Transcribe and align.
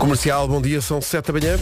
Comercial, 0.00 0.48
bom 0.48 0.62
dia, 0.62 0.80
são 0.80 0.98
7 0.98 1.26
da 1.26 1.32
manhã. 1.38 1.58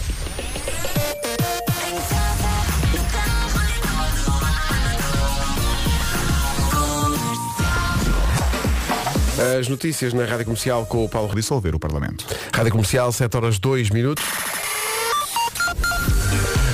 As 9.59 9.67
notícias 9.67 10.13
na 10.13 10.23
Rádio 10.23 10.45
Comercial 10.45 10.85
com 10.85 11.03
o 11.03 11.09
Paulo 11.09 11.35
Dissolver 11.35 11.75
o 11.75 11.79
Parlamento. 11.79 12.25
Rádio 12.55 12.71
Comercial, 12.71 13.11
7 13.11 13.35
horas 13.35 13.59
2 13.59 13.89
minutos. 13.89 14.23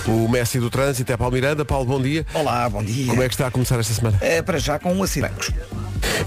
O 0.07 0.29
Messi 0.29 0.59
do 0.59 0.69
Trânsito 0.69 1.11
é 1.11 1.17
Paulo 1.17 1.33
Miranda. 1.33 1.65
Paulo, 1.65 1.85
bom 1.85 1.99
dia. 1.99 2.27
Olá, 2.35 2.69
bom 2.69 2.83
dia. 2.83 3.07
Como 3.07 3.23
é 3.23 3.27
que 3.27 3.33
está 3.33 3.47
a 3.47 3.51
começar 3.51 3.79
esta 3.79 3.91
semana? 3.91 4.19
É, 4.21 4.39
para 4.43 4.59
já 4.59 4.77
com 4.77 4.93
um 4.93 5.01
acidente. 5.01 5.51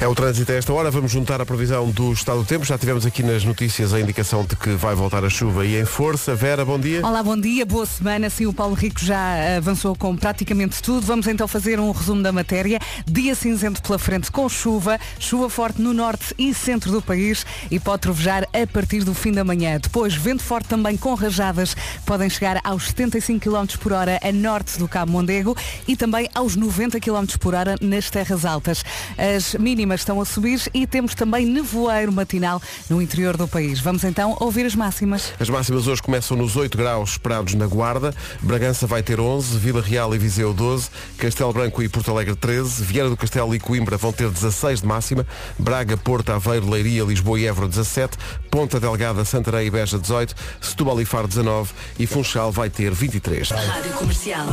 É 0.00 0.06
o 0.06 0.14
trânsito 0.14 0.52
a 0.52 0.54
esta 0.54 0.72
hora. 0.72 0.92
Vamos 0.92 1.10
juntar 1.10 1.40
a 1.40 1.46
previsão 1.46 1.90
do 1.90 2.12
estado 2.12 2.38
do 2.38 2.44
tempo. 2.44 2.64
Já 2.64 2.78
tivemos 2.78 3.04
aqui 3.04 3.20
nas 3.20 3.42
notícias 3.42 3.92
a 3.92 3.98
indicação 3.98 4.44
de 4.44 4.54
que 4.54 4.70
vai 4.70 4.94
voltar 4.94 5.24
a 5.24 5.28
chuva 5.28 5.66
e 5.66 5.76
em 5.76 5.84
força. 5.84 6.36
Vera, 6.36 6.64
bom 6.64 6.78
dia. 6.78 7.04
Olá, 7.04 7.20
bom 7.20 7.36
dia, 7.36 7.66
boa 7.66 7.84
semana. 7.84 8.30
Sim, 8.30 8.46
o 8.46 8.52
Paulo 8.52 8.74
Rico 8.74 9.00
já 9.04 9.56
avançou 9.56 9.96
com 9.96 10.16
praticamente 10.16 10.80
tudo. 10.80 11.04
Vamos 11.04 11.26
então 11.26 11.48
fazer 11.48 11.80
um 11.80 11.90
resumo 11.90 12.22
da 12.22 12.30
matéria. 12.30 12.78
Dia 13.08 13.34
cinzento 13.34 13.82
pela 13.82 13.98
frente 13.98 14.30
com 14.30 14.48
chuva, 14.48 15.00
chuva 15.18 15.50
forte 15.50 15.82
no 15.82 15.92
norte 15.92 16.32
e 16.38 16.54
centro 16.54 16.92
do 16.92 17.02
país 17.02 17.44
e 17.68 17.80
pode 17.80 18.02
trovejar 18.02 18.44
a 18.52 18.66
partir 18.72 19.02
do 19.02 19.12
fim 19.12 19.32
da 19.32 19.42
manhã. 19.42 19.80
Depois, 19.82 20.14
vento 20.14 20.44
forte 20.44 20.68
também 20.68 20.96
com 20.96 21.14
rajadas, 21.14 21.76
podem 22.06 22.30
chegar 22.30 22.60
aos 22.62 22.86
75 22.86 23.50
km 23.50 23.76
por 23.80 23.92
hora 23.92 24.20
a 24.22 24.30
norte 24.30 24.78
do 24.78 24.86
Cabo 24.86 25.10
Mondego 25.10 25.56
e 25.88 25.96
também 25.96 26.28
aos 26.36 26.54
90 26.54 27.00
km 27.00 27.36
por 27.40 27.52
hora 27.52 27.74
nas 27.80 28.08
terras 28.08 28.44
altas. 28.44 28.84
As 29.18 29.54
mínimas 29.54 29.87
estão 29.94 30.20
a 30.20 30.24
subir 30.24 30.60
e 30.72 30.86
temos 30.86 31.14
também 31.14 31.46
nevoeiro 31.46 32.12
matinal 32.12 32.60
no 32.88 33.00
interior 33.00 33.36
do 33.36 33.46
país. 33.46 33.80
Vamos 33.80 34.04
então 34.04 34.36
ouvir 34.40 34.66
as 34.66 34.74
máximas. 34.74 35.32
As 35.38 35.48
máximas 35.48 35.86
hoje 35.86 36.02
começam 36.02 36.36
nos 36.36 36.56
8 36.56 36.76
graus 36.76 37.10
esperados 37.10 37.54
na 37.54 37.66
Guarda. 37.66 38.14
Bragança 38.40 38.86
vai 38.86 39.02
ter 39.02 39.20
11, 39.20 39.58
Vila 39.58 39.82
Real 39.82 40.14
e 40.14 40.18
Viseu 40.18 40.52
12, 40.52 40.88
Castelo 41.16 41.52
Branco 41.52 41.82
e 41.82 41.88
Porto 41.88 42.10
Alegre 42.10 42.34
13, 42.34 42.84
Vieira 42.84 43.08
do 43.08 43.16
Castelo 43.16 43.54
e 43.54 43.60
Coimbra 43.60 43.96
vão 43.96 44.12
ter 44.12 44.30
16 44.30 44.80
de 44.80 44.86
máxima, 44.86 45.26
Braga, 45.58 45.96
Porto, 45.96 46.30
Aveiro, 46.30 46.68
Leiria, 46.68 47.04
Lisboa 47.04 47.38
e 47.38 47.46
Évora 47.46 47.68
17, 47.68 48.16
Ponta 48.50 48.80
Delgada, 48.80 49.24
Santarém 49.24 49.66
e 49.66 49.70
Beja 49.70 49.98
18, 49.98 50.34
Setúbal 50.60 51.00
e 51.00 51.04
Faro 51.04 51.28
19 51.28 51.72
e 51.98 52.06
Funchal 52.06 52.52
vai 52.52 52.70
ter 52.70 52.92
23. 52.92 53.50
Rádio 53.50 53.92
Comercial. 53.92 54.46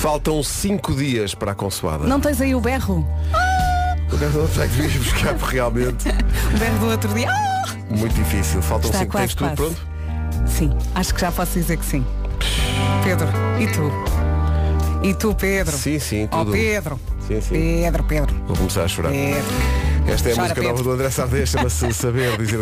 Faltam 0.00 0.42
5 0.42 0.94
dias 0.94 1.34
para 1.34 1.52
a 1.52 1.54
consoada. 1.54 2.04
Não 2.04 2.18
tens 2.20 2.40
aí 2.40 2.54
o 2.54 2.60
berro? 2.60 3.06
O 4.10 4.16
berro 4.16 4.48
já 4.54 4.66
que 4.66 4.74
devias 4.74 4.94
buscar 4.96 5.36
realmente. 5.36 6.08
O 6.54 6.58
berro 6.58 6.78
do 6.78 6.86
outro 6.90 7.14
dia. 7.14 7.28
Muito 7.90 8.14
difícil. 8.14 8.62
Faltam 8.62 8.88
Está 8.90 9.00
5 9.00 9.10
quase, 9.12 9.26
Tens 9.26 9.34
tudo 9.34 9.56
quase. 9.56 9.74
pronto? 9.76 10.48
Sim, 10.48 10.70
acho 10.94 11.14
que 11.14 11.20
já 11.20 11.30
posso 11.30 11.52
dizer 11.52 11.76
que 11.76 11.84
sim. 11.84 12.04
Pedro, 13.04 13.28
e 13.60 13.66
tu? 13.66 15.06
E 15.06 15.14
tu, 15.14 15.34
Pedro? 15.34 15.76
Sim, 15.76 15.98
sim, 15.98 16.28
Oh, 16.32 16.38
tudo. 16.38 16.52
Pedro. 16.52 16.98
Sim, 17.28 17.40
sim. 17.40 17.50
Pedro, 17.82 18.04
Pedro. 18.04 18.34
Vou 18.46 18.56
começar 18.56 18.84
a 18.84 18.88
chorar. 18.88 19.10
Pedro. 19.10 19.44
Esta 20.08 20.28
é 20.30 20.32
a 20.32 20.34
Chora, 20.34 20.48
música 20.48 20.62
nova 20.62 20.74
Pedro. 20.76 20.84
do 20.84 20.92
André 20.94 21.10
Sardé, 21.10 21.46
chama-se 21.46 21.92
Saber 21.94 22.36
Dizer. 22.38 22.60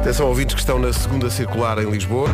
Atenção 0.00 0.26
ouvintes 0.28 0.54
que 0.54 0.60
estão 0.60 0.78
na 0.78 0.92
segunda 0.92 1.28
circular 1.30 1.78
em 1.78 1.90
Lisboa. 1.90 2.30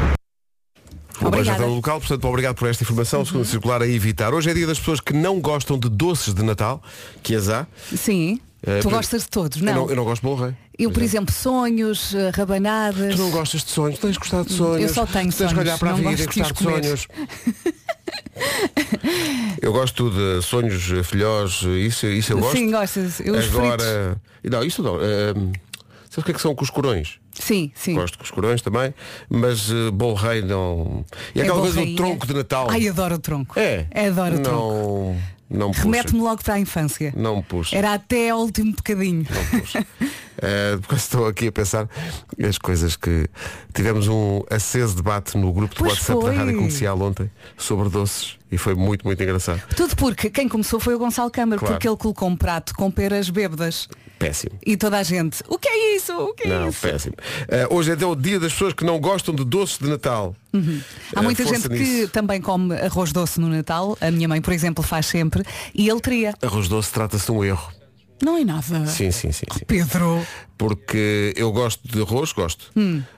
O 1.21 1.27
Obrigada. 1.27 1.63
Uhum. 1.65 1.71
no 1.71 1.75
local, 1.77 1.99
portanto, 2.01 2.25
obrigado 2.27 2.55
por 2.55 2.69
esta 2.69 2.83
informação. 2.85 3.25
Segunda 3.25 3.45
circular 3.45 3.83
a 3.83 3.89
evitar. 3.89 4.33
Hoje 4.33 4.51
é 4.51 4.55
dia 4.55 4.67
das 4.67 4.79
pessoas 4.79 5.01
que 5.01 5.13
não 5.13 5.41
gostam 5.41 5.79
de 5.79 5.89
doces 5.89 6.33
de 6.35 6.43
Natal, 6.43 6.83
que 7.23 7.35
as 7.35 7.49
há. 7.49 7.67
Sim. 7.97 8.41
Eh, 8.67 8.79
tu 8.81 8.85
por- 8.85 8.93
gostas 8.97 9.23
de 9.23 9.29
todos, 9.29 9.59
Eu 9.59 9.65
não? 9.65 9.75
não, 9.75 9.91
eu 9.91 9.97
não 9.97 10.05
gosto 10.05 10.23
de 10.23 10.29
bom 10.29 10.35
rei. 10.35 10.55
Eu, 10.79 10.91
por 10.91 11.03
exemplo, 11.03 11.33
sonhos, 11.35 12.15
eh, 12.15 12.31
rabanadas. 12.35 13.15
Tu 13.15 13.21
não 13.21 13.31
gostas 13.31 13.65
de 13.65 13.71
sonhos, 13.71 13.99
tens 13.99 14.13
de 14.13 14.19
gostar 14.19 14.45
de 14.45 14.53
sonhos. 14.53 14.83
Eu 14.83 14.89
só 14.95 15.07
tenho 15.07 15.25
tens 15.25 15.35
sonhos, 15.37 15.53
que 15.53 15.59
olhar 15.61 15.79
para 15.79 15.91
a 15.91 15.93
não 15.93 15.99
vida 16.11 16.23
e 16.23 16.27
gostar 16.27 16.53
de 16.53 16.63
sonhos. 16.63 17.09
Eu 19.61 19.73
gosto 19.73 20.11
de 20.11 20.43
sonhos, 20.43 20.91
eh, 20.93 21.03
filhós, 21.03 21.63
isso, 21.63 22.07
isso 22.07 22.33
eu 22.33 22.39
gosto. 22.39 22.57
Sim, 22.57 22.71
gostas. 22.71 23.21
Eu. 23.21 23.35
Agora. 23.37 24.21
Não, 24.45 24.63
isso 24.65 24.83
não. 24.83 24.95
Um, 24.97 25.53
Sabe 26.19 26.21
o 26.21 26.25
que 26.25 26.31
é 26.31 26.35
que 26.35 26.41
são 26.41 26.55
cuscurões? 26.55 27.19
Sim, 27.33 27.71
sim. 27.75 27.95
Gosto 27.95 28.15
de 28.15 28.19
cuscurões 28.19 28.61
também, 28.61 28.93
mas 29.31 29.71
uh, 29.71 29.93
bom 29.93 30.13
rei 30.15 30.43
não. 30.43 31.05
E 31.35 31.41
É 31.41 31.43
aquela 31.45 31.61
coisa 31.61 31.85
do 31.85 31.95
tronco 31.95 32.27
de 32.27 32.35
Natal. 32.35 32.67
Ai, 32.71 32.89
adoro 32.89 33.15
o 33.15 33.19
tronco. 33.19 33.59
É. 33.59 33.87
Adoro 33.95 34.37
o 34.37 34.41
tronco. 34.43 35.17
Não, 35.49 35.59
não 35.59 35.69
me 35.69 35.75
puxa. 35.75 35.85
Remete-me 35.85 36.21
logo 36.21 36.43
para 36.43 36.55
a 36.55 36.59
infância. 36.59 37.13
Não 37.17 37.37
me 37.37 37.43
puxa. 37.43 37.77
Era 37.77 37.95
até 37.95 38.31
ao 38.31 38.41
último 38.41 38.73
bocadinho. 38.73 39.25
Não 39.31 39.61
puxa. 39.61 39.87
Eh, 40.43 40.77
porque 40.83 40.95
estou 40.97 41.27
aqui 41.29 41.47
a 41.47 41.53
pensar 41.53 41.89
as 42.43 42.59
coisas 42.59 42.97
que 42.97 43.29
tivemos 43.73 44.09
um 44.09 44.43
aceso 44.51 44.97
debate 44.97 45.39
no 45.39 45.53
grupo 45.53 45.75
de 45.75 45.81
Pois 45.81 45.93
WhatsApp 45.93 46.21
foi. 46.21 46.31
da 46.33 46.39
Rádio 46.39 46.57
Comercial 46.57 47.01
ontem 47.01 47.31
sobre 47.57 47.89
doces 47.89 48.37
e 48.51 48.59
foi 48.59 48.75
muito, 48.75 49.05
muito 49.07 49.23
engraçado. 49.23 49.63
Tudo 49.77 49.95
porque 49.97 50.29
quem 50.31 50.49
começou 50.49 50.81
foi 50.81 50.95
o 50.95 50.99
Gonçalo 50.99 51.31
Câmara, 51.31 51.59
Claro. 51.59 51.75
porque 51.75 51.89
ele 51.89 51.97
colocou 51.97 52.29
um 52.29 52.37
prato 52.37 52.75
com 52.75 52.91
peras 52.91 53.31
bêbadas. 53.31 53.89
Péssimo. 54.19 54.59
E 54.67 54.77
toda 54.77 54.99
a 54.99 55.03
gente, 55.03 55.43
o 55.49 55.59
que 55.59 55.69
é 55.69 55.97
isso? 55.97 56.13
O 56.13 56.35
que 56.35 56.49
é 56.49 56.51
Não, 56.59 56.69
isso? 56.69 56.81
péssimo. 56.81 57.15
Eh, 57.49 57.67
hoje 57.71 57.93
é 57.93 57.95
então 57.95 58.11
o 58.11 58.17
dia 58.17 58.41
das 58.41 58.53
pessoas 58.53 58.73
que 58.73 58.85
não 58.85 58.99
gostam 58.99 59.33
de 59.35 59.45
doces 59.45 59.79
de 59.79 59.89
Natal. 59.89 60.35
Há 60.53 61.21
Eh, 61.21 61.23
muita 61.23 61.45
força 61.45 61.61
gente 61.61 61.69
que 61.69 61.79
nisso. 61.79 62.09
também 62.09 62.41
come 62.41 62.75
arroz 62.77 63.13
doce 63.13 63.39
no 63.41 63.49
Natal. 63.49 63.97
A 64.01 64.11
minha 64.11 64.27
mãe, 64.27 64.41
por 64.41 64.53
exemplo, 64.53 64.83
faz 64.83 65.07
sempre. 65.07 65.45
E 65.75 65.89
ele 65.89 66.01
teria. 66.01 66.35
Arroz 66.43 66.67
doce 66.69 66.91
trata-se 66.93 67.27
de 67.27 67.33
um 67.33 67.45
erro. 67.45 67.73
Não 68.21 68.37
é 68.37 68.45
nada. 68.45 68.63
Sim, 68.87 69.13
sim, 69.13 69.31
sim. 69.31 69.47
sim. 69.53 69.65
Pedro. 69.67 70.27
Porque 70.57 71.33
eu 71.37 71.53
gosto 71.53 71.81
de 71.87 72.03
arroz, 72.03 72.33
gosto. 72.33 72.73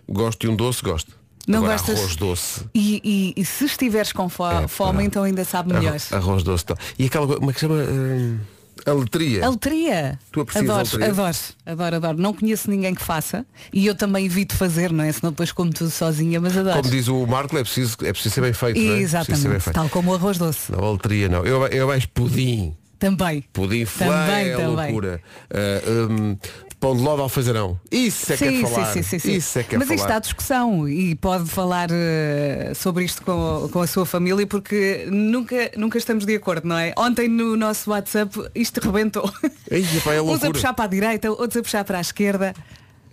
Gosto 0.06 0.40
de 0.40 0.48
um 0.48 0.56
doce, 0.56 0.82
gosto. 0.82 1.12
Hum. 1.12 1.14
Não 1.48 1.58
Agora, 1.60 1.72
gostas? 1.72 1.98
arroz 1.98 2.16
doce. 2.16 2.60
E, 2.74 3.00
e- 3.02 3.40
e 3.40 3.44
se 3.46 3.64
estiveres 3.64 4.12
com 4.12 4.28
fo- 4.28 4.46
É, 4.46 4.68
fome, 4.68 5.02
então 5.04 5.22
ainda 5.24 5.42
sabe 5.46 5.72
melhor. 5.72 5.88
Arroz, 5.88 6.12
arroz 6.12 6.42
doce. 6.42 6.66
tal. 6.66 6.76
E 6.98 7.06
aquela 7.06 7.26
como 7.26 7.50
é 7.50 7.54
que 7.54 7.60
chama? 7.60 7.76
Hum, 7.76 8.38
a 8.86 8.92
letria. 8.92 9.46
A 9.46 9.50
letria. 9.50 10.18
Tu 10.32 10.40
aprecias 10.40 10.68
a 10.68 10.72
adoro, 10.80 10.88
letria? 10.92 11.10
adoro, 11.10 11.36
adoro, 11.66 11.96
adoro. 11.96 12.18
Não 12.18 12.32
conheço 12.34 12.70
ninguém 12.70 12.94
que 12.94 13.02
faça 13.02 13.44
e 13.72 13.86
eu 13.86 13.94
também 13.94 14.26
evito 14.26 14.54
fazer, 14.56 14.92
não 14.92 15.04
é? 15.04 15.12
Senão 15.12 15.30
depois 15.32 15.52
como 15.52 15.70
tudo 15.72 15.90
sozinha, 15.90 16.40
mas 16.40 16.56
adoro. 16.56 16.78
Como 16.80 16.90
diz 16.90 17.08
o 17.08 17.26
Marco, 17.26 17.56
é 17.56 17.62
preciso, 17.62 17.96
é 18.02 18.12
preciso 18.12 18.34
ser 18.34 18.40
bem 18.40 18.52
feito. 18.52 18.76
não 18.78 18.82
é? 18.82 18.86
Ser 18.86 18.94
bem 18.94 19.02
Exatamente, 19.02 19.60
feito. 19.60 19.72
tal 19.72 19.88
como 19.88 20.10
o 20.12 20.14
arroz 20.14 20.38
doce. 20.38 20.72
Não, 20.72 20.84
a 20.84 20.92
letria 20.92 21.28
não. 21.28 21.44
Eu, 21.44 21.66
eu 21.68 21.86
mais 21.86 22.06
pudim. 22.06 22.74
Também. 22.98 23.42
Pudim 23.52 23.86
Também, 23.86 24.48
é 24.50 24.56
também. 24.56 24.66
loucura. 24.92 25.22
Ah, 25.50 25.82
hum, 26.10 26.36
pão 26.80 26.96
de 26.96 27.02
ló 27.02 27.14
de 27.14 27.20
alfazarão. 27.20 27.78
Isso 27.92 28.32
é 28.32 28.36
que 28.36 28.44
é 28.44 28.50
sim, 28.50 28.62
falar. 28.62 28.86
sim, 28.86 29.02
sim, 29.02 29.02
sim, 29.02 29.18
sim. 29.18 29.32
Isso 29.36 29.58
é 29.58 29.62
que 29.62 29.74
é 29.74 29.78
Mas 29.78 29.86
falar. 29.86 29.96
isto 29.96 30.04
está 30.06 30.16
à 30.16 30.18
discussão 30.18 30.88
e 30.88 31.14
pode 31.14 31.48
falar 31.48 31.90
eh, 31.92 32.72
sobre 32.74 33.04
isto 33.04 33.22
com, 33.22 33.68
com 33.70 33.82
a 33.82 33.86
sua 33.86 34.06
família 34.06 34.46
porque 34.46 35.06
nunca, 35.10 35.70
nunca 35.76 35.98
estamos 35.98 36.24
de 36.24 36.34
acordo, 36.34 36.66
não 36.66 36.78
é? 36.78 36.94
Ontem 36.96 37.28
no 37.28 37.54
nosso 37.56 37.90
WhatsApp 37.90 38.34
isto 38.54 38.80
rebentou. 38.80 39.30
Ei, 39.70 39.84
pá, 40.02 40.14
é 40.14 40.22
Uns 40.22 40.42
a 40.42 40.50
puxar 40.50 40.72
para 40.72 40.86
a 40.86 40.88
direita, 40.88 41.30
outros 41.30 41.58
a 41.58 41.62
puxar 41.62 41.84
para 41.84 41.98
a 41.98 42.00
esquerda. 42.00 42.54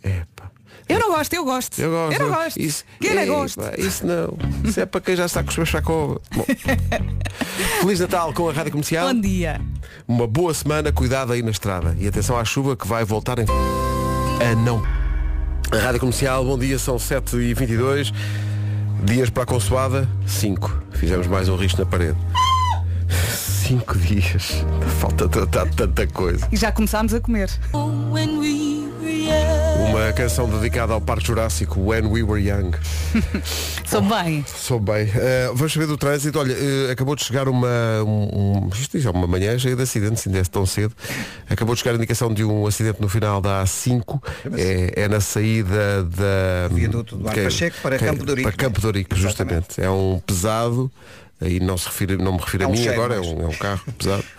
Epá. 0.02 0.50
Eu 0.90 1.00
não 1.00 1.10
gosto, 1.10 1.34
eu 1.34 1.44
gosto. 1.44 1.80
Eu 1.80 1.92
gosto. 1.92 2.14
Eu 2.14 2.28
não 2.28 2.36
gosto. 2.36 2.58
Isso, 2.58 2.86
Quem 3.00 3.14
não 3.14 3.22
Ei, 3.22 3.28
gosta? 3.28 3.74
Isso 3.78 4.06
não. 4.06 4.38
Isso 4.64 4.80
é 4.80 4.86
para 4.86 5.02
quem 5.02 5.16
já 5.16 5.26
está 5.26 5.44
com 5.44 5.50
os 5.50 5.58
meus 5.58 5.70
sacos. 5.70 6.18
Bom. 6.34 6.46
Feliz 7.82 8.00
Natal 8.00 8.34
com 8.34 8.50
a 8.50 8.54
Rádio 8.54 8.72
Comercial. 8.72 9.14
Bom 9.14 9.20
dia. 9.20 9.60
Uma 10.08 10.26
boa 10.26 10.54
semana, 10.54 10.92
cuidado 10.92 11.34
aí 11.34 11.42
na 11.42 11.52
estrada. 11.52 11.96
E 12.00 12.08
atenção 12.08 12.38
à 12.38 12.46
chuva 12.46 12.76
que 12.76 12.88
vai 12.88 13.04
voltar 13.04 13.38
em... 13.40 13.46
a 13.46 14.56
não. 14.56 14.82
A 15.72 15.78
Rádio 15.78 16.00
Comercial, 16.00 16.46
bom 16.46 16.58
dia, 16.58 16.80
são 16.80 16.96
7h22. 16.96 18.14
Dias 19.04 19.30
para 19.30 19.44
a 19.44 19.46
consoada, 19.46 20.08
5. 20.26 20.84
Fizemos 20.92 21.28
mais 21.28 21.50
um 21.50 21.56
risco 21.56 21.80
na 21.80 21.86
parede. 21.86 22.18
5 23.10 23.98
dias. 23.98 24.64
Falta 25.00 25.28
tratar 25.28 25.68
tanta 25.68 26.08
coisa. 26.08 26.48
E 26.52 26.56
já 26.56 26.72
começámos 26.72 27.14
a 27.14 27.20
comer. 27.20 27.50
Uma 29.90 30.12
canção 30.14 30.50
dedicada 30.50 30.94
ao 30.94 31.02
Parque 31.02 31.26
Jurássico, 31.28 31.80
When 31.80 32.06
We 32.08 32.22
Were 32.24 32.42
Young. 32.42 32.72
Sou 33.86 34.02
bem. 34.02 34.44
Sou 34.48 34.80
bem. 34.80 35.10
Eh, 35.16 35.50
vamos 35.54 35.72
saber 35.74 35.88
do 35.88 35.98
trânsito. 35.98 36.38
Olha, 36.40 36.54
eh, 36.54 36.92
acabou 36.92 37.16
de 37.16 37.24
chegar 37.24 37.48
uma. 37.48 37.68
Um, 38.06 38.66
um- 38.66 38.70
isto 38.74 38.98
é 38.98 39.10
uma 39.10 39.26
manhã 39.28 39.58
cheia 39.58 39.76
de 39.76 39.82
acidentes, 39.82 40.26
ainda 40.28 40.40
é 40.40 40.44
tão 40.44 40.66
cedo. 40.66 40.94
Acabou 41.50 41.74
de 41.74 41.80
chegar 41.82 41.94
a 41.94 41.96
indicação 41.96 42.34
de 42.34 42.44
um 42.44 42.68
acidente 42.68 43.02
no 43.02 43.08
final 43.10 43.40
da 43.42 43.64
A5. 43.64 44.22
É, 44.58 45.04
é 45.04 45.08
na 45.08 45.22
saída 45.22 46.04
da. 46.04 46.68
Viaduto 46.74 47.16
Duarte 47.16 47.34
que 47.36 47.40
é- 47.40 47.44
Pacheco 47.46 47.78
para 47.82 47.98
que 47.98 48.04
é- 48.06 48.08
Campo 48.10 48.24
de 48.26 48.30
Ourique. 48.32 48.50
Para 48.50 48.58
Campo 48.58 48.80
de 48.82 48.86
Ourique, 48.86 49.16
justamente. 49.20 49.82
É 49.82 49.90
um 49.90 50.20
pesado. 50.26 50.92
Aí 51.40 51.60
não, 51.60 51.78
se 51.78 51.86
refere, 51.86 52.18
não 52.18 52.34
me 52.34 52.40
refiro 52.40 52.64
É 52.64 52.66
a 52.66 52.70
um 52.70 52.72
mim 52.72 52.78
cheiro 52.78 52.94
agora, 52.94 53.16
é 53.16 53.18
mais. 53.18 53.32
um, 53.32 53.42
é 53.44 53.48
um 53.48 53.54
carro 53.54 53.82
pesado. 53.98 54.24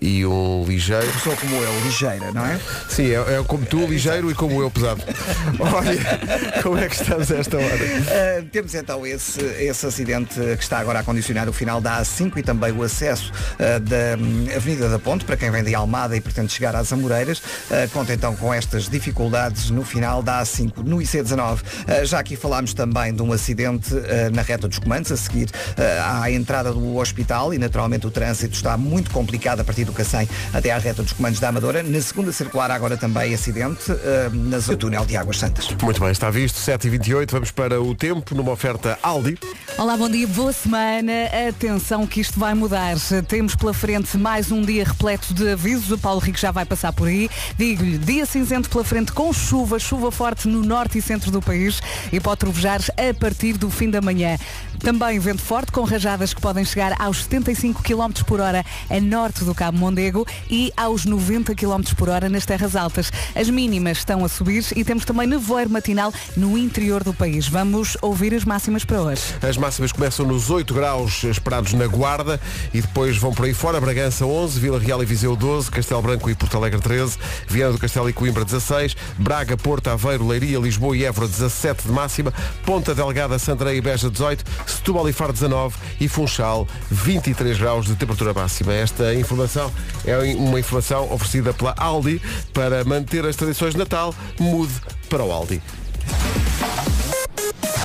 E 0.00 0.24
um 0.24 0.64
ligeiro. 0.66 1.06
Pessoa 1.12 1.36
como 1.36 1.56
eu, 1.56 1.80
ligeira, 1.82 2.32
não 2.32 2.46
é? 2.46 2.58
Sim, 2.88 3.10
é, 3.10 3.14
é 3.14 3.44
como 3.46 3.66
tu, 3.66 3.86
ligeiro, 3.86 4.30
e 4.30 4.34
como 4.34 4.62
eu, 4.62 4.70
pesado. 4.70 5.02
Olha, 5.58 6.62
como 6.62 6.78
é 6.78 6.88
que 6.88 6.94
estamos 6.94 7.30
a 7.30 7.36
esta 7.36 7.56
hora? 7.56 7.66
Uh, 7.66 8.46
temos 8.50 8.74
então 8.74 9.06
esse, 9.06 9.42
esse 9.42 9.84
acidente 9.84 10.34
que 10.34 10.62
está 10.62 10.78
agora 10.78 11.00
a 11.00 11.02
condicionar 11.02 11.48
o 11.48 11.52
final 11.52 11.80
da 11.80 12.00
A5 12.00 12.38
e 12.38 12.42
também 12.42 12.72
o 12.72 12.82
acesso 12.82 13.30
uh, 13.54 13.80
da 13.80 14.16
hum, 14.18 14.46
Avenida 14.56 14.88
da 14.88 14.98
Ponte, 14.98 15.24
para 15.24 15.36
quem 15.36 15.50
vem 15.50 15.64
de 15.64 15.74
Almada 15.74 16.16
e 16.16 16.20
pretende 16.20 16.52
chegar 16.52 16.74
às 16.74 16.92
Amoreiras. 16.92 17.38
Uh, 17.38 17.90
conta 17.92 18.14
então 18.14 18.34
com 18.36 18.54
estas 18.54 18.88
dificuldades 18.88 19.70
no 19.70 19.84
final 19.84 20.22
da 20.22 20.40
A5, 20.40 20.78
no 20.78 20.98
IC19. 20.98 21.60
Uh, 21.60 22.04
já 22.06 22.20
aqui 22.20 22.36
falámos 22.36 22.72
também 22.72 23.12
de 23.12 23.22
um 23.22 23.32
acidente 23.32 23.92
na 24.32 24.42
reta 24.42 24.68
dos 24.68 24.78
comandos, 24.78 25.12
a 25.12 25.16
seguir 25.16 25.48
uh, 25.48 26.22
à 26.22 26.30
entrada 26.38 26.72
do 26.72 26.96
hospital 26.96 27.52
e 27.52 27.58
naturalmente 27.58 28.06
o 28.06 28.10
trânsito 28.10 28.54
está 28.54 28.76
muito 28.76 29.10
complicado 29.10 29.60
a 29.60 29.64
partir 29.64 29.84
do 29.84 29.92
Cacém 29.92 30.28
até 30.52 30.70
à 30.70 30.78
reta 30.78 31.02
dos 31.02 31.12
comandos 31.12 31.40
da 31.40 31.48
Amadora. 31.48 31.82
Na 31.82 32.00
segunda 32.00 32.32
circular 32.32 32.70
agora 32.70 32.96
também 32.96 33.34
acidente 33.34 33.92
uh, 33.92 33.96
na 34.32 34.58
zona 34.58 34.76
do 34.76 34.80
túnel 34.80 35.04
de 35.04 35.16
Águas 35.16 35.38
Santas. 35.38 35.68
Muito 35.82 36.00
bem, 36.00 36.10
está 36.10 36.30
visto, 36.30 36.56
7h28, 36.56 37.30
vamos 37.30 37.50
para 37.50 37.80
o 37.80 37.94
tempo, 37.94 38.34
numa 38.34 38.52
oferta 38.52 38.98
Aldi. 39.02 39.38
Olá, 39.76 39.96
bom 39.96 40.08
dia, 40.08 40.26
boa 40.26 40.52
semana. 40.52 41.12
Atenção 41.48 42.06
que 42.06 42.20
isto 42.20 42.38
vai 42.38 42.54
mudar. 42.54 42.96
Temos 43.28 43.54
pela 43.54 43.72
frente 43.72 44.16
mais 44.16 44.50
um 44.50 44.62
dia 44.62 44.84
repleto 44.84 45.32
de 45.32 45.50
avisos. 45.50 45.92
O 45.92 45.98
Paulo 45.98 46.20
Rico 46.20 46.38
já 46.38 46.50
vai 46.50 46.64
passar 46.64 46.92
por 46.92 47.08
aí. 47.08 47.30
Digo-lhe, 47.56 47.98
dia 47.98 48.26
cinzento 48.26 48.68
pela 48.68 48.84
frente 48.84 49.12
com 49.12 49.32
chuva, 49.32 49.78
chuva 49.78 50.10
forte 50.10 50.48
no 50.48 50.62
norte 50.62 50.98
e 50.98 51.02
centro 51.02 51.30
do 51.30 51.40
país 51.40 51.80
e 52.12 52.18
pode 52.20 52.40
trovejar 52.40 52.80
a 52.96 53.14
partir 53.14 53.56
do 53.56 53.70
fim 53.70 53.88
da 53.88 54.00
manhã. 54.00 54.36
Também 54.80 55.18
vento 55.18 55.42
forte 55.42 55.72
com 55.72 55.82
rajadas 55.82 56.27
que 56.34 56.40
podem 56.40 56.64
chegar 56.64 56.94
aos 57.00 57.24
75 57.24 57.82
km 57.82 58.22
por 58.26 58.40
hora 58.40 58.64
a 58.90 59.00
norte 59.00 59.44
do 59.44 59.54
Cabo 59.54 59.78
Mondego 59.78 60.26
e 60.50 60.72
aos 60.76 61.04
90 61.04 61.54
km 61.54 61.82
por 61.96 62.08
hora 62.08 62.28
nas 62.28 62.44
terras 62.44 62.76
altas. 62.76 63.10
As 63.34 63.48
mínimas 63.48 63.98
estão 63.98 64.24
a 64.24 64.28
subir 64.28 64.64
e 64.74 64.84
temos 64.84 65.04
também 65.04 65.26
nevoeiro 65.26 65.70
matinal 65.70 66.12
no 66.36 66.56
interior 66.56 67.04
do 67.04 67.14
país. 67.14 67.48
Vamos 67.48 67.96
ouvir 68.02 68.34
as 68.34 68.44
máximas 68.44 68.84
para 68.84 69.00
hoje. 69.00 69.22
As 69.42 69.56
máximas 69.56 69.92
começam 69.92 70.26
nos 70.26 70.50
8 70.50 70.72
graus 70.74 71.22
esperados 71.24 71.72
na 71.72 71.86
Guarda 71.86 72.40
e 72.72 72.80
depois 72.80 73.16
vão 73.16 73.32
por 73.32 73.44
aí 73.44 73.54
fora. 73.54 73.80
Bragança 73.80 74.26
11, 74.26 74.60
Vila 74.60 74.78
Real 74.78 75.02
e 75.02 75.06
Viseu 75.06 75.36
12, 75.36 75.70
Castelo 75.70 76.02
Branco 76.02 76.28
e 76.30 76.34
Porto 76.34 76.56
Alegre 76.56 76.80
13, 76.80 77.18
Viana 77.46 77.72
do 77.72 77.78
Castelo 77.78 78.08
e 78.08 78.12
Coimbra 78.12 78.44
16, 78.44 78.96
Braga, 79.18 79.56
Porto, 79.56 79.88
Aveiro, 79.88 80.26
Leiria, 80.26 80.58
Lisboa 80.58 80.96
e 80.96 81.04
Évora 81.04 81.28
17 81.28 81.84
de 81.86 81.92
máxima, 81.92 82.32
Ponta 82.64 82.94
Delgada, 82.94 83.38
Santarém 83.38 83.76
e 83.76 83.80
Beja 83.80 84.10
18, 84.10 84.44
Setúbal 84.66 85.08
e 85.08 85.12
Faro 85.12 85.32
19 85.32 85.76
e 86.00 86.08
Funchal 86.18 86.66
23 86.90 87.56
graus 87.58 87.86
de 87.86 87.94
temperatura 87.94 88.34
máxima. 88.34 88.74
Esta 88.74 89.14
informação 89.14 89.72
é 90.04 90.18
uma 90.34 90.58
informação 90.58 91.12
oferecida 91.12 91.52
pela 91.52 91.72
Aldi 91.78 92.20
para 92.52 92.82
manter 92.82 93.24
as 93.24 93.36
tradições 93.36 93.74
de 93.74 93.78
Natal. 93.78 94.12
Mude 94.40 94.72
para 95.08 95.22
o 95.22 95.30
Aldi. 95.30 95.62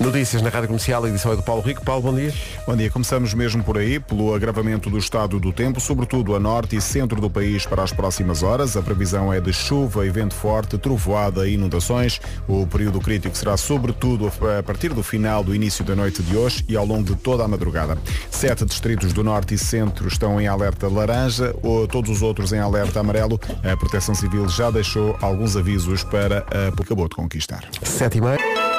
Notícias 0.04 0.42
na 0.42 0.50
Rádio 0.50 0.68
Comercial, 0.68 1.06
a 1.06 1.08
edição 1.08 1.32
é 1.32 1.36
do 1.38 1.42
Paulo 1.42 1.62
Rico. 1.62 1.82
Paulo, 1.82 2.02
bom 2.02 2.14
dia. 2.14 2.34
Bom 2.68 2.76
dia, 2.76 2.92
começamos 2.92 3.34
mesmo 3.34 3.64
por 3.64 3.78
aí, 3.78 4.02
pelo 4.02 4.36
agravamento 4.36 4.90
do 4.90 4.98
estado 4.98 5.40
do 5.40 5.54
tempo, 5.54 5.80
sobretudo 5.80 6.36
a 6.36 6.40
norte 6.42 6.76
e 6.76 6.82
centro 6.82 7.22
do 7.22 7.30
país 7.30 7.66
para 7.66 7.82
as 7.84 7.94
próximas 7.94 8.44
horas. 8.44 8.76
A 8.76 8.82
previsão 8.82 9.32
é 9.32 9.40
de 9.40 9.54
chuva 9.54 10.06
e 10.06 10.10
vento 10.10 10.36
forte, 10.36 10.78
trovoada 10.78 11.48
e 11.48 11.54
inundações. 11.54 12.20
O 12.50 12.68
período 12.68 13.00
crítico 13.00 13.36
será 13.38 13.56
sobretudo 13.56 14.30
a 14.60 14.62
partir 14.62 14.94
do 14.94 15.02
final 15.02 15.42
do 15.42 15.56
início 15.56 15.86
da 15.86 15.96
noite 15.96 16.22
de 16.22 16.36
hoje 16.36 16.66
e 16.68 16.76
ao 16.76 16.86
longo 16.86 17.06
de 17.06 17.16
toda 17.16 17.46
a 17.46 17.48
madrugada. 17.48 17.98
Sete 18.30 18.66
distritos 18.66 19.14
do 19.14 19.24
norte 19.24 19.54
e 19.54 19.58
centro 19.58 20.06
estão 20.10 20.40
em 20.40 20.48
alerta 20.48 20.90
laranja, 20.90 21.56
ou 21.64 21.88
todos 21.88 22.12
os 22.12 22.22
outros 22.22 22.52
em 22.52 22.60
alerta 22.60 23.00
amarelo. 23.00 23.40
A 23.64 23.78
Proteção 23.78 24.14
Civil 24.14 24.50
já 24.50 24.70
deixou 24.70 25.18
alguns 25.22 25.56
avisos 25.56 26.04
para 26.04 26.40
a 26.40 26.76
que 26.76 26.84
acabou 26.84 27.08
de 27.08 27.16
conquistar. 27.16 27.64
Sete 27.82 28.18
e 28.18 28.22
meia. 28.22 28.73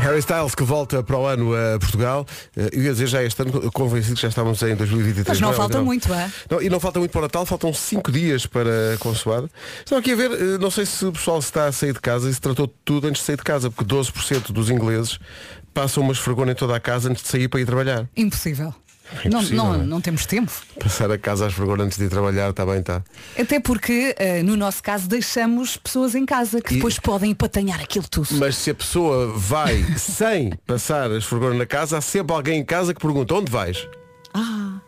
Harry 0.00 0.18
Styles 0.20 0.54
que 0.54 0.62
volta 0.62 1.02
para 1.02 1.16
o 1.18 1.26
ano 1.26 1.52
a 1.54 1.78
Portugal. 1.78 2.26
Eh, 2.56 2.70
Eu 2.72 2.82
ia 2.82 2.92
dizer 2.92 3.06
já 3.06 3.22
este 3.22 3.42
ano, 3.42 3.70
convencido 3.72 4.14
que 4.14 4.22
já 4.22 4.28
estávamos 4.28 4.62
em 4.62 4.74
2023. 4.76 5.26
Mas 5.28 5.40
não 5.40 5.50
é? 5.50 5.52
falta 5.52 5.78
Ainda 5.78 5.84
muito, 5.84 6.12
é? 6.14 6.30
Não, 6.50 6.62
e 6.62 6.68
não 6.68 6.78
falta 6.78 6.98
muito 6.98 7.10
para 7.10 7.18
o 7.18 7.22
Natal, 7.22 7.44
faltam 7.46 7.72
5 7.72 8.12
dias 8.12 8.46
para 8.46 8.94
a 8.94 8.98
consoada. 8.98 9.50
Estão 9.80 9.98
aqui 9.98 10.12
a 10.12 10.16
ver, 10.16 10.30
eh, 10.30 10.58
não 10.58 10.70
sei 10.70 10.86
se 10.86 11.04
o 11.06 11.12
pessoal 11.12 11.38
está 11.38 11.66
a 11.66 11.72
sair 11.72 11.92
de 11.92 12.00
casa 12.00 12.30
e 12.30 12.34
se 12.34 12.40
tratou 12.40 12.66
de 12.66 12.72
tudo 12.84 13.08
antes 13.08 13.20
de 13.20 13.26
sair 13.26 13.36
de 13.36 13.42
casa, 13.42 13.70
porque 13.70 13.84
12% 13.84 14.52
dos 14.52 14.70
ingleses 14.70 15.18
passam 15.74 16.02
uma 16.02 16.12
esfregona 16.12 16.52
em 16.52 16.54
toda 16.54 16.76
a 16.76 16.80
casa 16.80 17.10
antes 17.10 17.22
de 17.22 17.28
sair 17.28 17.48
para 17.48 17.60
ir 17.60 17.66
trabalhar. 17.66 18.06
Impossível. 18.16 18.74
É 19.24 19.28
não, 19.28 19.42
não, 19.42 19.50
não 19.50 19.74
é? 19.74 19.78
não 19.86 20.00
temos 20.00 20.26
tempo. 20.26 20.52
Passar 20.80 21.10
a 21.10 21.18
casa 21.18 21.44
a 21.44 21.48
esfregona 21.48 21.84
antes 21.84 21.96
de 21.98 22.04
ir 22.04 22.08
trabalhar, 22.10 22.50
está 22.50 22.66
bem, 22.66 22.80
está. 22.80 23.02
Até 23.38 23.60
porque, 23.60 24.14
eh, 24.18 24.42
no 24.42 24.56
nosso 24.56 24.82
caso, 24.82 25.08
deixamos 25.08 25.76
pessoas 25.76 26.14
em 26.14 26.26
casa 26.26 26.60
que 26.60 26.74
E- 26.74 26.76
depois 26.76 26.98
podem 26.98 27.30
empatanhar 27.30 27.80
aquilo 27.80 28.06
tudo. 28.08 28.28
Mas 28.32 28.56
se 28.56 28.70
a 28.70 28.74
pessoa 28.74 29.32
vai 29.36 29.82
sem 29.96 30.52
passar 30.66 31.10
a 31.10 31.16
esfregona 31.18 31.54
na 31.54 31.66
casa, 31.66 31.98
há 31.98 32.00
sempre 32.00 32.34
alguém 32.34 32.60
em 32.60 32.64
casa 32.64 32.92
que 32.92 33.00
pergunta 33.00 33.34
onde 33.34 33.50
vais? 33.50 33.86
Ah, 34.38 34.80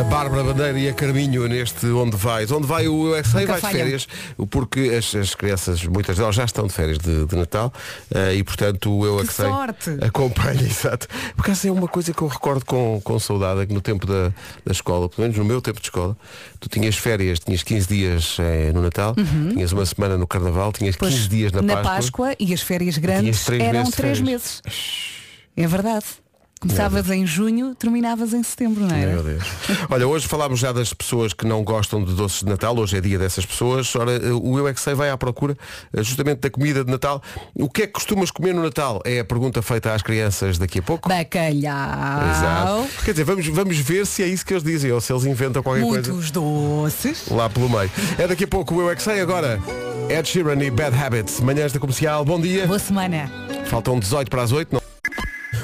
A 0.00 0.02
Bárbara 0.10 0.42
Bandeira 0.42 0.76
e 0.76 0.88
a 0.88 0.92
Carminho 0.92 1.46
neste 1.46 1.86
Onde 1.86 2.16
Vais. 2.16 2.50
Onde 2.50 2.66
vai 2.66 2.88
o 2.88 2.94
USA 3.12 3.46
vai 3.46 3.60
de 3.60 3.68
férias, 3.68 4.08
porque 4.50 4.80
as, 4.98 5.14
as 5.14 5.34
crianças, 5.36 5.84
muitas 5.84 6.16
delas 6.16 6.34
já 6.34 6.44
estão 6.44 6.66
de 6.66 6.72
férias 6.72 6.98
de, 6.98 7.24
de 7.26 7.36
Natal 7.36 7.72
eh, 8.12 8.34
e 8.34 8.42
portanto 8.42 8.90
o 8.92 9.06
Eu 9.06 9.24
sorte. 9.24 9.90
acompanha, 10.02 10.60
exato. 10.66 11.06
Por 11.36 11.42
acaso 11.42 11.68
é 11.68 11.70
uma 11.70 11.86
coisa 11.86 12.12
que 12.12 12.20
eu 12.20 12.26
recordo 12.26 12.64
com, 12.64 13.00
com 13.04 13.18
saudade, 13.20 13.60
é 13.60 13.66
que 13.66 13.72
no 13.72 13.80
tempo 13.80 14.04
da, 14.04 14.32
da 14.64 14.72
escola, 14.72 15.08
pelo 15.08 15.22
menos 15.22 15.38
no 15.38 15.44
meu 15.44 15.62
tempo 15.62 15.78
de 15.80 15.86
escola, 15.86 16.16
tu 16.58 16.68
tinhas 16.68 16.96
férias, 16.96 17.38
tinhas 17.38 17.62
15 17.62 17.86
dias 17.86 18.36
eh, 18.40 18.72
no 18.74 18.82
Natal, 18.82 19.14
tinhas 19.52 19.70
uma 19.70 19.86
semana 19.86 20.16
no 20.18 20.26
Carnaval, 20.26 20.72
tinhas 20.72 20.96
Uhum. 20.96 21.00
pois, 21.00 21.14
15 21.14 21.28
dias 21.28 21.52
na, 21.52 21.62
Páscoa. 21.82 22.34
e 22.40 22.52
as 22.52 22.62
férias 22.62 22.98
grandes 22.98 23.44
três 23.44 23.62
eram 23.62 23.72
meses 23.78 23.90
de 23.90 23.96
três 23.96 24.18
férias. 24.18 24.32
meses. 24.42 24.62
É 25.56 25.66
verdade. 25.68 26.04
Começavas 26.60 27.08
em 27.10 27.24
junho, 27.24 27.72
terminavas 27.74 28.32
em 28.32 28.42
setembro, 28.42 28.84
não 28.84 28.94
era? 28.94 29.12
Meu 29.12 29.22
Deus. 29.22 29.44
Olha, 29.88 30.08
hoje 30.08 30.26
falámos 30.26 30.58
já 30.58 30.72
das 30.72 30.92
pessoas 30.92 31.32
que 31.32 31.46
não 31.46 31.62
gostam 31.62 32.02
de 32.04 32.12
doces 32.14 32.40
de 32.40 32.46
Natal, 32.46 32.76
hoje 32.76 32.96
é 32.96 33.00
dia 33.00 33.16
dessas 33.16 33.46
pessoas. 33.46 33.94
Ora, 33.94 34.10
o 34.34 34.58
Eu 34.58 34.66
é 34.66 34.74
que 34.74 34.80
sei 34.80 34.92
vai 34.94 35.08
à 35.08 35.16
procura 35.16 35.56
eh, 35.92 36.02
justamente 36.02 36.40
da 36.40 36.50
comida 36.50 36.84
de 36.84 36.90
Natal. 36.90 37.22
O 37.54 37.68
que 37.68 37.82
é 37.82 37.86
que 37.86 37.92
costumas 37.92 38.32
comer 38.32 38.54
no 38.54 38.62
Natal? 38.62 39.00
É 39.04 39.20
a 39.20 39.24
pergunta 39.24 39.62
feita 39.62 39.94
às 39.94 40.02
crianças 40.02 40.58
daqui 40.58 40.80
a 40.80 40.82
pouco. 40.82 41.08
Bacalhau. 41.08 42.30
Exato. 42.30 43.04
Quer 43.04 43.12
dizer, 43.12 43.24
vamos, 43.24 43.46
vamos 43.46 43.78
ver 43.78 44.04
se 44.04 44.24
é 44.24 44.26
isso 44.26 44.44
que 44.44 44.52
eles 44.52 44.64
dizem 44.64 44.90
ou 44.90 45.00
se 45.00 45.12
eles 45.12 45.24
inventam 45.26 45.62
qualquer 45.62 45.82
coisa 45.82 46.12
Muitos 46.12 46.30
doces. 46.32 47.28
lá 47.30 47.48
pelo 47.48 47.68
meio. 47.68 47.90
É 48.18 48.26
daqui 48.26 48.44
a 48.44 48.48
pouco 48.48 48.74
o 48.74 48.80
Eu 48.80 48.90
é 48.90 48.96
que 48.96 49.02
sei 49.02 49.20
agora. 49.20 49.60
Ed 50.10 50.26
Sheeran 50.28 50.60
e 50.64 50.70
Bad 50.70 50.96
Habits. 50.98 51.40
Manhãs 51.40 51.72
da 51.72 51.78
Comercial, 51.78 52.24
bom 52.24 52.40
dia. 52.40 52.66
Boa 52.66 52.78
semana. 52.80 53.30
Faltam 53.66 53.98
18 54.00 54.28
para 54.28 54.42
as 54.42 54.50
8. 54.50 54.72
Não. 54.74 54.97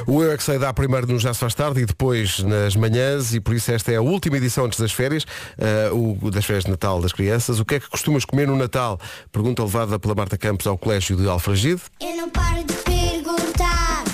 O 0.06 0.22
Eu 0.22 0.32
é 0.32 0.36
que 0.36 0.42
sei 0.42 0.58
dá 0.58 0.72
primeiro 0.72 1.06
no 1.06 1.18
Já 1.18 1.32
se 1.32 1.40
faz 1.40 1.54
tarde 1.54 1.80
e 1.80 1.86
depois 1.86 2.40
nas 2.40 2.76
manhãs 2.76 3.34
e 3.34 3.40
por 3.40 3.54
isso 3.54 3.72
esta 3.72 3.90
é 3.92 3.96
a 3.96 4.02
última 4.02 4.36
edição 4.36 4.66
antes 4.66 4.78
das 4.78 4.92
férias, 4.92 5.24
eh, 5.58 5.90
o, 5.92 6.30
das 6.30 6.44
férias 6.44 6.64
de 6.64 6.70
Natal 6.70 7.00
das 7.00 7.12
crianças. 7.12 7.58
O 7.58 7.64
que 7.64 7.76
é 7.76 7.80
que 7.80 7.88
costumas 7.88 8.24
comer 8.24 8.46
no 8.46 8.56
Natal? 8.56 9.00
Pergunta 9.32 9.62
levada 9.62 9.98
pela 9.98 10.14
Marta 10.14 10.36
Campos 10.36 10.66
ao 10.66 10.76
Colégio 10.76 11.16
de 11.16 11.28
Alfragide. 11.28 11.80
Eu 12.00 12.16
não 12.16 12.28
paro 12.28 12.62
de 12.64 12.74
perguntar, 12.74 14.04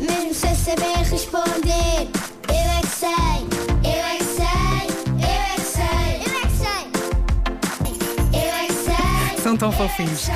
mesmo 0.00 0.34
sem 0.34 0.54
saber 0.54 0.96
responder. 1.08 2.08
Eu 2.48 2.54
é 2.54 2.80
que 2.80 2.88
sei, 2.88 3.08
eu 3.84 4.04
é 4.04 4.16
que 4.16 4.24
sei, 4.24 4.88
eu 5.14 5.34
é 5.38 5.54
que 5.54 5.60
sei, 5.60 6.18
eu 6.26 6.34
é 6.34 6.46
que 6.46 6.56
sei, 6.56 6.88
eu 8.32 8.54
é 8.54 8.66
que 8.66 8.72
sei. 8.72 9.42
São 9.42 9.56
tão 9.56 9.70
fofinhos. 9.70 10.28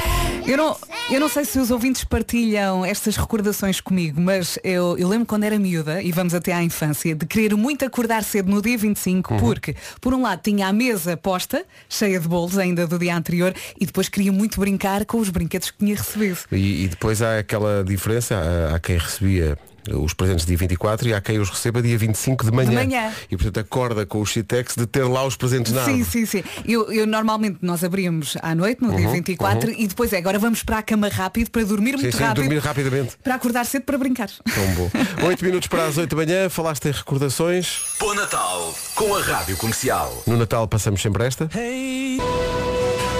Eu 0.46 0.56
não, 0.56 0.76
eu 1.10 1.20
não 1.20 1.28
sei 1.28 1.44
se 1.44 1.58
os 1.58 1.70
ouvintes 1.70 2.04
partilham 2.04 2.84
estas 2.84 3.16
recordações 3.16 3.80
comigo, 3.80 4.20
mas 4.20 4.58
eu, 4.64 4.98
eu 4.98 5.08
lembro 5.08 5.26
quando 5.26 5.44
era 5.44 5.58
miúda, 5.58 6.02
e 6.02 6.10
vamos 6.10 6.34
até 6.34 6.52
à 6.52 6.62
infância, 6.62 7.14
de 7.14 7.24
querer 7.26 7.54
muito 7.56 7.84
acordar 7.84 8.24
cedo 8.24 8.50
no 8.50 8.60
dia 8.60 8.76
25, 8.76 9.36
porque, 9.38 9.76
por 10.00 10.12
um 10.12 10.22
lado, 10.22 10.40
tinha 10.42 10.66
a 10.66 10.72
mesa 10.72 11.16
posta, 11.16 11.64
cheia 11.88 12.18
de 12.18 12.26
bolos 12.26 12.58
ainda 12.58 12.86
do 12.86 12.98
dia 12.98 13.16
anterior, 13.16 13.54
e 13.80 13.86
depois 13.86 14.08
queria 14.08 14.32
muito 14.32 14.58
brincar 14.58 15.04
com 15.04 15.18
os 15.18 15.28
brinquedos 15.28 15.70
que 15.70 15.78
tinha 15.78 15.94
recebido. 15.94 16.38
E, 16.50 16.84
e 16.84 16.88
depois 16.88 17.22
há 17.22 17.38
aquela 17.38 17.84
diferença, 17.84 18.36
há, 18.36 18.74
há 18.74 18.80
quem 18.80 18.98
recebia 18.98 19.56
os 19.90 20.14
presentes 20.14 20.46
dia 20.46 20.56
24 20.56 21.08
e 21.08 21.14
há 21.14 21.20
quem 21.20 21.38
os 21.38 21.50
receba 21.50 21.82
dia 21.82 21.96
25 21.98 22.44
de 22.44 22.52
manhã. 22.52 22.70
De 22.70 22.74
manhã. 22.76 23.12
E 23.30 23.36
portanto 23.36 23.58
acorda 23.60 24.06
com 24.06 24.20
o 24.20 24.26
Shitex 24.26 24.74
de 24.76 24.86
ter 24.86 25.04
lá 25.04 25.24
os 25.26 25.36
presentes 25.36 25.72
na 25.72 25.84
Sim, 25.84 25.90
árvore. 26.00 26.04
sim, 26.10 26.26
sim. 26.26 26.44
Eu, 26.66 26.92
eu 26.92 27.06
normalmente 27.06 27.58
nós 27.62 27.82
abríamos 27.82 28.36
à 28.42 28.54
noite, 28.54 28.82
no 28.82 28.90
Uhum, 28.90 28.96
dia 28.96 29.08
24, 29.08 29.70
e 29.70 29.86
depois 29.86 30.12
é, 30.12 30.18
agora 30.18 30.38
vamos 30.38 30.62
para 30.62 30.78
a 30.78 30.82
cama 30.82 31.08
rápido 31.08 31.50
para 31.50 31.64
dormir 31.64 31.96
Sim, 31.96 32.02
muito 32.02 32.16
sim, 32.16 32.22
rápido. 32.22 32.42
dormir 32.44 32.58
rapidamente. 32.60 33.16
Para 33.22 33.34
acordar 33.34 33.64
cedo 33.66 33.82
para 33.82 33.98
brincar. 33.98 34.28
Tão 34.28 34.66
bom. 34.74 34.90
8 35.26 35.44
minutos 35.44 35.66
para 35.68 35.86
as 35.86 35.96
8 35.98 36.14
da 36.14 36.16
manhã, 36.24 36.48
falaste 36.48 36.86
em 36.88 36.92
recordações. 36.92 37.80
Bom 37.98 38.14
Natal 38.14 38.74
com 38.94 39.14
a 39.16 39.22
Rádio 39.22 39.56
Comercial. 39.56 40.22
No 40.26 40.36
Natal 40.36 40.66
passamos 40.68 41.00
sempre 41.02 41.24
esta. 41.24 41.48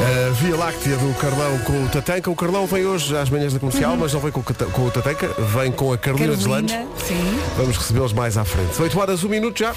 A 0.01 0.31
Via 0.33 0.57
Láctea 0.57 0.97
do 0.97 1.15
Carlão 1.15 1.59
com 1.61 1.85
o 1.85 1.89
Tatanca. 1.89 2.31
O 2.31 2.35
Carlão 2.35 2.67
vem 2.67 2.85
hoje 2.85 3.17
às 3.17 3.31
manhãs 3.31 3.53
da 3.53 3.61
comercial, 3.61 3.97
mas 3.97 4.13
não 4.13 4.21
vem 4.21 4.33
com 4.33 4.41
o, 4.41 4.43
com 4.43 4.87
o 4.87 4.91
Tatanca, 4.91 5.29
vem 5.57 5.71
com 5.71 5.93
a 5.93 5.99
Carolina, 5.99 6.33
Carolina, 6.37 6.52
Deslandes. 6.61 6.89
sim. 7.07 7.41
Vamos 7.57 7.77
recebê-los 7.77 8.13
mais 8.13 8.37
à 8.37 8.45
frente. 8.45 8.81
8 8.81 8.99
horas, 8.99 9.25
1 9.25 9.29
minuto 9.29 9.59
já. 9.59 9.75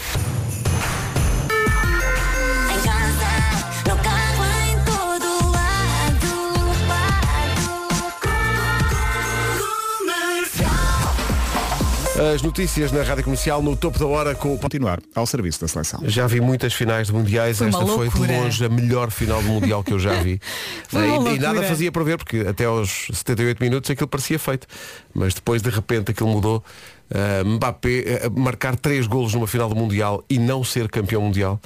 As 12.17 12.41
notícias 12.41 12.93
na 12.93 13.03
Rádio 13.03 13.25
Comercial 13.25 13.61
no 13.61 13.75
topo 13.75 13.99
da 13.99 14.05
hora 14.07 14.33
com 14.33 14.53
o 14.53 14.57
Continuar 14.57 15.01
ao 15.13 15.25
serviço 15.25 15.59
da 15.59 15.67
seleção. 15.67 15.99
Já 16.05 16.25
vi 16.25 16.39
muitas 16.39 16.73
finais 16.73 17.07
de 17.07 17.13
mundiais, 17.13 17.57
Foi 17.57 17.67
uma 17.67 17.79
esta 17.81 17.93
foi 17.93 18.09
de 18.09 18.33
longe 18.33 18.63
a 18.63 18.69
melhor 18.69 19.11
final 19.11 19.43
do 19.43 19.49
mundial 19.49 19.83
que 19.83 19.91
eu 19.91 19.99
já 19.99 20.13
vi. 20.21 20.39
Foi 20.87 21.09
uma 21.09 21.31
e, 21.31 21.35
e 21.35 21.39
nada 21.39 21.61
fazia 21.63 21.91
para 21.91 22.03
ver, 22.05 22.17
porque 22.17 22.37
até 22.47 22.63
aos 22.63 23.07
78 23.11 23.61
minutos 23.61 23.91
aquilo 23.91 24.07
parecia 24.07 24.39
feito. 24.39 24.65
Mas 25.13 25.33
depois 25.33 25.61
de 25.61 25.69
repente 25.69 26.11
aquilo 26.11 26.29
mudou. 26.29 26.63
Uh, 27.11 27.45
Mbappé 27.45 28.27
uh, 28.27 28.39
marcar 28.39 28.77
três 28.77 29.05
golos 29.07 29.33
numa 29.33 29.45
final 29.45 29.67
do 29.67 29.75
mundial 29.75 30.23
e 30.29 30.39
não 30.39 30.63
ser 30.63 30.89
campeão 30.89 31.21
mundial. 31.21 31.59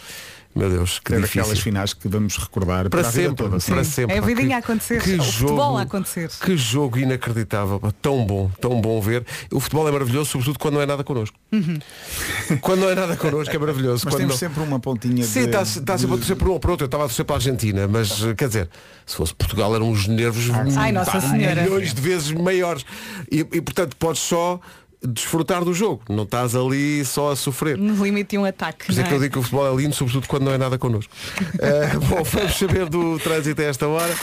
Meu 0.56 0.68
Deus, 0.70 0.98
que 1.00 1.14
É 1.14 1.18
difícil. 1.20 1.42
daquelas 1.42 1.60
finais 1.60 1.94
que 1.94 2.08
vamos 2.08 2.36
recordar 2.38 2.90
Para 2.90 3.02
para, 3.04 3.12
sempre, 3.12 3.36
toda. 3.36 3.60
para 3.60 3.84
sempre. 3.84 4.16
É 4.16 4.18
a 4.18 4.22
vidinha 4.22 4.48
que- 4.48 4.54
a 4.54 4.58
acontecer, 4.58 5.02
Que 5.02 5.12
o 5.12 5.16
jogo, 5.22 5.32
futebol 5.32 5.78
a 5.78 5.82
acontecer. 5.84 6.30
Que 6.42 6.58
jogo 6.58 6.98
inacreditável. 6.98 7.80
Tão 8.02 8.26
bom, 8.26 8.50
tão 8.60 8.82
bom 8.82 9.00
ver. 9.00 9.24
O 9.52 9.60
futebol 9.60 9.88
é 9.88 9.92
maravilhoso, 9.92 10.32
sobretudo 10.32 10.58
quando 10.58 10.74
não 10.74 10.82
é 10.82 10.86
nada 10.88 11.04
connosco. 11.04 11.38
quando 12.62 12.80
não 12.82 12.90
é 12.90 12.96
nada 12.96 13.16
connosco 13.16 13.56
é 13.56 13.60
maravilhoso. 13.60 14.02
Mas 14.06 14.14
quando 14.14 14.22
temos 14.22 14.34
não- 14.34 14.40
sempre 14.40 14.64
uma 14.64 14.80
pontinha 14.80 15.24
Sim, 15.24 15.42
de... 15.42 15.46
está 15.48 15.62
está 15.62 15.98
sempre 15.98 16.16
a 16.16 16.18
torcer 16.18 16.36
por 16.36 16.50
um 16.50 16.54
ou 16.54 16.60
por 16.60 16.72
outro. 16.72 16.84
Eu 16.86 16.88
estava 16.88 17.04
a 17.06 17.08
torcer 17.08 17.26
para 17.26 17.36
a 17.36 17.38
Argentina, 17.38 17.88
mas 17.88 18.24
eh, 18.24 18.34
quer 18.34 18.48
dizer, 18.48 18.70
se 19.06 19.16
fosse 19.16 19.34
Portugal 19.36 19.74
eram 19.76 19.90
uns 19.90 20.08
nervos 20.08 20.50
Ai, 20.78 20.92
Nossa 20.92 21.12
pá, 21.12 21.22
Senhora. 21.22 21.62
milhões 21.64 21.94
de 21.94 22.02
vezes 22.02 22.32
maiores. 22.32 22.86
E, 23.32 23.40
e, 23.40 23.62
portanto 23.62 23.96
podes 23.98 24.22
só 24.22 24.60
desfrutar 25.02 25.64
do 25.64 25.74
jogo. 25.74 26.02
Não 26.10 26.24
estás 26.24 26.56
ali 26.56 27.04
só 27.06 27.32
a 27.32 27.36
sofrer. 27.36 27.78
No 27.78 28.04
limite 28.04 28.32
de 28.32 28.38
um 28.38 28.46
ataque. 28.46 28.86
Por 28.86 28.92
isso 28.92 29.02
é 29.02 29.04
que 29.04 29.14
eu 29.14 29.18
é? 29.18 29.20
digo 29.22 29.34
que 29.34 29.40
o 29.40 29.42
futebol 29.42 29.72
é 29.74 29.82
lindo, 29.82 29.96
sobretudo 29.96 30.28
quando 30.28 30.44
não 30.44 30.52
é 30.54 30.58
nada 30.58 30.78
connosco. 30.78 31.12
Eh, 31.62 31.98
bom, 32.08 32.24
vamos 32.24 32.58
saber 32.58 32.88
do 32.88 33.20
trânsito 33.20 33.62
a 33.62 33.66
esta 33.66 33.88
hora. 33.88 34.14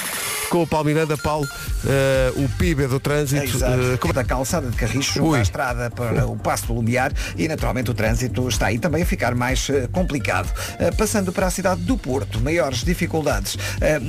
Com 0.49 0.63
o 0.63 0.67
Paulo 0.67 0.87
Miranda, 0.87 1.17
Paulo, 1.19 1.47
eh, 1.87 2.33
o 2.37 2.49
PIB 2.57 2.87
do 2.87 3.01
trânsito. 3.01 3.45
Exato. 3.45 3.81
eh, 3.95 3.97
como- 3.99 4.15
da 4.15 4.25
calçada 4.25 4.71
de 4.71 4.77
Carriço 4.77 5.15
junto 5.15 5.31
Ui. 5.31 5.39
à 5.39 5.43
estrada 5.43 5.91
para 5.91 6.27
o 6.27 6.37
Passo 6.37 6.67
do 6.69 6.75
Lumiar 6.75 7.13
e 7.37 7.47
naturalmente 7.49 7.91
o 7.91 7.95
trânsito 7.95 8.49
está 8.49 8.67
aí 8.67 8.79
também 8.79 9.03
a 9.03 9.07
ficar 9.07 9.35
mais 9.35 9.69
complicado. 9.93 10.51
Passando 10.97 11.33
para 11.33 11.47
a 11.47 11.51
cidade 11.51 11.83
do 11.83 11.97
Porto, 11.99 12.41
maiores 12.41 12.85
dificuldades 12.85 13.57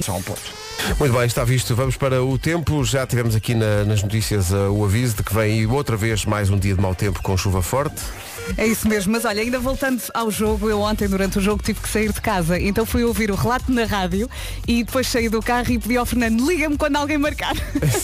são 0.04 0.16
ao 0.16 0.22
Porto. 0.22 0.52
Muito 1.00 1.12
bem, 1.14 1.26
está 1.26 1.44
visto. 1.44 1.76
Vamos 1.76 1.98
para 1.98 2.24
o 2.24 2.38
tempo. 2.38 2.84
Já 2.86 3.06
tivemos 3.08 3.36
aqui 3.36 3.56
na- 3.56 3.84
nas 3.84 4.02
notícias 4.04 4.52
o 4.52 4.86
aviso 4.86 5.16
de 5.18 5.24
que 5.24 5.34
vem 5.34 5.66
outra 5.66 5.98
vez 5.98 6.24
mais 6.24 6.50
um 6.52 6.57
dia 6.58 6.76
de 6.76 6.82
mau 6.82 6.96
tempo 6.96 7.22
com 7.22 7.38
chuva 7.38 7.62
forte. 7.62 8.02
É 8.56 8.66
isso 8.66 8.88
mesmo, 8.88 9.12
mas 9.12 9.26
olha, 9.26 9.42
ainda 9.42 9.60
voltando 9.60 10.02
ao 10.14 10.30
jogo, 10.32 10.70
eu 10.70 10.80
ontem 10.82 11.08
durante 11.08 11.38
o 11.38 11.42
jogo 11.42 11.62
tive 11.64 11.80
que 11.80 11.90
sair 11.90 12.12
de 12.14 12.22
casa, 12.22 12.60
então 12.60 12.86
fui 12.86 13.04
ouvir 13.04 13.30
o 13.32 13.36
relato 13.36 13.72
na 13.72 13.86
rádio 13.86 14.30
e 14.68 14.84
depois 14.84 15.08
saí 15.08 15.28
do 15.30 15.42
carro 15.42 15.72
e 15.72 15.78
pedi 15.80 15.98
ao 15.98 16.06
Fernando, 16.06 16.46
liga-me 16.48 16.78
quando 16.78 16.96
alguém 16.96 17.18
marcar. 17.18 17.54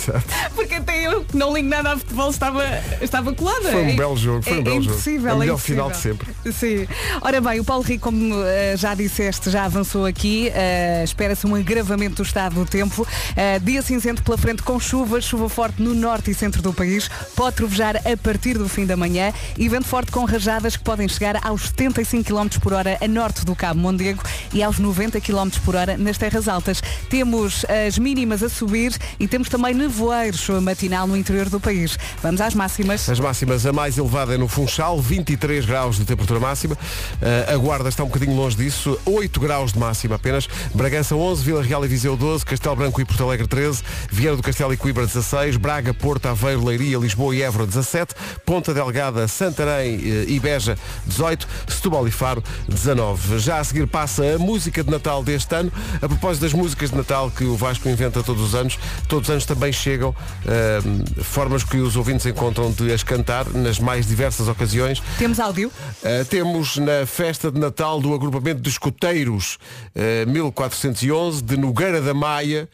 Porque 0.55 0.75
até 0.75 1.07
eu 1.07 1.23
que 1.23 1.35
não 1.37 1.53
ligo 1.53 1.67
nada 1.69 1.93
a 1.93 1.97
futebol 1.97 2.29
estava, 2.29 2.63
estava 3.01 3.33
colada. 3.33 3.71
Foi 3.71 3.83
um 3.83 3.89
É- 3.89 3.93
belo 3.93 4.17
jogo, 4.17 4.41
foi 4.43 4.53
é, 4.53 4.59
um 4.59 4.63
belo 4.63 4.77
é 4.77 4.81
jogo. 4.81 4.93
impossível, 4.95 5.29
É 5.29 5.33
o 5.33 5.35
é 5.35 5.39
melhor 5.39 5.57
final 5.57 5.89
de 5.91 5.97
sempre. 5.97 6.27
Sim. 6.51 6.87
Ora 7.21 7.39
bem, 7.41 7.59
o 7.59 7.63
Paulo 7.63 7.83
Rico, 7.83 8.03
como 8.03 8.35
eh, 8.43 8.75
já 8.77 8.93
disseste, 8.93 9.49
já 9.49 9.65
avançou 9.65 10.05
aqui. 10.05 10.49
eh, 10.53 11.01
Espera-se 11.03 11.45
um 11.47 11.55
agravamento 11.55 12.15
do 12.17 12.23
estado 12.23 12.55
do 12.55 12.65
tempo. 12.65 13.07
Eh, 13.35 13.59
dia 13.59 13.81
cinzento 13.81 14.23
pela 14.23 14.37
frente 14.37 14.61
com 14.63 14.79
chuva, 14.79 15.19
chuva 15.21 15.47
forte 15.49 15.81
no 15.81 15.93
norte 15.93 16.31
e 16.31 16.33
centro 16.33 16.61
do 16.61 16.73
país. 16.73 17.09
Pode 17.35 17.55
trovejar 17.57 17.97
a 17.97 18.17
partir 18.17 18.57
do 18.57 18.67
fim 18.67 18.85
da 18.85 18.95
manhã 18.97 19.31
e 19.57 19.67
vento 19.69 19.85
forte 19.87 20.11
com 20.11 20.25
rajadas 20.33 20.75
que 20.75 20.83
podem 20.83 21.07
chegar 21.07 21.39
aos 21.45 21.67
75 21.67 22.23
km 22.23 22.59
por 22.59 22.73
hora 22.73 22.97
a 22.99 23.07
norte 23.07 23.45
do 23.45 23.55
Cabo 23.55 23.79
Mondego 23.79 24.23
e 24.51 24.63
aos 24.63 24.79
90 24.79 25.21
km 25.21 25.49
por 25.63 25.75
hora 25.75 25.95
nas 25.95 26.17
terras 26.17 26.47
altas. 26.47 26.81
Temos 27.07 27.63
as 27.65 27.99
mínimas 27.99 28.41
a 28.41 28.49
subir 28.49 28.97
e 29.19 29.27
temos 29.27 29.47
também 29.47 29.75
nevoeiros 29.75 30.49
matinal 30.49 31.05
no 31.05 31.15
interior 31.15 31.49
do 31.49 31.59
país. 31.59 31.99
Vamos 32.23 32.41
às 32.41 32.55
máximas. 32.55 33.07
As 33.07 33.19
máximas, 33.19 33.63
a 33.67 33.71
mais 33.71 33.95
elevada 33.95 34.33
é 34.33 34.37
no 34.37 34.47
Funchal, 34.47 34.99
23 34.99 35.65
graus 35.65 35.97
de 35.97 36.05
temperatura 36.05 36.39
máxima. 36.39 36.75
Eh, 37.21 37.53
a 37.53 37.57
Guarda 37.57 37.89
está 37.89 38.03
um 38.03 38.07
bocadinho 38.07 38.35
longe 38.35 38.57
disso, 38.57 38.99
8 39.05 39.39
graus 39.39 39.71
de 39.71 39.77
máxima 39.77 40.15
apenas. 40.15 40.47
Bragança 40.73 41.15
11, 41.15 41.43
Vila 41.43 41.61
Real 41.61 41.85
e 41.85 41.87
Viseu 41.87 42.17
12, 42.17 42.43
Castelo 42.43 42.75
Branco 42.75 42.99
e 42.99 43.05
Porto 43.05 43.23
Alegre 43.23 43.45
13, 43.45 43.83
Vieira 44.11 44.35
do 44.35 44.41
Castelo 44.41 44.73
e 44.73 44.77
Coimbra 44.77 45.05
16, 45.05 45.57
Braga, 45.57 45.93
Porto, 45.93 46.25
Aveiro, 46.25 46.65
Leiria, 46.65 46.97
Lisboa 46.97 47.35
e 47.35 47.43
Évora 47.43 47.67
17, 47.67 48.15
Ponta 48.43 48.73
Delgada, 48.73 49.27
Santarém 49.27 49.99
eh, 50.03 50.22
e 50.23 50.39
Beja 50.39 50.77
18, 51.05 51.47
Setúbal 51.67 52.07
e 52.07 52.11
Faro 52.11 52.43
19. 52.67 53.39
Já 53.39 53.59
a 53.59 53.63
seguir 53.63 53.87
passa 53.87 54.35
a 54.35 54.39
música 54.39 54.83
de 54.83 54.89
Natal 54.89 55.23
deste 55.23 55.53
ano. 55.55 55.71
A 56.01 56.07
propósito 56.07 56.43
das 56.43 56.53
músicas 56.53 56.89
de 56.89 56.97
Natal 56.97 57.31
que 57.31 57.43
o 57.43 57.55
Vasco 57.55 57.87
inventa 57.87 58.23
todos 58.23 58.41
os 58.41 58.55
anos, 58.55 58.77
todos 59.07 59.29
os 59.29 59.31
anos 59.31 59.45
também 59.45 59.71
chegam 59.71 60.15
eh, 60.45 60.79
formas 61.23 61.63
que 61.63 61.77
os 61.77 61.95
ouvintes 61.95 62.25
encontram 62.25 62.71
de 62.71 62.91
as 62.91 63.03
cantar 63.03 63.47
nas 63.49 63.79
mais 63.79 64.07
diversas 64.07 64.47
ocasiões. 64.47 65.01
Temos 65.17 65.39
áudio. 65.39 65.69
Uh, 65.69 66.25
temos 66.25 66.77
na 66.77 67.05
festa 67.05 67.51
de 67.51 67.59
Natal 67.59 67.99
do 67.99 68.13
agrupamento 68.13 68.61
de 68.61 68.69
escoteiros 68.69 69.57
uh, 69.95 70.29
1411 70.29 71.43
de 71.43 71.57
Nogueira 71.57 72.01
da 72.01 72.13
Maia, 72.13 72.67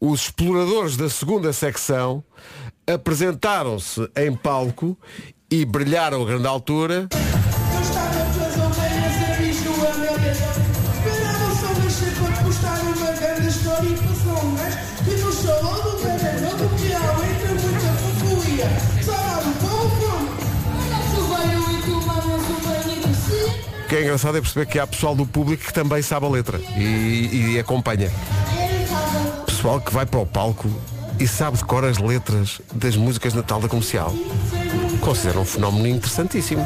os 0.00 0.22
exploradores 0.22 0.96
da 0.96 1.08
segunda 1.08 1.52
secção 1.52 2.24
apresentaram-se 2.86 4.08
em 4.16 4.34
palco 4.34 4.98
e 5.60 5.64
brilharam 5.64 6.22
a 6.22 6.26
grande 6.26 6.48
altura. 6.48 7.08
O 23.78 23.86
que 23.86 23.96
é 23.96 24.02
engraçado 24.02 24.38
é 24.38 24.40
perceber 24.40 24.66
que 24.66 24.78
há 24.80 24.86
pessoal 24.88 25.14
do 25.14 25.24
público 25.24 25.64
que 25.64 25.72
também 25.72 26.02
sabe 26.02 26.26
a 26.26 26.28
letra 26.28 26.58
e, 26.76 27.52
e 27.54 27.58
acompanha. 27.60 28.10
Pessoal 29.46 29.80
que 29.80 29.92
vai 29.92 30.04
para 30.04 30.18
o 30.18 30.26
palco 30.26 30.68
e 31.24 31.26
sabe 31.26 31.56
de 31.56 31.64
cor 31.64 31.86
as 31.86 31.96
letras 31.96 32.60
das 32.74 32.98
músicas 32.98 33.32
de 33.32 33.38
Natal 33.38 33.58
da 33.58 33.66
comercial. 33.66 34.12
Considero 35.00 35.40
um 35.40 35.44
fenómeno 35.46 35.86
interessantíssimo. 35.86 36.62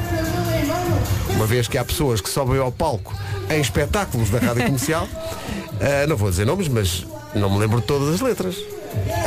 Uma 1.36 1.46
vez 1.46 1.68
que 1.68 1.78
há 1.78 1.84
pessoas 1.84 2.20
que 2.20 2.28
sobem 2.28 2.58
ao 2.58 2.72
palco 2.72 3.14
em 3.48 3.60
espetáculos 3.60 4.30
da 4.30 4.40
rádio 4.40 4.64
comercial, 4.64 5.06
ah, 5.80 6.06
não 6.06 6.16
vou 6.16 6.30
dizer 6.30 6.44
nomes, 6.44 6.68
mas 6.68 7.04
não 7.34 7.50
me 7.50 7.58
lembro 7.58 7.80
de 7.80 7.86
todas 7.86 8.14
as 8.14 8.20
letras. 8.20 8.56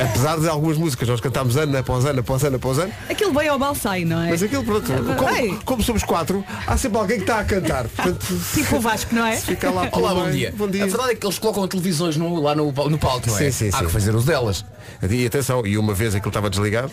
Apesar 0.01 0.39
de 0.39 0.47
algumas 0.49 0.75
músicas 0.75 1.07
nós 1.07 1.21
cantámos 1.21 1.55
ano 1.55 1.77
após 1.77 2.03
ano, 2.03 2.19
após 2.21 2.43
ano, 2.43 2.55
após 2.55 2.79
ano, 2.79 2.91
Aquilo 3.09 3.31
bem 3.31 3.47
ao 3.47 3.59
balsai, 3.59 4.03
não 4.03 4.19
é? 4.21 4.31
mas 4.31 4.41
aquilo 4.41 4.63
pronto, 4.63 4.91
Ei. 4.91 5.49
como, 5.49 5.63
como 5.63 5.83
somos 5.83 6.03
quatro, 6.03 6.43
há 6.65 6.75
sempre 6.77 6.97
alguém 6.97 7.17
que 7.17 7.23
está 7.23 7.39
a 7.39 7.45
cantar. 7.45 7.87
Portanto, 7.87 8.25
Tipo 8.55 8.77
o 8.77 8.79
Vasco, 8.81 9.13
não 9.13 9.25
é? 9.25 9.35
fica 9.37 9.69
lá 9.69 9.87
Olá, 9.91 10.13
bom 10.15 10.31
dia. 10.31 10.51
Bom 10.57 10.67
dia. 10.67 10.83
A 10.83 10.87
verdade 10.87 11.11
é 11.11 11.15
que 11.15 11.25
eles 11.25 11.37
colocam 11.37 11.67
televisões 11.67 12.17
no- 12.17 12.41
lá 12.41 12.55
no, 12.55 12.71
no 12.71 12.97
palco, 12.97 13.29
não 13.29 13.37
é? 13.37 13.51
Sim, 13.51 13.51
sim, 13.51 13.69
Há 13.75 13.79
sim. 13.79 13.85
que 13.85 13.91
fazer 13.91 14.15
os 14.15 14.25
delas. 14.25 14.65
E 15.07 15.25
atenção, 15.27 15.65
e 15.65 15.77
uma 15.77 15.93
vez 15.93 16.15
aquilo 16.15 16.29
estava 16.29 16.49
desligado 16.49 16.91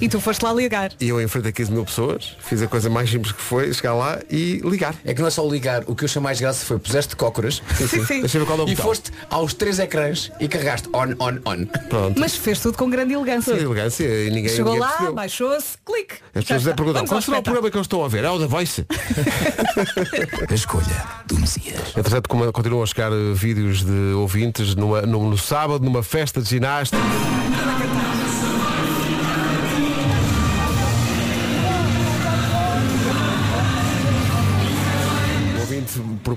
E 0.00 0.08
tu 0.08 0.20
foste 0.20 0.42
lá 0.44 0.52
ligar. 0.52 0.92
e 1.00 1.08
eu 1.08 1.20
em 1.20 1.26
frente 1.28 1.48
a 1.48 1.52
15 1.52 1.72
mil 1.72 1.84
pessoas, 1.84 2.36
fiz 2.40 2.60
a 2.62 2.66
coisa 2.66 2.88
mais 2.90 3.08
simples 3.10 3.32
que 3.32 3.40
foi 3.40 3.72
chegar 3.72 3.94
lá 3.94 4.18
e 4.30 4.60
ligar. 4.64 4.94
É 5.04 5.14
que 5.14 5.20
não 5.20 5.28
é 5.28 5.30
só 5.30 5.46
ligar, 5.48 5.82
o 5.86 5.94
que 5.94 6.04
eu 6.04 6.06
achei 6.06 6.20
mais 6.20 6.40
graça 6.40 6.64
foi 6.66 6.78
puseste 6.78 7.16
cócoras 7.16 7.62
Sim, 7.76 7.86
sim. 7.88 8.04
sim. 8.04 8.20
Deixa 8.20 8.38
eu 8.38 8.42
ver 8.42 8.46
qual 8.46 8.58
é 8.60 8.62
o 8.62 8.68
e 8.68 8.70
botão. 8.74 8.84
foste 8.86 9.10
aos 9.30 9.54
três 9.54 9.78
ecrãs 9.78 10.30
e 10.40 10.48
carregaste 10.48 10.88
on, 10.94 11.14
on, 11.18 11.38
on. 11.46 11.66
Pronto. 11.88 12.18
Mas 12.20 12.34
fez 12.36 12.60
tudo 12.60 12.76
com 12.76 12.88
grande 12.90 13.14
elegância. 13.14 13.54
Sim, 13.56 13.64
elegância 13.64 14.04
e 14.04 14.30
ninguém, 14.30 14.48
Chegou 14.50 14.72
ninguém 14.74 14.80
lá, 14.80 14.88
percebeu. 14.88 15.14
baixou-se, 15.14 15.78
clique. 15.84 16.14
As 16.34 16.42
Já 16.44 16.56
pessoas 16.56 16.60
está. 16.62 16.70
é 16.70 16.74
perguntam, 16.74 17.04
Vamos 17.06 17.10
ao 17.10 17.16
qual 17.16 17.22
será 17.22 17.36
o 17.36 17.40
espetáculo. 17.40 17.42
programa 17.42 17.70
que 17.70 17.76
eles 17.76 17.84
estão 17.86 18.04
a 18.04 18.08
ver? 18.08 18.24
É 18.24 18.30
o 18.30 18.38
da 18.38 18.46
Voice. 18.46 18.86
A 20.50 20.54
escolha 20.54 21.04
do 21.26 21.38
Messias. 21.38 21.80
Entretanto, 21.96 22.28
como 22.28 22.50
continuam 22.52 22.82
a 22.82 22.86
chegar 22.86 23.12
eh, 23.12 23.32
vídeos 23.34 23.84
de 23.84 24.12
ouvintes 24.14 24.74
numa- 24.74 25.02
no, 25.02 25.28
no 25.30 25.38
sábado, 25.38 25.84
numa 25.84 26.02
festa 26.02 26.40
de 26.40 26.48
ginástica. 26.48 27.00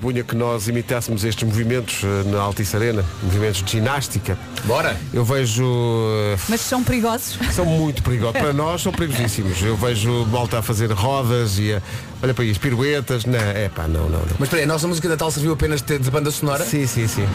Propunha 0.04 0.22
que 0.22 0.36
nós 0.36 0.68
imitássemos 0.68 1.24
estes 1.24 1.48
movimentos 1.48 2.02
eh, 2.04 2.30
na 2.30 2.42
Altice 2.42 2.76
Arena, 2.76 3.06
movimentos 3.24 3.64
de 3.64 3.72
ginástica. 3.72 4.38
Bora! 4.66 4.98
Eu 5.14 5.24
vejo. 5.24 5.64
eh, 5.64 6.38
Mas 6.50 6.60
são 6.60 6.84
perigosos. 6.84 7.40
São 7.54 7.64
muito 7.66 8.04
perigosos. 8.04 8.38
Para 8.42 8.52
nós 8.52 8.82
são 8.82 8.92
perigosíssimos. 8.92 9.62
Eu 9.64 9.78
vejo 9.78 10.26
malta 10.26 10.60
a 10.60 10.62
fazer 10.62 10.92
rodas 10.92 11.58
e 11.58 11.72
a, 11.74 11.82
olha 12.22 12.34
para 12.34 12.44
isso, 12.44 12.60
piruetas. 12.60 13.24
Não, 13.24 13.40
é 13.40 13.70
pá, 13.70 13.88
não, 13.88 14.10
não, 14.10 14.20
não. 14.20 14.26
Mas 14.38 14.42
espera 14.50 14.58
aí, 14.58 14.64
a 14.66 14.68
nossa 14.68 14.86
música 14.90 15.08
de 15.08 15.14
Natal 15.14 15.32
serviu 15.32 15.54
apenas 15.54 15.82
de, 15.82 15.98
de 15.98 16.12
banda 16.12 16.30
sonora? 16.32 16.66
Sim, 16.66 16.86
sim, 16.86 17.08
sim. 17.08 17.26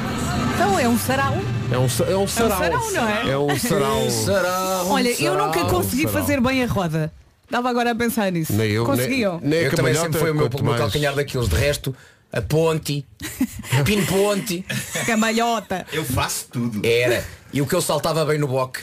Então 0.55 0.79
é 0.79 0.87
um 0.87 0.99
sarau. 0.99 1.39
É 1.73 1.79
um, 1.79 1.89
sa- 1.89 2.05
é 2.05 2.17
um 2.19 2.29
sarau. 2.29 2.59
sarau, 2.59 2.91
não 2.93 3.09
é? 3.09 3.31
É 3.31 3.39
um 3.39 3.59
sarau. 3.59 4.09
Será 4.13 4.83
um 4.85 4.91
Olha, 4.91 5.23
eu 5.23 5.33
nunca 5.39 5.61
sarau. 5.61 5.71
consegui 5.71 6.03
sarau. 6.03 6.21
fazer 6.21 6.41
bem 6.43 6.63
a 6.63 6.67
roda. 6.67 7.11
Estava 7.45 7.71
agora 7.71 7.93
a 7.93 7.95
pensar 7.95 8.31
nisso. 8.31 8.53
Nem 8.53 8.71
eu. 8.73 8.85
Conseguiam? 8.85 9.39
Nem, 9.41 9.49
nem 9.51 9.61
Eu 9.63 9.73
também 9.75 9.95
sempre 9.95 10.19
foi 10.21 10.33
o 10.33 10.35
meu, 10.35 10.51
meu 10.55 10.65
mais. 10.65 10.81
calcanhar 10.81 11.15
daqueles. 11.15 11.49
De 11.49 11.57
resto, 11.57 11.97
a 12.33 12.43
ponte, 12.43 13.07
pin 13.85 14.05
ponte, 14.05 14.65
Cambalhota. 15.07 15.87
Eu 15.93 16.05
faço 16.05 16.47
tudo. 16.53 16.87
era. 16.87 17.25
E 17.53 17.63
o 17.63 17.67
que 17.67 17.75
eu 17.75 17.81
saltava 17.81 18.25
bem 18.27 18.39
no 18.39 18.47
boque. 18.47 18.81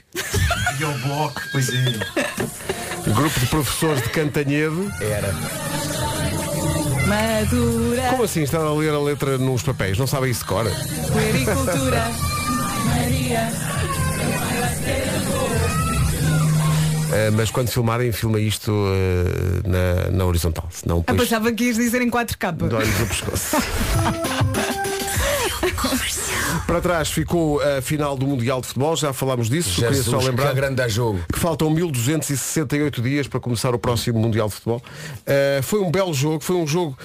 E 0.79 0.83
ao 0.83 0.93
bloco, 0.99 1.39
pois 1.51 1.69
é. 1.69 3.11
Grupo 3.13 3.39
de 3.39 3.45
professores 3.45 4.01
de 4.01 4.09
Cantanhede. 4.09 4.91
Era. 4.99 5.31
Madura. 7.05 8.09
Como 8.09 8.23
assim 8.23 8.41
está 8.41 8.57
a 8.57 8.73
ler 8.73 8.89
a 8.91 8.99
letra 8.99 9.37
nos 9.37 9.61
papéis? 9.61 9.97
Não 9.99 10.07
sabem 10.07 10.31
isso 10.31 10.39
de 10.41 10.47
cor? 10.47 10.65
Puericultura. 11.11 12.09
Maria. 12.85 13.51
Eh, 17.15 17.31
mas 17.31 17.49
quando 17.49 17.69
filmarem, 17.69 18.11
filma 18.11 18.39
isto 18.39 18.71
eh, 18.71 19.61
na, 19.67 20.11
na 20.11 20.25
horizontal. 20.25 20.67
Senão 20.69 21.03
Ah, 21.07 21.11
depois 21.11 21.29
pensava 21.29 21.51
que 21.51 21.63
ias 21.63 21.77
dizer 21.77 22.01
em 22.01 22.09
4K. 22.09 22.51
dói-nos 22.51 22.99
o 23.01 23.07
pescoço. 23.07 23.55
Para 26.67 26.81
trás 26.81 27.09
ficou 27.09 27.61
a 27.61 27.81
final 27.81 28.17
do 28.17 28.25
Mundial 28.27 28.59
de 28.59 28.67
Futebol, 28.67 28.95
já 28.95 29.13
falámos 29.13 29.49
disso, 29.49 29.75
queria 29.75 29.89
Jesus, 29.89 30.07
só 30.07 30.17
lembrar 30.17 30.49
que 30.49 30.55
grande 30.55 30.89
jogo. 30.89 31.23
que 31.31 31.39
faltam 31.39 31.69
1268 31.69 33.01
dias 33.01 33.27
para 33.27 33.39
começar 33.39 33.73
o 33.73 33.79
próximo 33.79 34.19
Mundial 34.19 34.47
de 34.47 34.55
Futebol. 34.55 34.81
Eh, 35.25 35.59
foi 35.63 35.79
um 35.79 35.91
belo 35.91 36.13
jogo, 36.13 36.43
foi 36.43 36.55
um 36.55 36.67
jogo, 36.67 36.97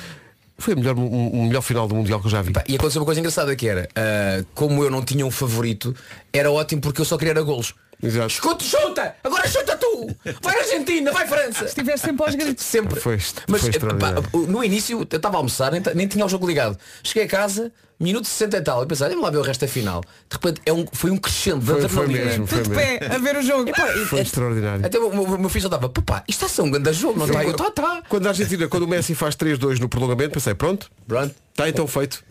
foi 0.59 0.75
o 0.75 0.79
melhor, 0.79 0.97
um, 0.99 1.41
um 1.41 1.47
melhor 1.47 1.63
final 1.63 1.87
do 1.87 1.95
Mundial 1.95 2.21
que 2.21 2.27
eu 2.27 2.31
já 2.31 2.43
vi. 2.43 2.53
E 2.69 2.77
aconteceu 2.77 3.01
uma 3.01 3.07
coisa 3.07 3.21
engraçada 3.21 3.55
que 3.55 3.69
era, 3.69 3.89
ah, 3.95 4.45
como 4.55 4.83
eu 4.83 4.91
não 4.91 5.03
tinha 5.03 5.25
um 5.25 5.31
favorito, 5.31 5.95
era 6.33 6.51
ótimo 6.51 6.81
porque 6.81 7.01
eu 7.01 7.05
só 7.05 7.17
queria 7.17 7.33
era 7.33 7.43
golos. 7.43 7.75
Exato. 8.03 8.29
Escuta, 8.29 8.65
chuta! 8.65 9.17
Agora 9.23 9.47
chuta 9.49 9.77
tu! 9.77 10.09
Vai 10.43 10.59
Argentina, 10.59 11.13
vai 11.13 11.27
França! 11.27 11.65
Estiveste 11.65 12.07
sempre 12.07 12.25
aos 12.25 12.35
gritos. 12.35 12.65
Sempre. 12.65 12.99
Foi- 13.01 13.19
Mas 13.49 13.61
foi 13.61 13.69
eh, 13.71 13.73
extraordinário. 13.73 14.23
pá, 14.23 14.29
no 14.39 14.65
início 14.65 14.99
eu 15.11 15.17
estava 15.17 15.37
a 15.37 15.39
almoçar, 15.39 15.71
nem, 15.73 15.83
nem 15.95 16.07
tinha 16.07 16.25
o 16.25 16.29
jogo 16.29 16.47
ligado. 16.47 16.79
Cheguei 17.03 17.25
a 17.25 17.29
casa, 17.29 17.71
minuto 18.01 18.27
60 18.27 18.57
e 18.57 18.61
tal, 18.63 18.83
e 18.83 18.87
pensei, 18.87 19.09
vamos 19.09 19.23
lá 19.23 19.31
ver 19.31 19.39
o 19.39 19.43
resto 19.43 19.61
da 19.61 19.69
final. 19.69 20.01
De 20.01 20.09
repente 20.37 20.61
é 20.65 20.73
um, 20.73 20.87
foi 20.93 21.11
um 21.11 21.17
crescendo 21.19 21.61
Foi, 21.65 21.85
adrenalina. 21.85 22.25
mesmo, 22.25 22.47
foi 22.47 22.63
Tudo 22.63 22.71
de 22.73 22.77
mesmo. 22.77 22.99
pé 22.99 23.15
a 23.15 23.19
ver 23.19 23.37
o 23.37 23.43
jogo. 23.43 23.71
Foi 24.09 24.21
extraordinário. 24.21 24.87
Até 24.87 24.99
o 24.99 25.11
meu, 25.15 25.39
meu 25.39 25.49
filho 25.51 25.63
já 25.63 25.69
estava, 25.69 25.89
papá, 25.89 26.25
isto 26.27 26.45
está 26.45 26.47
a 26.47 26.49
ser 26.49 26.63
um 26.63 26.71
grande 26.71 26.93
jogo, 26.95 27.19
não 27.19 27.27
está? 27.27 27.45
Eu, 27.45 27.53
tá, 27.55 27.71
tá. 27.71 28.03
Quando 28.09 28.27
a 28.27 28.31
Argentina, 28.31 28.67
quando 28.69 28.85
o 28.85 28.89
Messi 28.89 29.15
faz 29.15 29.37
3-2 29.37 29.79
no 29.79 29.89
prolongamento, 29.89 30.31
pensei, 30.33 30.55
pronto, 30.55 30.91
Pronto. 31.07 31.35
está 31.51 31.69
então 31.69 31.87
feito. 31.87 32.25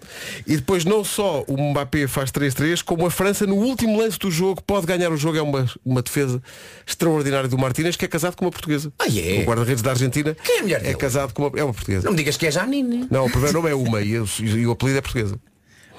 E 0.48 0.56
depois 0.56 0.84
não 0.86 1.04
só 1.04 1.44
o 1.48 1.56
Mbappé 1.56 2.08
faz 2.08 2.32
3-3, 2.32 2.82
como 2.84 3.06
a 3.06 3.12
França 3.12 3.46
no 3.46 3.56
último 3.56 4.00
lance 4.00 4.18
do 4.18 4.32
jogo 4.32 4.64
pode 4.64 4.88
ganhar 4.88 5.12
o 5.12 5.18
jogo. 5.18 5.38
É 5.38 5.42
uma, 5.42 5.70
uma 5.86 6.02
defesa 6.02 6.42
extraordinária 6.88 7.48
do 7.48 7.58
Martínez, 7.58 7.96
que 7.96 8.06
é 8.06 8.08
casado 8.08 8.36
com 8.36 8.46
uma 8.46 8.52
portuguesa. 8.52 8.92
Ah, 8.98 9.06
é? 9.08 9.42
O 9.42 9.46
guarda-redes 9.46 9.84
da 9.84 9.92
Argentina 9.92 10.36
Quem 10.44 10.56
é 10.56 10.60
a 10.60 10.64
mulher 10.64 10.80
é 10.80 10.84
dele? 10.84 10.96
casado 10.96 11.34
com 11.34 11.46
uma, 11.48 11.60
é 11.60 11.64
uma 11.64 11.74
portuguesa. 11.74 12.06
Não 12.06 12.12
me 12.12 12.18
digas 12.18 12.38
que 12.38 12.48
é 12.48 12.52
Janine. 12.52 13.08
Não, 13.12 13.26
o 13.26 13.30
primeiro 13.30 13.54
nome 13.54 13.70
é 13.70 13.76
Uma 13.76 14.02
e, 14.02 14.18
o- 14.20 14.26
e 14.40 14.66
o 14.66 14.72
apelido 14.72 14.98
é 14.98 15.02
portuguesa. 15.02 15.40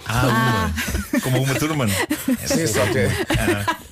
Ah, 0.06 0.70
uma. 1.12 1.20
Como 1.20 1.42
uma 1.42 1.54
turma. 1.54 1.86
Sim, 2.46 2.66
só 2.66 2.84
que. 2.86 3.06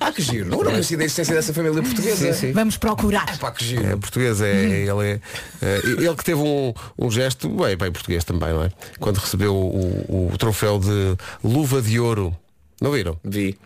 Ah, 0.00 0.12
que 0.12 0.22
giro. 0.22 0.50
Não 0.50 0.60
era 0.60 0.70
uma 0.70 0.78
existência 0.78 1.34
dessa 1.34 1.52
família 1.52 1.82
portuguesa. 1.82 2.32
Sim, 2.32 2.32
sim. 2.48 2.52
Vamos 2.52 2.76
procurar. 2.76 3.38
Pá, 3.38 3.50
que 3.52 3.64
É 3.64 3.66
giro. 3.66 3.98
português, 3.98 4.40
é, 4.40 4.54
ele 4.54 4.90
é. 5.06 5.20
é, 5.62 5.76
ele 5.84 6.14
que 6.14 6.24
teve 6.24 6.40
um, 6.40 6.72
um 6.98 7.10
gesto, 7.10 7.48
bem, 7.48 7.76
bem 7.76 7.92
português 7.92 8.24
também, 8.24 8.50
não 8.52 8.64
é? 8.64 8.70
Quando 8.98 9.18
recebeu 9.18 9.54
o, 9.54 10.30
o 10.32 10.38
troféu 10.38 10.78
de 10.78 11.16
luva 11.42 11.80
de 11.82 11.98
ouro. 12.00 12.36
Não 12.80 12.90
viram? 12.92 13.18
Vi. 13.24 13.58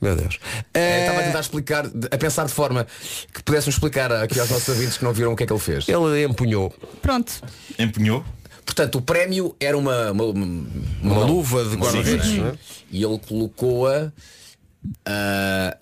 Meu 0.00 0.14
Deus. 0.14 0.38
É, 0.74 0.80
É, 0.80 1.00
Estava 1.00 1.20
a 1.20 1.22
tentar 1.22 1.40
explicar, 1.40 1.86
a 1.86 2.18
pensar 2.18 2.44
de 2.44 2.52
forma 2.52 2.86
que 3.32 3.42
pudéssemos 3.42 3.76
explicar 3.76 4.12
aqui 4.12 4.38
aos 4.38 4.50
nossos 4.50 4.68
ouvintes 4.68 4.98
que 4.98 5.04
não 5.04 5.12
viram 5.12 5.32
o 5.32 5.36
que 5.36 5.44
é 5.44 5.46
que 5.46 5.52
ele 5.52 5.60
fez. 5.60 5.88
ele 5.88 6.22
empunhou 6.24 6.70
Pronto. 7.00 7.32
Empunhou. 7.78 8.22
Portanto, 8.66 8.96
o 8.98 9.00
prémio 9.00 9.54
era 9.58 9.78
uma, 9.78 10.10
uma, 10.10 10.24
uma- 10.24 10.66
uma 11.02 11.24
luva 11.24 11.64
de 11.64 11.76
guarda-redes. 11.76 12.38
É? 12.38 12.52
E 12.90 13.02
ele 13.02 13.18
colocou-a. 13.26 14.12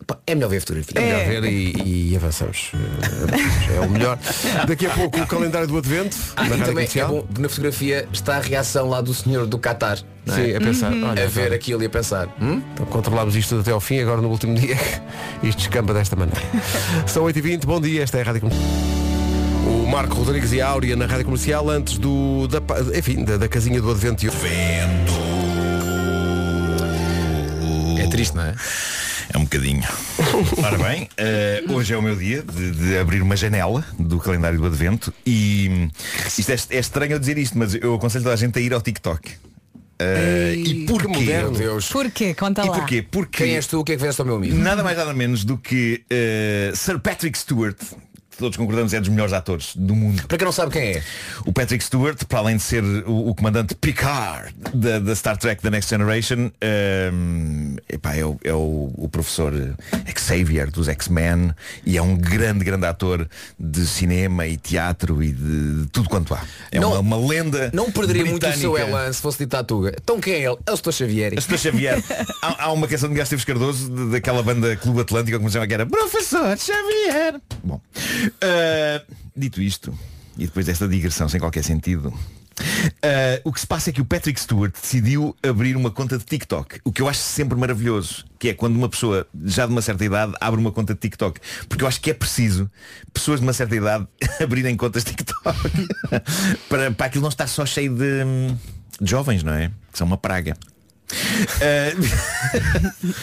pá, 0.06 0.18
é 0.26 0.34
melhor 0.34 0.48
ver 0.50 0.58
a 0.58 0.60
fotografia. 0.60 1.00
É 1.00 1.02
melhor 1.02 1.26
ver 1.42 1.44
e, 1.52 2.10
e 2.12 2.16
avançamos. 2.16 2.70
É, 3.72 3.76
é 3.76 3.80
o 3.80 3.90
melhor. 3.90 4.18
Daqui 4.68 4.86
a 4.86 4.90
pouco 4.90 5.18
o 5.20 5.26
calendário 5.26 5.66
do 5.66 5.76
Advento 5.78 6.16
Ah, 6.36 6.44
na 6.44 6.64
também 6.64 6.86
é 6.94 7.04
bom, 7.04 7.26
na 7.38 7.48
fotografia 7.48 8.06
está 8.12 8.36
a 8.36 8.40
reação 8.40 8.88
lá 8.88 9.00
do 9.00 9.12
senhor 9.14 9.46
do 9.46 9.58
Qatar. 9.58 9.98
não 10.26 10.36
é? 10.36 10.44
Sim, 10.46 10.54
a 10.54 10.60
pensar. 10.60 10.92
Olha, 10.92 11.24
a 11.24 11.26
ver 11.26 11.40
agora, 11.40 11.54
aquilo 11.56 11.82
e 11.82 11.86
a 11.86 11.90
pensar. 11.90 12.28
Hum? 12.40 12.62
então, 12.74 12.86
controlámos 12.86 13.34
isto 13.34 13.48
tudo 13.50 13.60
até 13.62 13.70
ao 13.72 13.80
fim, 13.80 13.98
agora 14.00 14.20
no 14.20 14.28
último 14.28 14.54
dia 14.54 14.76
isto 15.42 15.58
descamba 15.58 15.92
desta 15.94 16.14
maneira. 16.16 16.40
São 17.06 17.24
8h20, 17.24 17.64
bom 17.64 17.80
dia, 17.80 18.02
esta 18.02 18.18
é 18.18 18.20
a 18.20 18.24
Rádio 18.24 18.42
Comercial. 18.42 19.13
O 19.66 19.86
Marco 19.86 20.14
Rodrigues 20.16 20.52
e 20.52 20.60
a 20.60 20.68
Áurea 20.68 20.96
na 20.96 21.06
Rádio 21.06 21.24
Comercial 21.24 21.68
antes 21.70 21.98
do, 21.98 22.46
da, 22.48 22.60
enfim, 22.98 23.24
da, 23.24 23.36
da 23.36 23.48
casinha 23.48 23.80
do 23.80 23.90
Advento. 23.90 24.26
É 27.98 28.06
triste, 28.08 28.34
não 28.36 28.42
é? 28.42 28.54
É 29.32 29.38
um 29.38 29.44
bocadinho. 29.44 29.82
Ora 30.62 30.78
bem, 30.78 31.08
eh, 31.16 31.64
hoje 31.68 31.92
é 31.94 31.96
o 31.96 32.02
meu 32.02 32.14
dia 32.14 32.42
de, 32.42 32.70
de 32.72 32.98
abrir 32.98 33.22
uma 33.22 33.36
janela 33.36 33.84
do 33.98 34.18
calendário 34.18 34.58
do 34.58 34.66
Advento 34.66 35.12
e 35.26 35.88
isto 36.38 36.50
é, 36.52 36.76
é 36.76 36.78
estranho 36.78 37.12
eu 37.12 37.18
dizer 37.18 37.38
isto, 37.38 37.58
mas 37.58 37.74
eu 37.74 37.94
aconselho 37.94 38.22
toda 38.24 38.34
a 38.34 38.36
gente 38.38 38.56
a 38.58 38.62
ir 38.62 38.72
ao 38.72 38.80
TikTok. 38.80 39.32
Eh, 39.98 40.52
Ei, 40.54 40.60
e 40.60 40.64
que 40.64 40.86
porquê? 40.86 41.08
moderno. 41.08 41.50
Meu 41.50 41.58
Deus. 41.58 41.88
Porquê? 41.88 42.34
Conta 42.34 42.64
E 42.64 42.68
lá. 42.68 42.78
porquê? 42.78 43.02
Porque 43.02 43.44
Quem 43.44 43.54
és 43.56 43.66
tu? 43.66 43.80
O 43.80 43.84
que 43.84 43.92
é 43.92 43.94
que 43.96 44.00
fizeste 44.00 44.20
ao 44.20 44.26
meu 44.26 44.36
amigo? 44.36 44.56
nada 44.56 44.82
mais 44.84 44.96
nada 44.98 45.12
menos 45.14 45.44
do 45.44 45.56
que 45.56 46.02
eh, 46.10 46.72
Sir 46.74 46.98
Patrick 47.00 47.36
Stewart, 47.38 47.76
todos 48.36 48.56
concordamos 48.56 48.92
é 48.94 49.00
dos 49.00 49.08
melhores 49.08 49.32
atores 49.32 49.72
do 49.76 49.94
mundo. 49.94 50.22
Para 50.26 50.38
quem 50.38 50.44
não 50.44 50.52
sabe 50.52 50.72
quem 50.72 50.82
é. 50.82 51.02
O 51.46 51.52
Patrick 51.52 51.82
Stewart, 51.84 52.24
para 52.24 52.38
além 52.40 52.56
de 52.56 52.62
ser 52.62 52.82
o, 53.06 53.28
o 53.30 53.34
comandante 53.34 53.74
Picard 53.74 54.54
da, 54.72 54.98
da 54.98 55.14
Star 55.14 55.36
Trek 55.36 55.60
The 55.62 55.70
Next 55.70 55.90
Generation, 55.90 56.50
ehm, 56.60 57.76
epá, 57.88 58.14
é, 58.16 58.24
o, 58.24 58.38
é 58.44 58.52
o- 58.52 58.92
o 58.96 59.08
professor 59.10 59.52
Xavier 60.18 60.70
dos 60.70 60.88
X-Men 60.88 61.52
e 61.84 61.96
é 61.96 62.02
um 62.02 62.16
grande, 62.16 62.64
grande 62.64 62.86
ator 62.86 63.28
de 63.58 63.86
cinema 63.86 64.46
e 64.46 64.56
teatro 64.56 65.22
e 65.22 65.32
de, 65.32 65.82
de 65.82 65.86
tudo 65.88 66.08
quanto 66.08 66.34
há. 66.34 66.42
É 66.70 66.78
Não- 66.80 66.92
uma, 67.00 67.16
uma 67.16 67.28
lenda. 67.28 67.70
Não 67.74 67.90
perderia 67.90 68.24
muito 68.24 68.46
o 68.46 68.52
seu 68.52 68.72
britânica. 68.72 68.98
elan 68.98 69.12
se 69.12 69.20
fosse 69.20 69.38
de 69.38 69.46
Tatuga. 69.46 69.94
Então 70.02 70.20
quem 70.20 70.34
é 70.34 70.38
ele? 70.46 70.56
É 70.66 70.72
o 70.72 70.76
Sr. 70.76 70.92
Xavier. 70.92 71.34
Estou 71.34 71.58
Xavier. 71.58 72.02
há, 72.42 72.64
há 72.64 72.72
uma 72.72 72.86
canção 72.88 73.08
de 73.08 73.14
Gasteiros 73.14 73.44
Cardoso 73.44 73.90
de- 73.90 74.10
daquela 74.12 74.42
banda 74.42 74.74
Clube 74.76 75.00
Atlântico 75.00 75.36
como 75.38 75.48
se 75.50 75.54
chama 75.54 75.66
que 75.66 75.74
era 75.74 75.86
Professor 75.86 76.56
Xavier. 76.58 77.40
Bom, 77.62 77.80
ah, 78.42 79.02
dito 79.36 79.60
isto, 79.60 79.96
e 80.36 80.46
depois 80.46 80.66
desta 80.66 80.88
digressão 80.88 81.28
sem 81.28 81.40
qualquer 81.40 81.62
sentido, 81.62 82.12
ah, 83.02 83.40
o 83.44 83.52
que 83.52 83.60
se 83.60 83.66
passa 83.66 83.90
é 83.90 83.92
que 83.92 84.00
o 84.00 84.04
Patrick 84.04 84.40
Stewart 84.40 84.72
decidiu 84.72 85.36
abrir 85.42 85.76
uma 85.76 85.90
conta 85.90 86.18
de 86.18 86.24
TikTok, 86.24 86.80
o 86.84 86.92
que 86.92 87.02
eu 87.02 87.08
acho 87.08 87.20
sempre 87.20 87.58
maravilhoso, 87.58 88.24
que 88.38 88.48
é 88.48 88.54
quando 88.54 88.76
uma 88.76 88.88
pessoa 88.88 89.26
já 89.44 89.66
de 89.66 89.72
uma 89.72 89.82
certa 89.82 90.04
idade 90.04 90.32
abre 90.40 90.60
uma 90.60 90.72
conta 90.72 90.94
de 90.94 91.00
TikTok, 91.00 91.40
porque 91.68 91.84
eu 91.84 91.88
acho 91.88 92.00
que 92.00 92.10
é 92.10 92.14
preciso 92.14 92.70
pessoas 93.12 93.40
de 93.40 93.46
uma 93.46 93.52
certa 93.52 93.74
idade 93.74 94.06
abrirem 94.42 94.76
contas 94.76 95.04
de 95.04 95.12
TikTok 95.12 95.42
para, 96.68 96.90
para 96.92 97.06
aquilo 97.06 97.22
não 97.22 97.28
estar 97.28 97.46
só 97.46 97.66
cheio 97.66 97.94
de, 97.94 98.24
hum, 98.24 98.56
de 99.00 99.10
jovens, 99.10 99.42
não 99.42 99.52
é? 99.52 99.70
Que 99.90 99.98
são 99.98 100.06
uma 100.06 100.18
praga. 100.18 100.56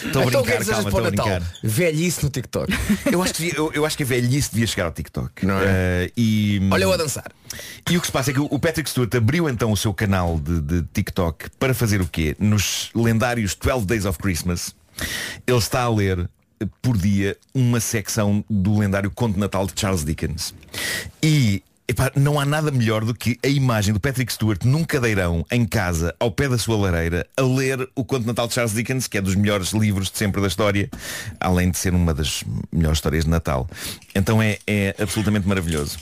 Estou 0.04 0.22
a 0.22 0.26
Então 0.26 0.40
é 0.40 0.42
brincar, 0.42 0.64
calma, 0.64 0.88
estou 0.88 1.00
a 1.00 1.10
Natal? 1.10 1.26
brincar. 1.26 1.42
Velhice 1.62 2.22
no 2.24 2.30
TikTok. 2.30 2.72
Eu 3.10 3.22
acho, 3.22 3.34
que, 3.34 3.52
eu, 3.56 3.72
eu 3.72 3.84
acho 3.86 3.96
que 3.96 4.02
a 4.02 4.06
velhice 4.06 4.50
devia 4.52 4.66
chegar 4.66 4.84
ao 4.86 4.92
TikTok. 4.92 5.44
Não 5.46 5.58
é? 5.60 6.06
Ah, 6.06 6.10
e, 6.16 6.60
Olha 6.70 6.84
eu 6.84 6.92
a 6.92 6.96
dançar. 6.96 7.30
e 7.90 7.96
o 7.96 8.00
que 8.00 8.06
se 8.06 8.12
passa 8.12 8.30
é 8.30 8.34
que 8.34 8.40
o 8.40 8.58
Patrick 8.58 8.88
Stewart 8.88 9.14
abriu 9.14 9.48
então 9.48 9.70
o 9.72 9.76
seu 9.76 9.92
canal 9.92 10.38
de, 10.38 10.60
de 10.60 10.82
TikTok 10.92 11.50
para 11.58 11.74
fazer 11.74 12.00
o 12.00 12.06
quê? 12.08 12.36
Nos 12.38 12.90
lendários 12.94 13.54
12 13.54 13.86
Days 13.86 14.04
of 14.04 14.18
Christmas, 14.18 14.74
ele 15.46 15.58
está 15.58 15.82
a 15.82 15.88
ler 15.90 16.28
por 16.80 16.96
dia 16.96 17.36
uma 17.52 17.80
secção 17.80 18.44
do 18.48 18.78
lendário 18.78 19.10
Conto 19.10 19.38
Natal 19.38 19.66
de 19.66 19.72
Charles 19.78 20.04
Dickens. 20.04 20.54
E 21.22 21.62
epá, 21.88 22.10
não 22.16 22.38
há 22.38 22.44
nada 22.44 22.70
melhor 22.70 23.04
do 23.04 23.14
que 23.14 23.38
a 23.42 23.48
imagem 23.48 23.92
do 23.92 24.00
Patrick 24.00 24.32
Stewart 24.32 24.64
num 24.64 24.84
cadeirão 24.84 25.44
em 25.50 25.64
casa, 25.64 26.14
ao 26.18 26.30
pé 26.30 26.48
da 26.48 26.58
sua 26.58 26.76
lareira, 26.76 27.26
a 27.36 27.42
ler 27.42 27.88
o 27.94 28.04
Conto 28.04 28.22
de 28.22 28.26
Natal 28.26 28.48
de 28.48 28.54
Charles 28.54 28.74
Dickens, 28.74 29.06
que 29.06 29.18
é 29.18 29.20
dos 29.20 29.34
melhores 29.34 29.72
livros 29.72 30.10
de 30.10 30.18
sempre 30.18 30.40
da 30.40 30.48
história, 30.48 30.88
além 31.40 31.70
de 31.70 31.78
ser 31.78 31.94
uma 31.94 32.14
das 32.14 32.44
melhores 32.72 32.98
histórias 32.98 33.24
de 33.24 33.30
Natal. 33.30 33.68
Então 34.14 34.42
é, 34.42 34.58
é 34.66 34.94
absolutamente 34.98 35.46
maravilhoso. 35.46 35.98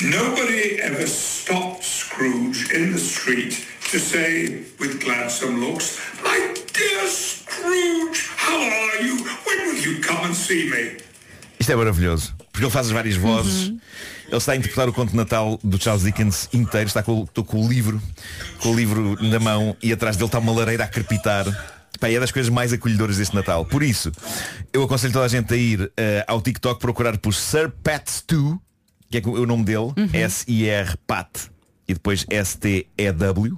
Nobody 0.00 0.80
ever 0.80 1.06
stopped 1.06 1.84
Scrooge 1.84 2.72
in 2.74 2.92
the 2.92 2.98
street 2.98 3.54
to 3.90 3.98
say 3.98 4.64
with 4.80 5.00
gladsome 5.00 5.60
looks, 5.60 5.98
My 6.24 6.54
dear 6.72 7.06
Scrooge, 7.06 8.28
how 8.36 8.58
are 8.58 9.02
you? 9.02 9.16
When 9.46 9.58
will 9.66 9.78
you 9.78 10.00
come 10.00 10.26
and 10.26 10.34
see 10.34 10.70
me? 10.70 10.96
Isto 11.60 11.72
é 11.72 11.76
maravilhoso, 11.76 12.34
porque 12.52 12.64
ele 12.64 12.70
faz 12.70 12.86
as 12.86 12.92
várias 12.92 13.16
vozes. 13.16 13.72
Ele 14.28 14.36
está 14.36 14.52
a 14.52 14.56
interpretar 14.56 14.88
o 14.88 14.92
conto 14.92 15.10
de 15.10 15.16
Natal 15.16 15.58
do 15.64 15.82
Charles 15.82 16.04
Dickens 16.04 16.48
inteiro, 16.52 16.86
está 16.86 17.02
com, 17.02 17.24
estou 17.24 17.44
com 17.44 17.64
o 17.64 17.68
livro, 17.68 18.00
com 18.60 18.70
o 18.70 18.76
livro 18.76 19.16
na 19.22 19.40
mão 19.40 19.76
e 19.82 19.92
atrás 19.92 20.16
dele 20.16 20.26
está 20.26 20.38
uma 20.38 20.52
lareira 20.52 20.84
a 20.84 20.88
crepitar. 20.88 21.46
Pá, 21.98 22.08
é 22.08 22.18
das 22.20 22.32
coisas 22.32 22.50
mais 22.50 22.72
acolhedoras 22.72 23.16
deste 23.16 23.34
Natal. 23.34 23.64
Por 23.64 23.82
isso, 23.82 24.12
eu 24.72 24.82
aconselho 24.82 25.12
toda 25.12 25.24
a 25.24 25.28
gente 25.28 25.52
a 25.52 25.56
ir 25.56 25.92
eh, 25.96 26.24
ao 26.26 26.42
TikTok 26.42 26.80
procurar 26.80 27.16
por 27.18 27.32
Sir 27.32 27.70
Pat 27.82 28.08
Stu, 28.08 28.60
que 29.10 29.18
é 29.18 29.22
o 29.24 29.46
nome 29.46 29.64
dele, 29.64 29.92
S-I-R 30.12 30.96
Pat 31.06 31.52
e 31.92 31.94
depois 31.94 32.26
S-T-E-W. 32.28 33.56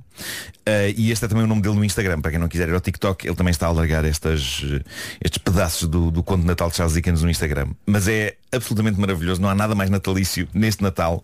Eh, 0.66 0.94
e 0.96 1.10
este 1.10 1.24
é 1.24 1.28
também 1.28 1.44
o 1.44 1.46
nome 1.46 1.62
dele 1.62 1.76
no 1.76 1.84
Instagram. 1.84 2.20
Para 2.20 2.32
quem 2.32 2.40
não 2.40 2.48
quiser 2.48 2.68
ir 2.68 2.74
ao 2.74 2.80
TikTok, 2.80 3.26
ele 3.26 3.36
também 3.36 3.50
está 3.50 3.66
a 3.66 3.68
alargar 3.70 4.04
estas, 4.04 4.62
eh, 4.64 4.82
estes 5.24 5.38
pedaços 5.38 5.88
do, 5.88 6.10
do 6.10 6.22
conto 6.22 6.42
de 6.42 6.46
Natal 6.46 6.68
de 6.68 6.76
Charles 6.76 6.94
Dickens 6.94 7.22
no 7.22 7.30
Instagram. 7.30 7.68
Mas 7.86 8.08
é 8.08 8.36
absolutamente 8.52 9.00
maravilhoso. 9.00 9.40
Não 9.40 9.48
há 9.48 9.54
nada 9.54 9.74
mais 9.74 9.88
natalício 9.88 10.48
neste 10.52 10.82
Natal 10.82 11.22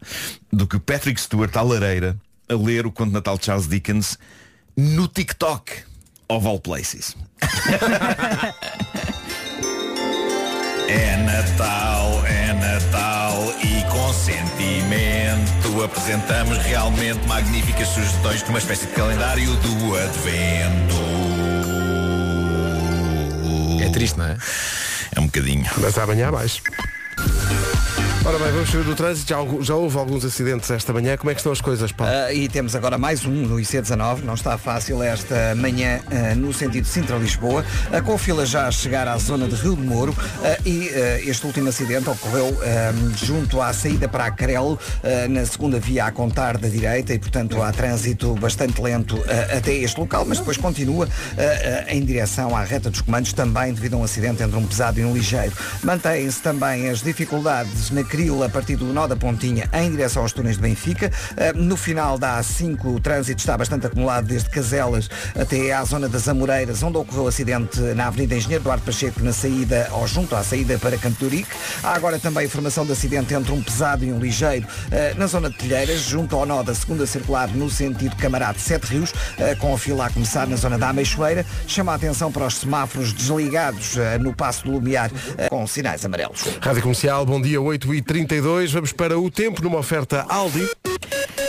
do 0.52 0.66
que 0.66 0.76
o 0.76 0.80
Patrick 0.80 1.20
Stewart 1.20 1.54
à 1.56 1.62
lareira 1.62 2.16
a 2.48 2.54
ler 2.54 2.86
o 2.86 2.92
conto 2.92 3.08
de 3.08 3.14
Natal 3.14 3.38
de 3.38 3.44
Charles 3.44 3.68
Dickens 3.68 4.18
no 4.76 5.06
TikTok. 5.08 5.72
Of 6.28 6.46
all 6.46 6.60
places. 6.60 7.16
É 10.90 11.16
Natal, 11.16 12.26
é 12.26 12.52
Natal 12.52 13.54
e 13.62 13.84
com 13.90 14.12
sentimento 14.12 15.60
apresentamos 15.84 16.58
realmente 16.58 17.26
magníficas 17.26 17.88
sugestões 17.88 18.42
de 18.42 18.50
uma 18.50 18.58
espécie 18.58 18.86
de 18.86 18.92
calendário 18.92 19.54
do 19.56 19.96
Advento. 19.96 21.00
É 23.82 23.88
triste, 23.90 24.18
não 24.18 24.26
é? 24.26 24.36
É 25.14 25.20
um 25.20 25.26
bocadinho. 25.26 25.64
Mas 25.78 25.96
amanhã 25.98 26.30
mais. 26.30 26.62
Ora 28.22 28.38
bem, 28.38 28.52
vamos 28.52 28.70
saber 28.70 28.84
do 28.84 28.94
trânsito. 28.94 29.30
Já, 29.30 29.38
já 29.62 29.74
houve 29.74 29.96
alguns 29.96 30.26
acidentes 30.26 30.70
esta 30.70 30.92
manhã. 30.92 31.16
Como 31.16 31.30
é 31.30 31.34
que 31.34 31.40
estão 31.40 31.52
as 31.52 31.60
coisas, 31.60 31.90
Paulo? 31.90 32.12
Ah, 32.14 32.32
e 32.32 32.50
temos 32.50 32.76
agora 32.76 32.98
mais 32.98 33.24
um 33.24 33.30
no 33.30 33.56
IC19, 33.56 34.24
não 34.24 34.34
está 34.34 34.58
fácil 34.58 35.02
esta 35.02 35.54
manhã 35.54 36.00
ah, 36.10 36.34
no 36.34 36.52
sentido 36.52 36.86
Sintra-Lisboa, 36.86 37.64
uh, 37.64 38.12
a 38.12 38.18
fila 38.18 38.44
já 38.44 38.68
a 38.68 38.70
chegar 38.70 39.08
à 39.08 39.16
zona 39.16 39.48
de 39.48 39.54
Rio 39.54 39.74
de 39.74 39.82
Moro 39.82 40.14
ah, 40.44 40.58
e 40.66 40.90
este 41.26 41.46
último 41.46 41.70
acidente 41.70 42.10
ocorreu 42.10 42.56
junto 43.16 43.62
à 43.62 43.72
saída 43.72 44.08
para 44.08 44.26
a 44.26 44.30
Crelo, 44.30 44.78
na 45.30 45.46
segunda 45.46 45.78
via 45.78 46.04
a 46.06 46.12
contar 46.12 46.58
da 46.58 46.68
direita 46.68 47.14
e 47.14 47.18
portanto 47.18 47.62
há 47.62 47.72
trânsito 47.72 48.34
bastante 48.34 48.80
lento 48.82 49.22
até 49.56 49.74
este 49.74 49.98
local, 49.98 50.24
mas 50.26 50.38
depois 50.38 50.56
continua 50.56 51.08
em 51.88 52.04
direção 52.04 52.54
à 52.54 52.64
reta 52.64 52.90
dos 52.90 53.00
comandos, 53.00 53.32
também 53.32 53.72
devido 53.72 53.94
a 53.94 53.98
um 53.98 54.04
acidente 54.04 54.42
entre 54.42 54.56
um 54.56 54.66
pesado 54.66 54.98
e 55.00 55.04
um 55.04 55.14
ligeiro. 55.14 55.52
Mantêm-se 55.82 56.42
também 56.42 56.88
as 56.88 57.00
dificuldades 57.00 57.90
na 57.90 58.02
Cril 58.10 58.42
a 58.42 58.48
partir 58.48 58.74
do 58.74 58.86
nó 58.86 59.06
da 59.06 59.14
Pontinha 59.14 59.70
em 59.72 59.88
direção 59.88 60.22
aos 60.22 60.32
túneis 60.32 60.56
de 60.56 60.62
Benfica. 60.62 61.12
Uh, 61.32 61.56
No 61.56 61.76
final 61.76 62.18
da 62.18 62.40
A5 62.40 62.96
o 62.96 62.98
trânsito 62.98 63.38
está 63.38 63.56
bastante 63.56 63.86
acumulado 63.86 64.26
desde 64.26 64.50
Caselas 64.50 65.08
até 65.38 65.72
à 65.72 65.84
zona 65.84 66.08
das 66.08 66.26
Amoreiras, 66.26 66.82
onde 66.82 66.98
ocorreu 66.98 67.24
o 67.24 67.28
acidente 67.28 67.78
na 67.94 68.08
Avenida 68.08 68.34
Engenheiro 68.34 68.64
Duarte 68.64 68.84
Pacheco 68.84 69.22
na 69.22 69.32
saída 69.32 69.88
ou 69.92 70.08
junto 70.08 70.34
à 70.34 70.42
saída 70.42 70.76
para 70.78 70.98
Campo. 70.98 71.20
Há 71.82 71.94
agora 71.94 72.18
também 72.18 72.46
informação 72.46 72.86
de 72.86 72.92
acidente 72.92 73.34
entre 73.34 73.52
um 73.52 73.62
pesado 73.62 74.04
e 74.04 74.12
um 74.12 74.18
ligeiro 74.18 74.66
uh, 74.66 75.18
na 75.18 75.26
zona 75.26 75.50
de 75.50 75.56
Telheiras, 75.56 76.00
junto 76.00 76.34
ao 76.34 76.46
nó 76.46 76.62
da 76.62 76.74
segunda 76.74 77.06
circular 77.06 77.48
no 77.48 77.68
sentido 77.68 78.16
Camarade 78.16 78.58
Sete 78.58 78.86
Rios, 78.86 79.10
uh, 79.10 79.56
com 79.58 79.74
a 79.74 79.78
fila 79.78 80.06
a 80.06 80.10
começar 80.10 80.46
na 80.46 80.56
zona 80.56 80.78
da 80.78 80.88
Ameixoeira. 80.88 81.44
Chama 81.66 81.92
a 81.92 81.94
atenção 81.94 82.32
para 82.32 82.46
os 82.46 82.54
semáforos 82.56 83.12
desligados 83.12 83.96
no 84.18 84.34
Passo 84.34 84.64
do 84.64 84.72
Lumiar 84.72 85.10
com 85.48 85.66
sinais 85.66 86.04
amarelos. 86.04 86.42
Rádio 86.60 86.82
Comercial, 86.82 87.26
bom 87.26 87.40
dia 87.40 87.60
8 87.60 87.94
e 87.94 87.99
32 88.02 88.72
Vamos 88.72 88.92
para 88.92 89.18
o 89.18 89.30
tempo 89.30 89.62
numa 89.62 89.78
oferta 89.78 90.26
Aldi. 90.28 90.79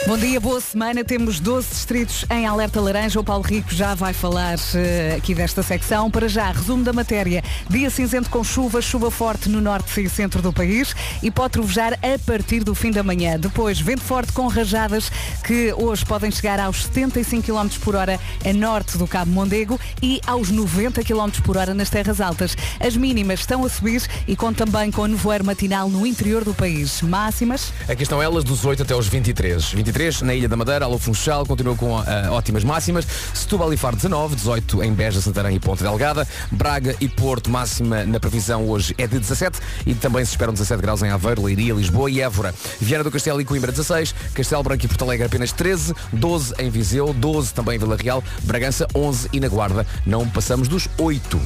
Bom 0.08 0.18
dia, 0.18 0.40
boa 0.40 0.60
semana. 0.60 1.04
Temos 1.04 1.40
12 1.40 1.70
distritos 1.70 2.26
em 2.32 2.48
alerta 2.48 2.82
laranja. 2.82 3.20
O 3.20 3.24
Paulo 3.24 3.44
Rico 3.44 3.72
já 3.72 3.94
vai 3.94 4.14
falar 4.14 4.58
eh, 4.74 5.16
aqui 5.16 5.36
desta 5.36 5.62
secção. 5.62 6.10
Para 6.10 6.28
já, 6.28 6.52
resumo 6.52 6.84
da 6.84 6.92
matéria. 6.92 7.44
Dia 7.70 7.88
cinzento 7.90 8.28
com 8.30 8.44
chuva, 8.44 8.82
chuva 8.82 9.12
forte 9.12 9.48
no 9.48 9.62
norte 9.62 10.02
e 10.02 10.10
centro 10.10 10.42
do 10.42 10.52
país 10.52 10.96
e 11.22 11.30
pode 11.30 11.54
trovejar 11.54 11.94
a 11.94 12.20
partir 12.26 12.64
do 12.64 12.74
fim 12.74 12.90
da 12.90 13.04
manhã. 13.04 13.40
Depois, 13.40 13.80
vento 13.80 14.02
forte 14.02 14.34
com 14.34 14.48
rajadas 14.48 15.12
que 15.46 15.72
hoje 15.74 16.04
podem 16.04 16.32
chegar 16.32 16.60
aos 16.60 16.84
75 16.86 17.44
km 17.44 17.70
por 17.80 17.96
hora 17.96 18.20
a 18.44 18.54
norte 18.54 18.98
do 18.98 19.08
Cabo 19.08 19.32
Mondego 19.32 19.80
e 20.02 20.20
aos 20.26 20.50
90 20.50 21.04
km 21.04 21.30
por 21.44 21.58
hora 21.58 21.76
nas 21.76 21.92
terras 21.92 22.20
altas. 22.20 22.58
As 22.80 22.98
mínimas 22.98 23.42
estão 23.42 23.64
a 23.64 23.70
subir 23.70 24.02
e 24.28 24.36
contam 24.36 24.66
também 24.66 24.92
com 24.92 25.06
nevoeiro 25.06 25.46
matinal 25.46 25.88
no 25.90 26.08
interior 26.08 26.44
do 26.44 26.56
país. 26.56 27.02
Máximas. 27.04 27.72
Aqui 27.88 28.04
estão 28.04 28.22
elas 28.22 28.44
dos 28.44 28.66
8 28.66 28.82
até 28.82 28.94
aos 28.94 29.08
23. 29.08 29.72
23 29.72 29.91
na 30.22 30.34
Ilha 30.34 30.48
da 30.48 30.56
Madeira, 30.56 30.86
Alô 30.86 30.98
Funchal, 30.98 31.46
continua 31.46 31.76
com 31.76 31.98
ah, 31.98 32.32
ótimas 32.32 32.64
máximas. 32.64 33.06
Setúbal 33.34 33.74
e 33.74 33.78
Faro 33.78 33.96
19, 33.96 34.36
18 34.36 34.84
em 34.84 34.94
Beja, 34.94 35.20
Santarém 35.20 35.56
e 35.56 35.60
Ponta 35.60 35.84
Delgada. 35.84 36.28
Braga 36.50 36.96
e 37.02 37.10
Porto, 37.10 37.50
máxima 37.50 38.06
na 38.06 38.20
previsão 38.20 38.68
hoje 38.70 38.96
é 38.98 39.06
de 39.06 39.20
17 39.20 39.60
e 39.86 39.94
também 39.94 40.24
se 40.24 40.32
esperam 40.32 40.54
17 40.54 40.82
graus 40.82 41.04
em 41.04 41.10
Aveiro, 41.10 41.44
Leiria, 41.44 41.74
Lisboa 41.74 42.10
e 42.10 42.22
Évora. 42.22 42.56
Viana 42.80 43.04
do 43.04 43.12
Castelo 43.12 43.42
e 43.42 43.46
Coimbra 43.46 43.72
16, 43.72 44.16
Castelo 44.34 44.64
Branco 44.64 44.86
e 44.86 44.88
Porto 44.88 45.04
Alegre 45.04 45.26
apenas 45.26 45.52
13, 45.52 45.94
12 46.14 46.54
em 46.58 46.70
Viseu, 46.70 47.14
12 47.14 47.54
também 47.54 47.76
em 47.76 47.80
Vila 47.80 47.98
Real, 47.98 48.24
Bragança 48.44 48.88
11 48.96 49.30
e 49.34 49.40
na 49.40 49.50
Guarda 49.50 49.86
não 50.06 50.28
passamos 50.28 50.68
dos 50.68 50.88
8. 50.98 51.40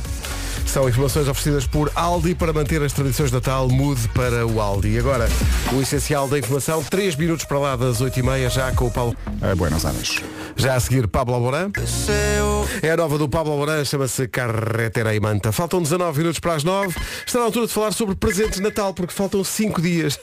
São 0.65 0.89
informações 0.89 1.27
oferecidas 1.27 1.65
por 1.65 1.91
Aldi 1.95 2.35
para 2.35 2.51
manter 2.51 2.81
as 2.81 2.91
tradições 2.91 3.29
de 3.29 3.35
Natal. 3.35 3.69
Mude 3.69 4.07
para 4.09 4.45
o 4.45 4.59
Aldi. 4.59 4.97
Agora, 4.99 5.27
o 5.73 5.81
essencial 5.81 6.27
da 6.27 6.37
informação. 6.37 6.83
3 6.83 7.15
minutos 7.15 7.45
para 7.45 7.59
lá 7.59 7.75
das 7.75 8.01
8h30, 8.01 8.49
já 8.49 8.71
com 8.73 8.87
o 8.87 8.91
Paulo. 8.91 9.15
É, 9.41 9.55
Buenos 9.55 9.85
Aires. 9.85 10.21
Já 10.57 10.75
a 10.75 10.79
seguir, 10.79 11.07
Pablo 11.07 11.33
Alborán. 11.35 11.71
É 12.81 12.91
a 12.91 12.97
nova 12.97 13.17
do 13.17 13.27
Pablo 13.29 13.53
Alborán, 13.53 13.83
chama-se 13.85 14.27
Carretera 14.27 15.13
e 15.15 15.19
Manta. 15.19 15.51
Faltam 15.51 15.81
19 15.81 16.17
minutos 16.19 16.39
para 16.39 16.55
as 16.55 16.63
9. 16.63 16.93
Está 17.25 17.39
na 17.39 17.45
altura 17.45 17.67
de 17.67 17.73
falar 17.73 17.91
sobre 17.91 18.15
presentes 18.15 18.57
de 18.57 18.61
Natal, 18.61 18.93
porque 18.93 19.13
faltam 19.13 19.43
5 19.43 19.81
dias. 19.81 20.19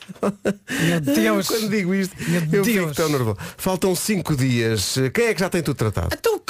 Meu 0.83 1.01
Deus. 1.01 1.49
Quando 1.53 1.69
digo 1.71 1.95
isto, 1.95 2.15
Meu 2.29 2.61
eu 2.61 2.65
fico 2.65 2.85
Deus. 2.85 2.97
tão 2.97 3.09
nervoso. 3.09 3.37
Faltam 3.57 3.95
5 3.95 4.37
dias. 4.37 4.97
Quem 5.15 5.27
é 5.27 5.35
que 5.35 5.41
já 5.41 5.49
tem 5.49 5.63
tudo 5.63 5.77
tratado? 5.77 6.09
Então, 6.19 6.41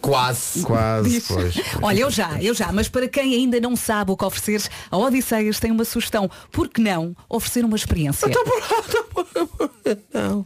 quase. 0.00 0.62
Quase, 0.62 1.20
pois. 1.26 1.54
Olha, 1.86 2.00
eu 2.00 2.10
já, 2.10 2.42
eu 2.42 2.52
já, 2.52 2.72
mas 2.72 2.88
para 2.88 3.06
quem 3.06 3.32
ainda 3.32 3.60
não 3.60 3.76
sabe 3.76 4.10
o 4.10 4.16
que 4.16 4.24
oferecer, 4.24 4.68
a 4.90 4.96
Odisseias 4.96 5.60
tem 5.60 5.70
uma 5.70 5.84
sugestão. 5.84 6.28
Por 6.50 6.68
que 6.68 6.80
não 6.80 7.14
oferecer 7.28 7.64
uma 7.64 7.76
experiência? 7.76 8.26
Não. 10.12 10.44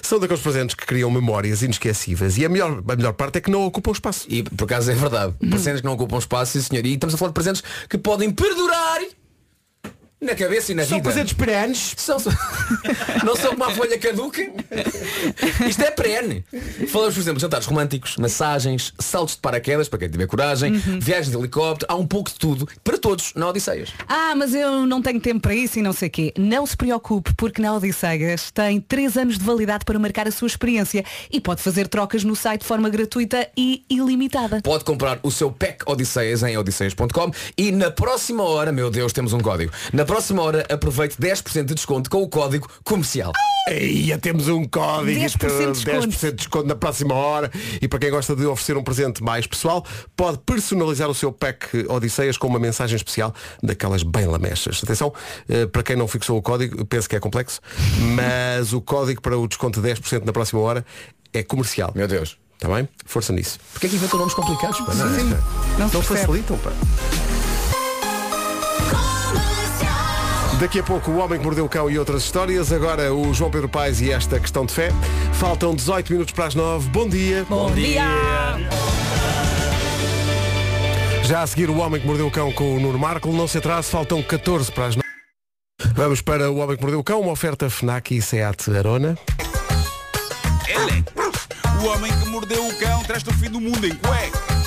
São 0.00 0.20
daqueles 0.20 0.40
presentes 0.40 0.76
que 0.76 0.86
criam 0.86 1.10
memórias 1.10 1.62
inesquecíveis. 1.62 2.38
E 2.38 2.44
a 2.44 2.48
melhor, 2.48 2.80
a 2.88 2.96
melhor 2.96 3.12
parte 3.12 3.38
é 3.38 3.40
que 3.40 3.50
não 3.50 3.66
ocupam 3.66 3.90
espaço. 3.90 4.24
E 4.30 4.44
por 4.44 4.66
acaso 4.66 4.92
é 4.92 4.94
verdade. 4.94 5.34
Presentes 5.50 5.80
que 5.80 5.86
não 5.86 5.94
ocupam 5.94 6.18
espaço, 6.18 6.52
sim 6.52 6.60
senhor. 6.60 6.86
E 6.86 6.94
estamos 6.94 7.12
a 7.12 7.18
falar 7.18 7.30
de 7.30 7.34
presentes 7.34 7.62
que 7.88 7.98
podem 7.98 8.30
perdurar 8.30 9.00
na 10.20 10.34
cabeça 10.34 10.72
e 10.72 10.74
na 10.74 10.84
São 10.84 10.98
vida. 10.98 11.08
presentes 11.10 11.32
perenes. 11.32 11.94
São, 11.96 12.18
são- 12.18 12.32
não 13.24 13.36
são 13.36 13.50
como 13.50 13.64
a 13.64 13.70
folha 13.70 13.98
caduca. 13.98 14.42
Isto 15.68 15.82
é 15.82 15.90
perene. 15.90 16.44
Falamos, 16.88 17.14
por 17.14 17.20
exemplo, 17.20 17.36
de 17.36 17.42
jantares 17.42 17.66
românticos, 17.66 18.16
massagens, 18.16 18.92
saltos 18.98 19.34
de 19.36 19.40
paraquedas, 19.40 19.88
para 19.88 19.98
quem 20.00 20.08
tiver 20.08 20.26
coragem, 20.26 20.72
viagens 20.72 21.30
de 21.30 21.36
helicóptero, 21.36 21.90
há 21.92 21.96
um 21.96 22.06
pouco 22.06 22.30
de 22.30 22.36
tudo, 22.36 22.68
para 22.82 22.98
todos, 22.98 23.32
na 23.34 23.48
Odisseias. 23.48 23.90
Ah, 24.08 24.34
mas 24.36 24.54
eu 24.54 24.86
não 24.86 25.00
tenho 25.00 25.20
tempo 25.20 25.40
para 25.40 25.54
isso 25.54 25.78
e 25.78 25.82
não 25.82 25.92
sei 25.92 26.08
quê. 26.08 26.32
Não 26.36 26.66
se 26.66 26.76
preocupe, 26.76 27.32
porque 27.36 27.62
na 27.62 27.74
Odisseias 27.74 28.50
tem 28.50 28.80
3 28.80 29.16
anos 29.18 29.38
de 29.38 29.44
validade 29.44 29.84
para 29.84 29.98
marcar 29.98 30.26
a 30.26 30.30
sua 30.32 30.46
experiência 30.48 31.04
e 31.30 31.40
pode 31.40 31.62
fazer 31.62 31.86
trocas 31.88 32.24
no 32.24 32.34
site 32.34 32.62
de 32.62 32.66
forma 32.66 32.88
gratuita 32.90 33.48
e 33.56 33.84
ilimitada. 33.88 34.60
Pode 34.62 34.84
comprar 34.84 35.18
o 35.22 35.30
seu 35.30 35.50
pack 35.50 35.84
Odisseias 35.86 36.42
em 36.42 36.56
odisseias.com 36.56 37.30
e 37.56 37.70
na 37.72 37.90
próxima 37.90 38.42
hora, 38.42 38.72
meu 38.72 38.90
Deus, 38.90 39.12
temos 39.12 39.32
um 39.32 39.40
código. 39.40 39.72
Na 39.92 40.04
próxima 40.08 40.42
hora 40.42 40.66
aproveite 40.70 41.16
10% 41.20 41.66
de 41.66 41.74
desconto 41.74 42.08
com 42.08 42.22
o 42.22 42.28
código 42.28 42.66
comercial. 42.82 43.30
Eia, 43.68 44.16
temos 44.16 44.48
um 44.48 44.64
código 44.64 45.20
10% 45.20 45.72
de 45.72 45.84
desconto. 45.84 46.08
10% 46.08 46.30
de 46.30 46.36
desconto 46.36 46.66
na 46.66 46.74
próxima 46.74 47.14
hora 47.14 47.50
e 47.82 47.86
para 47.86 47.98
quem 47.98 48.10
gosta 48.10 48.34
de 48.34 48.46
oferecer 48.46 48.78
um 48.78 48.82
presente 48.82 49.22
mais 49.22 49.46
pessoal 49.46 49.84
pode 50.16 50.38
personalizar 50.38 51.10
o 51.10 51.14
seu 51.14 51.30
pack 51.30 51.84
Odisseias 51.90 52.38
com 52.38 52.46
uma 52.46 52.58
mensagem 52.58 52.96
especial 52.96 53.34
daquelas 53.62 54.02
bem 54.02 54.26
lamechas 54.26 54.80
atenção, 54.82 55.12
eh, 55.46 55.66
para 55.66 55.82
quem 55.82 55.94
não 55.94 56.08
fixou 56.08 56.38
o 56.38 56.42
código 56.42 56.86
penso 56.86 57.06
que 57.06 57.14
é 57.14 57.20
complexo 57.20 57.60
mas 58.16 58.72
o 58.72 58.80
código 58.80 59.20
para 59.20 59.36
o 59.36 59.46
desconto 59.46 59.82
de 59.82 59.88
10% 59.90 60.24
na 60.24 60.32
próxima 60.32 60.62
hora 60.62 60.86
é 61.34 61.42
comercial 61.42 61.92
Meu 61.94 62.08
Deus. 62.08 62.38
está 62.54 62.74
bem? 62.74 62.88
Força 63.04 63.30
nisso 63.34 63.58
Porquê 63.72 63.88
é 63.88 63.90
que 63.90 63.96
inventam 63.96 64.18
nomes 64.18 64.32
complicados? 64.32 64.80
pá? 64.80 64.94
Não 64.94 65.14
é? 65.14 65.22
Não 65.78 65.88
não 65.90 66.02
facilitam 66.02 66.56
pá. 66.56 66.72
Daqui 70.60 70.80
a 70.80 70.82
pouco 70.82 71.12
o 71.12 71.18
Homem 71.18 71.38
que 71.38 71.44
Mordeu 71.44 71.64
o 71.64 71.68
Cão 71.68 71.88
e 71.88 71.98
outras 71.98 72.24
histórias. 72.24 72.72
Agora 72.72 73.14
o 73.14 73.32
João 73.32 73.50
Pedro 73.50 73.68
Paes 73.68 74.00
e 74.00 74.10
esta 74.10 74.40
questão 74.40 74.66
de 74.66 74.72
fé. 74.72 74.90
Faltam 75.34 75.74
18 75.74 76.12
minutos 76.12 76.34
para 76.34 76.46
as 76.46 76.54
9. 76.54 76.88
Bom 76.88 77.08
dia. 77.08 77.46
Bom 77.48 77.70
dia! 77.70 78.02
Já 81.24 81.42
a 81.42 81.46
seguir 81.46 81.70
o 81.70 81.78
Homem 81.78 82.00
que 82.00 82.06
Mordeu 82.06 82.26
o 82.26 82.30
Cão 82.30 82.50
com 82.52 82.76
o 82.76 82.80
Nuno 82.80 82.98
Marco. 82.98 83.30
Não 83.32 83.46
se 83.46 83.58
atrase, 83.58 83.88
faltam 83.88 84.20
14 84.22 84.72
para 84.72 84.86
as 84.86 84.96
9. 84.96 85.08
Vamos 85.94 86.20
para 86.22 86.50
o 86.50 86.56
Homem 86.56 86.76
que 86.76 86.82
Mordeu 86.82 86.98
o 86.98 87.04
Cão, 87.04 87.20
uma 87.20 87.32
oferta 87.32 87.70
FNAC 87.70 88.16
e 88.16 88.22
SEAT 88.22 88.70
Arona. 88.76 89.16
Ele. 90.66 91.04
O 91.80 91.86
homem 91.86 92.10
que 92.10 92.28
mordeu 92.28 92.66
o 92.66 92.78
cão 92.78 93.04
traz-te 93.04 93.30
o 93.30 93.32
fim 93.34 93.48
do 93.48 93.60
mundo 93.60 93.86
em 93.86 93.94
cuecas. 93.94 94.57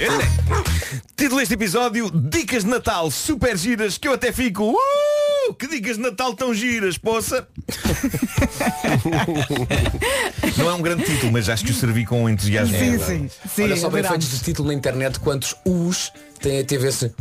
Ele. 0.00 0.24
Título 1.14 1.40
deste 1.40 1.52
episódio, 1.52 2.10
Dicas 2.10 2.64
de 2.64 2.70
Natal 2.70 3.10
super 3.10 3.54
giras 3.54 3.98
que 3.98 4.08
eu 4.08 4.14
até 4.14 4.32
fico. 4.32 4.72
Uh, 4.72 5.54
que 5.54 5.66
dicas 5.68 5.98
de 5.98 6.02
Natal 6.02 6.32
tão 6.32 6.54
giras, 6.54 6.96
poça! 6.96 7.46
Não 10.56 10.70
é 10.70 10.74
um 10.74 10.80
grande 10.80 11.04
título, 11.04 11.30
mas 11.32 11.50
acho 11.50 11.66
que 11.66 11.70
o 11.70 11.74
servi 11.74 12.06
com 12.06 12.26
entusiasmo. 12.30 12.74
Sim, 12.76 12.94
É, 12.94 12.98
sim. 12.98 13.30
sim 13.54 13.62
Olha 13.64 13.76
só 13.76 13.90
bem 13.90 14.02
feitos 14.02 14.30
de 14.30 14.38
título 14.38 14.68
na 14.68 14.74
internet 14.74 15.20
quantos 15.20 15.54
us 15.66 16.10
tem, 16.40 16.64
teve 16.64 16.88
esse. 16.88 17.12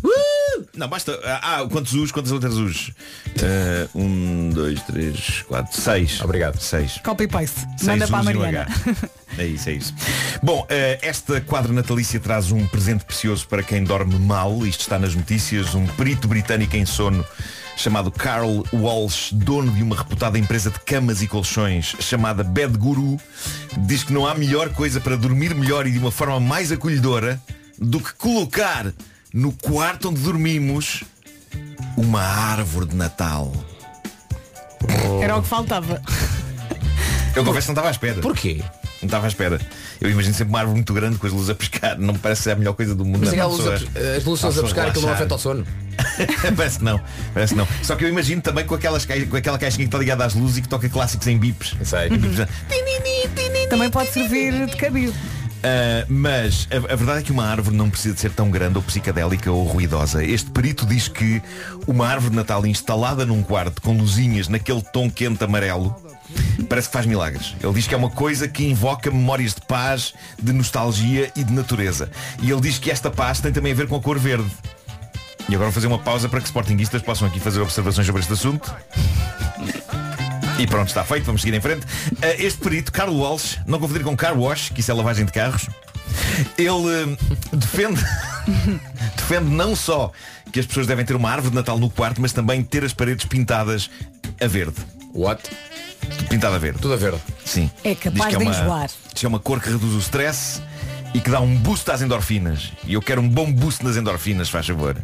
Não, 0.76 0.88
basta. 0.88 1.20
Ah, 1.24 1.66
quantos 1.70 1.94
us, 1.94 2.12
quantas 2.12 2.32
letras 2.32 2.56
us? 2.56 2.90
Uh, 3.28 4.00
um, 4.00 4.50
dois, 4.50 4.82
três, 4.84 5.42
quatro, 5.44 5.80
seis. 5.80 6.22
Obrigado. 6.22 6.60
Seis. 6.60 7.00
Copy-paste. 7.04 7.60
Seis 7.78 8.00
Manda 8.00 8.08
para 8.08 8.20
a 8.20 8.24
Mariana. 8.24 8.62
H. 8.62 9.10
É 9.38 9.46
isso, 9.46 9.70
é 9.70 9.74
isso. 9.74 9.94
Bom, 10.42 10.66
eh, 10.70 11.00
esta 11.02 11.40
quadra 11.40 11.72
natalícia 11.72 12.20
traz 12.20 12.52
um 12.52 12.66
presente 12.68 13.06
precioso 13.06 13.48
para 13.48 13.64
quem 13.64 13.84
dorme 13.84 14.18
mal. 14.18 14.66
Isto 14.66 14.82
está 14.82 14.98
nas 14.98 15.16
notícias. 15.16 15.76
Um 15.76 15.86
perito 15.86 16.28
britânico 16.28 16.76
em 16.76 16.86
sono 16.86 17.26
chamado 17.80 18.12
Carl 18.12 18.66
Walsh, 18.74 19.32
dono 19.32 19.72
de 19.72 19.82
uma 19.82 19.96
reputada 19.96 20.38
empresa 20.38 20.70
de 20.70 20.80
camas 20.82 21.22
e 21.22 21.28
colchões 21.28 21.96
chamada 22.00 22.44
Bed 22.44 22.78
Guru, 22.78 23.18
diz 23.78 24.04
que 24.04 24.12
não 24.12 24.28
há 24.28 24.36
melhor 24.36 24.70
coisa 24.74 25.00
para 25.00 25.16
dormir 25.16 25.56
melhor 25.56 25.88
e 25.88 25.92
de 25.92 25.98
uma 25.98 26.12
forma 26.12 26.42
mais 26.42 26.74
acolhedora 26.74 27.42
do 27.78 28.02
que 28.02 28.14
colocar 28.16 28.92
no 29.34 29.52
quarto 29.52 30.10
onde 30.10 30.22
dormimos 30.22 31.04
uma 31.96 32.22
árvore 32.22 32.88
de 32.88 32.96
Natal. 32.96 33.52
Era 35.22 35.38
o 35.38 35.42
que 35.42 35.48
faltava. 35.48 36.02
Eu 37.36 37.46
confesso 37.46 37.68
que 37.68 37.74
não 37.74 37.74
estava 37.74 37.88
à 37.90 37.92
espera. 37.92 38.22
Porquê? 38.22 38.64
Não 39.02 39.06
estava 39.06 39.28
à 39.28 39.30
espera. 39.30 39.60
Eu 40.02 40.10
imagino 40.10 40.34
sempre 40.34 40.52
uma 40.52 40.60
árvore 40.60 40.76
muito 40.76 40.94
grande 40.94 41.18
com 41.18 41.28
as 41.28 41.34
luzes 41.34 41.50
a 41.50 41.56
pescar. 41.56 41.98
Não 41.98 42.14
me 42.14 42.20
parece 42.20 42.44
ser 42.44 42.52
a 42.52 42.56
melhor 42.56 42.74
coisa 42.74 42.96
do 42.96 43.06
mundo. 43.06 43.20
Mas 43.20 43.30
não, 43.30 43.38
é 43.38 43.42
a 43.42 43.46
para 43.46 43.56
luz 43.56 43.68
a, 43.68 44.18
as 44.18 44.24
luzes 44.26 44.58
a 44.58 44.64
pescar 44.64 44.88
aquilo 44.88 45.06
não 45.06 45.14
afeta 45.14 45.36
o 45.36 45.38
sono. 45.38 45.66
parece 46.58 46.80
que 46.80 46.84
não. 46.84 47.02
Parece 47.34 47.54
que 47.54 47.60
não. 47.60 47.68
Só 47.84 47.96
que 47.96 48.04
eu 48.06 48.10
imagino 48.10 48.42
também 48.42 48.66
com, 48.66 48.76
aquelas, 48.76 49.06
com 49.06 49.38
aquela 49.38 49.60
caixinha 49.60 49.84
que 49.84 49.88
está 49.88 49.98
ligada 50.00 50.26
às 50.26 50.34
luzes 50.34 50.58
e 50.58 50.62
que 50.62 50.68
toca 50.68 50.90
clássicos 50.90 51.28
em 51.28 51.38
bips. 51.38 51.76
Sei. 51.84 52.10
Também 53.70 53.90
pode 53.90 54.12
servir 54.12 54.66
de 54.66 54.76
cabide. 54.76 55.14
Uh, 55.60 56.06
mas 56.08 56.70
a, 56.72 56.94
a 56.94 56.96
verdade 56.96 57.20
é 57.20 57.22
que 57.22 57.32
uma 57.32 57.46
árvore 57.46 57.76
não 57.76 57.90
precisa 57.90 58.16
de 58.16 58.22
ser 58.22 58.32
tão 58.32 58.50
grande 58.50 58.78
ou 58.78 58.84
psicadélica 58.84 59.52
ou 59.52 59.64
ruidosa. 59.66 60.24
Este 60.24 60.50
perito 60.52 60.86
diz 60.86 61.08
que 61.08 61.42
uma 61.86 62.08
árvore 62.08 62.32
de 62.32 62.38
Natal 62.38 62.66
instalada 62.66 63.26
num 63.26 63.44
quarto 63.44 63.82
com 63.82 63.98
luzinhas 63.98 64.48
naquele 64.48 64.82
tom 64.82 65.10
quente 65.10 65.44
amarelo 65.44 65.94
parece 66.70 66.88
que 66.88 66.94
faz 66.94 67.06
milagres. 67.06 67.56
Ele 67.62 67.74
diz 67.74 67.88
que 67.88 67.94
é 67.94 67.98
uma 67.98 68.10
coisa 68.10 68.48
que 68.48 68.64
invoca 68.64 69.12
memórias 69.12 69.54
de 69.54 69.62
paz, 69.62 70.14
de 70.42 70.54
nostalgia 70.54 71.32
e 71.36 71.44
de 71.44 71.52
natureza. 71.52 72.10
E 72.42 72.50
ele 72.50 72.62
diz 72.62 72.78
que 72.78 72.90
esta 72.90 73.10
paz 73.10 73.40
tem 73.42 73.52
também 73.52 73.72
a 73.72 73.76
ver 73.76 73.88
com 73.88 73.96
a 73.96 74.02
cor 74.02 74.18
verde. 74.18 74.50
E 75.50 75.56
agora 75.56 75.66
vou 75.66 75.74
fazer 75.74 75.88
uma 75.88 76.00
pausa 76.00 76.30
para 76.30 76.40
que 76.40 76.46
sportinguistas 76.46 77.02
possam 77.02 77.28
aqui 77.28 77.40
fazer 77.40 77.60
observações 77.60 78.06
sobre 78.06 78.22
este 78.22 78.34
assunto. 78.34 78.74
E 80.60 80.68
pronto, 80.68 80.90
está 80.90 81.06
feito, 81.06 81.24
vamos 81.24 81.42
seguir 81.42 81.56
em 81.56 81.62
frente. 81.62 81.86
Uh, 81.86 82.36
Este 82.38 82.60
perito, 82.60 82.92
Carl 82.92 83.14
Walsh, 83.16 83.58
não 83.66 83.80
confundir 83.80 84.04
com 84.04 84.16
car 84.16 84.38
wash, 84.38 84.70
que 84.70 84.82
isso 84.82 84.92
é 84.92 84.94
lavagem 84.94 85.26
de 85.26 85.32
carros, 85.32 85.70
ele 86.58 86.70
uh, 86.70 87.18
defende, 87.56 88.04
defende 89.16 89.50
não 89.50 89.74
só 89.74 90.12
que 90.52 90.60
as 90.60 90.66
pessoas 90.66 90.86
devem 90.86 91.06
ter 91.06 91.16
uma 91.16 91.30
árvore 91.32 91.52
de 91.52 91.56
Natal 91.56 91.80
no 91.80 91.90
quarto, 91.90 92.20
mas 92.20 92.34
também 92.34 92.62
ter 92.62 92.84
as 92.84 92.92
paredes 92.92 93.26
pintadas 93.26 93.90
a 94.42 94.48
verde. 94.48 94.76
What? 95.14 95.42
Pintada 96.30 96.58
a 96.58 96.60
verde. 96.60 96.80
Tudo 96.80 96.94
a 96.94 96.98
verde. 96.98 97.22
Sim. 97.46 97.72
É 97.82 97.96
capaz 97.96 98.34
que 98.34 98.38
de 98.38 98.44
uma, 98.44 98.54
enjoar. 98.54 98.88
diz 98.88 99.20
que 99.22 99.26
é 99.26 99.30
uma 99.30 99.40
cor 99.40 99.62
que 99.62 99.70
reduz 99.70 99.94
o 99.94 100.00
stress 100.00 100.62
e 101.14 101.22
que 101.22 101.30
dá 101.30 101.40
um 101.40 101.56
boost 101.56 101.90
às 101.90 102.02
endorfinas. 102.02 102.74
E 102.84 102.96
eu 102.96 103.02
quero 103.02 103.22
um 103.22 103.30
bom 103.30 103.50
boost 103.50 103.82
nas 103.84 103.96
endorfinas, 103.96 104.50
faz 104.50 104.68
favor. 104.68 104.98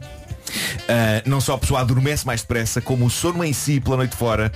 Ah, 0.89 1.21
não 1.25 1.39
só 1.39 1.53
a 1.53 1.57
pessoa 1.57 1.79
adormece 1.81 2.25
mais 2.25 2.41
depressa, 2.41 2.81
como 2.81 3.05
o 3.05 3.09
sono 3.09 3.43
em 3.43 3.53
si, 3.53 3.79
pela 3.79 3.97
noite 3.97 4.15
fora, 4.15 4.51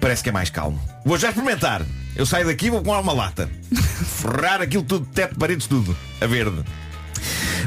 parece 0.00 0.22
que 0.22 0.28
é 0.28 0.32
mais 0.32 0.50
calmo. 0.50 0.80
Vou 1.04 1.18
já 1.18 1.28
experimentar. 1.28 1.82
Eu 2.14 2.24
saio 2.24 2.46
daqui 2.46 2.66
e 2.66 2.70
vou 2.70 2.82
com 2.82 2.98
uma 2.98 3.12
lata. 3.12 3.50
Ferrar 3.70 4.62
aquilo 4.62 4.82
tudo, 4.82 5.06
teto, 5.06 5.38
paredes, 5.38 5.66
tudo. 5.66 5.96
A 6.20 6.26
verde. 6.26 6.64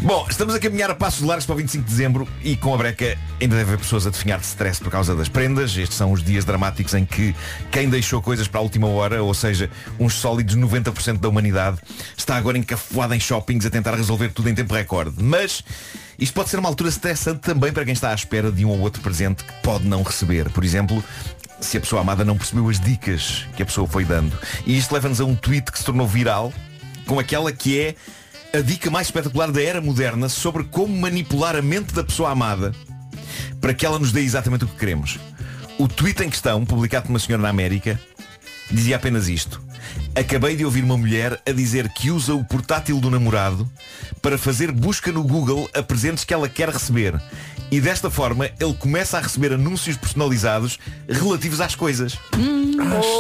Bom, 0.02 0.26
estamos 0.30 0.56
a 0.56 0.60
caminhar 0.60 0.90
a 0.90 0.96
passos 0.96 1.22
largos 1.22 1.46
para 1.46 1.54
o 1.54 1.58
25 1.58 1.84
de 1.84 1.90
dezembro 1.90 2.28
e 2.42 2.56
com 2.56 2.74
a 2.74 2.78
breca 2.78 3.18
ainda 3.42 3.56
deve 3.56 3.74
haver 3.74 3.80
pessoas 3.80 4.08
a 4.08 4.10
definhar 4.10 4.40
de 4.40 4.46
stress 4.46 4.82
por 4.82 4.92
causa 4.92 5.16
das 5.16 5.28
prendas. 5.28 5.76
Estes 5.78 5.98
são 5.98 6.12
os 6.12 6.24
dias 6.24 6.46
dramáticos 6.46 6.94
em 6.94 7.06
que 7.06 7.36
quem 7.72 7.90
deixou 7.90 8.22
coisas 8.22 8.48
para 8.48 8.60
a 8.60 8.64
última 8.64 8.88
hora, 8.88 9.22
ou 9.22 9.34
seja, 9.34 9.70
uns 10.00 10.14
sólidos 10.14 10.56
90% 10.56 11.20
da 11.20 11.28
humanidade, 11.30 11.80
está 12.18 12.36
agora 12.36 12.58
encafuada 12.58 13.16
em 13.16 13.20
shoppings 13.20 13.66
a 13.66 13.70
tentar 13.70 13.96
resolver 13.96 14.30
tudo 14.30 14.50
em 14.50 14.56
tempo 14.56 14.74
recorde. 14.74 15.22
Mas 15.22 15.64
isto 16.18 16.34
pode 16.34 16.50
ser 16.50 16.60
uma 16.60 16.70
altura 16.70 16.90
estressante 16.90 17.40
também 17.40 17.72
para 17.72 17.84
quem 17.86 17.94
está 17.94 18.12
à 18.12 18.14
espera 18.14 18.52
de 18.52 18.66
um 18.66 18.70
ou 18.70 18.80
outro 18.80 19.02
presente 19.02 19.44
que 19.44 19.54
pode 19.62 19.86
não 19.86 20.04
receber. 20.04 20.50
Por 20.50 20.64
exemplo, 20.64 21.04
se 21.62 21.78
a 21.78 21.82
pessoa 21.82 22.02
amada 22.02 22.24
não 22.24 22.38
percebeu 22.38 22.70
as 22.70 22.80
dicas 22.80 23.46
que 23.56 23.64
a 23.64 23.66
pessoa 23.66 23.88
foi 23.88 24.06
dando. 24.06 24.38
E 24.66 24.78
isto 24.78 24.94
leva-nos 24.94 25.20
a 25.20 25.26
um 25.26 25.36
tweet 25.36 25.72
que 25.72 25.78
se 25.78 25.86
tornou 25.86 26.08
viral 26.08 26.54
com 27.06 27.20
aquela 27.20 27.52
que 27.52 27.80
é 27.80 27.96
a 28.52 28.62
dica 28.62 28.90
mais 28.90 29.08
espetacular 29.08 29.52
da 29.52 29.62
era 29.62 29.80
moderna 29.80 30.28
sobre 30.28 30.64
como 30.64 30.96
manipular 31.00 31.56
a 31.56 31.62
mente 31.62 31.94
da 31.94 32.04
pessoa 32.04 32.32
amada 32.32 32.74
para 33.62 33.74
que 33.74 33.86
ela 33.86 34.00
nos 34.00 34.12
dê 34.12 34.22
exatamente 34.22 34.66
o 34.66 34.68
que 34.68 34.78
queremos. 34.78 35.20
O 35.78 35.88
tweet 35.88 36.24
em 36.24 36.30
questão, 36.30 36.66
publicado 36.66 37.06
por 37.06 37.12
uma 37.12 37.20
senhora 37.20 37.44
na 37.44 37.50
América, 37.50 38.00
dizia 38.72 38.96
apenas 38.96 39.28
isto. 39.28 39.62
Acabei 40.16 40.56
de 40.56 40.66
ouvir 40.66 40.84
uma 40.84 40.98
mulher 40.98 41.40
a 41.46 41.52
dizer 41.52 41.90
que 41.90 42.10
usa 42.10 42.34
o 42.34 42.44
portátil 42.44 43.00
do 43.00 43.10
namorado 43.10 43.70
para 44.22 44.38
fazer 44.38 44.72
busca 44.72 45.12
no 45.12 45.24
Google 45.24 45.70
a 45.74 45.84
presentes 45.84 46.24
que 46.24 46.34
ela 46.34 46.50
quer 46.50 46.70
receber. 46.70 47.22
E 47.72 47.80
desta 47.80 48.10
forma 48.10 48.50
ele 48.60 48.74
começa 48.74 49.18
a 49.18 49.22
receber 49.22 49.54
anúncios 49.54 49.96
personalizados 49.96 50.80
relativos 51.08 51.62
às 51.62 51.76
coisas. 51.76 52.18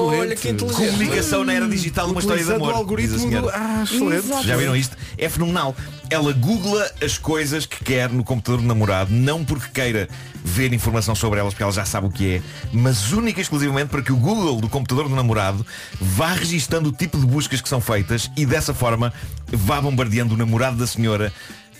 Olha 0.01 0.35
que 0.35 0.49
inteligente. 0.49 0.87
Comunicação 0.91 1.43
na 1.43 1.53
era 1.53 1.67
digital, 1.67 2.09
uma 2.09 2.19
história 2.19 2.43
de 2.43 2.51
amor. 2.53 2.73
o 2.73 2.75
algoritmo 2.75 3.15
diz 3.15 3.25
a 3.25 3.27
senhora. 3.27 3.47
do- 3.47 3.49
Ah, 3.53 3.83
excelente. 3.83 4.25
Exato. 4.25 4.47
Já 4.47 4.57
viram 4.57 4.75
isto? 4.75 4.97
É 5.17 5.29
fenomenal. 5.29 5.75
Ela 6.09 6.33
googla 6.33 6.89
as 7.03 7.17
coisas 7.17 7.65
que 7.65 7.83
quer 7.83 8.09
no 8.09 8.23
computador 8.23 8.61
do 8.61 8.67
namorado, 8.67 9.11
não 9.13 9.45
porque 9.45 9.67
queira 9.71 10.09
ver 10.43 10.73
informação 10.73 11.13
sobre 11.13 11.39
elas, 11.39 11.53
porque 11.53 11.63
ela 11.63 11.71
já 11.71 11.85
sabe 11.85 12.07
o 12.07 12.09
que 12.09 12.35
é, 12.35 12.41
mas 12.73 13.11
única 13.11 13.39
e 13.39 13.43
exclusivamente 13.43 13.89
para 13.89 14.01
que 14.01 14.11
o 14.11 14.15
Google 14.17 14.59
do 14.61 14.69
computador 14.69 15.07
do 15.09 15.15
namorado 15.15 15.65
vá 15.99 16.33
registando 16.33 16.89
o 16.89 16.91
tipo 16.91 17.17
de 17.19 17.25
buscas 17.25 17.61
que 17.61 17.69
são 17.69 17.81
feitas 17.81 18.31
e 18.37 18.45
dessa 18.45 18.73
forma 18.73 19.13
vá 19.51 19.79
bombardeando 19.81 20.33
o 20.33 20.37
namorado 20.37 20.77
da 20.77 20.87
senhora 20.87 21.31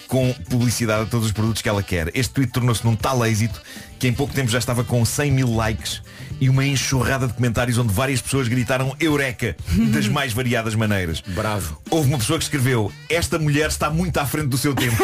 com 0.10 0.34
publicidade 0.50 1.04
a 1.04 1.06
todos 1.06 1.28
os 1.28 1.32
produtos 1.32 1.62
que 1.62 1.70
ela 1.70 1.84
quer. 1.84 2.12
Este 2.16 2.34
tweet 2.34 2.52
tornou-se 2.52 2.84
num 2.84 2.96
tal 2.96 3.24
êxito 3.26 3.62
que 4.00 4.08
em 4.08 4.14
pouco 4.14 4.34
tempo 4.34 4.50
já 4.50 4.58
estava 4.58 4.84
com 4.84 5.06
100 5.06 5.32
mil 5.32 5.56
likes 5.56 6.02
e 6.42 6.50
uma 6.50 6.66
enxurrada 6.66 7.28
de 7.28 7.34
comentários 7.34 7.78
onde 7.78 7.94
várias 7.94 8.20
pessoas 8.20 8.48
gritaram 8.48 8.96
Eureka 9.00 9.56
das 9.94 10.08
mais 10.10 10.34
variadas 10.34 10.74
maneiras. 10.74 11.22
Bravo. 11.22 11.80
Houve 11.92 12.10
uma 12.10 12.18
pessoa 12.18 12.40
que 12.40 12.44
escreveu 12.44 12.92
Esta 13.08 13.38
mulher 13.38 13.70
está 13.70 13.90
muito 13.92 14.18
à 14.18 14.26
frente 14.26 14.48
do 14.48 14.58
seu 14.58 14.74
tempo. 14.74 14.98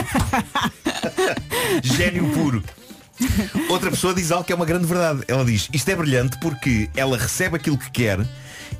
Gênio 1.83 2.31
puro. 2.31 2.63
Outra 3.69 3.91
pessoa 3.91 4.13
diz 4.13 4.31
algo 4.31 4.43
que 4.43 4.51
é 4.51 4.55
uma 4.55 4.65
grande 4.65 4.87
verdade. 4.87 5.21
Ela 5.27 5.45
diz, 5.45 5.69
isto 5.71 5.87
é 5.87 5.95
brilhante 5.95 6.39
porque 6.39 6.89
ela 6.95 7.15
recebe 7.15 7.57
aquilo 7.57 7.77
que 7.77 7.91
quer 7.91 8.25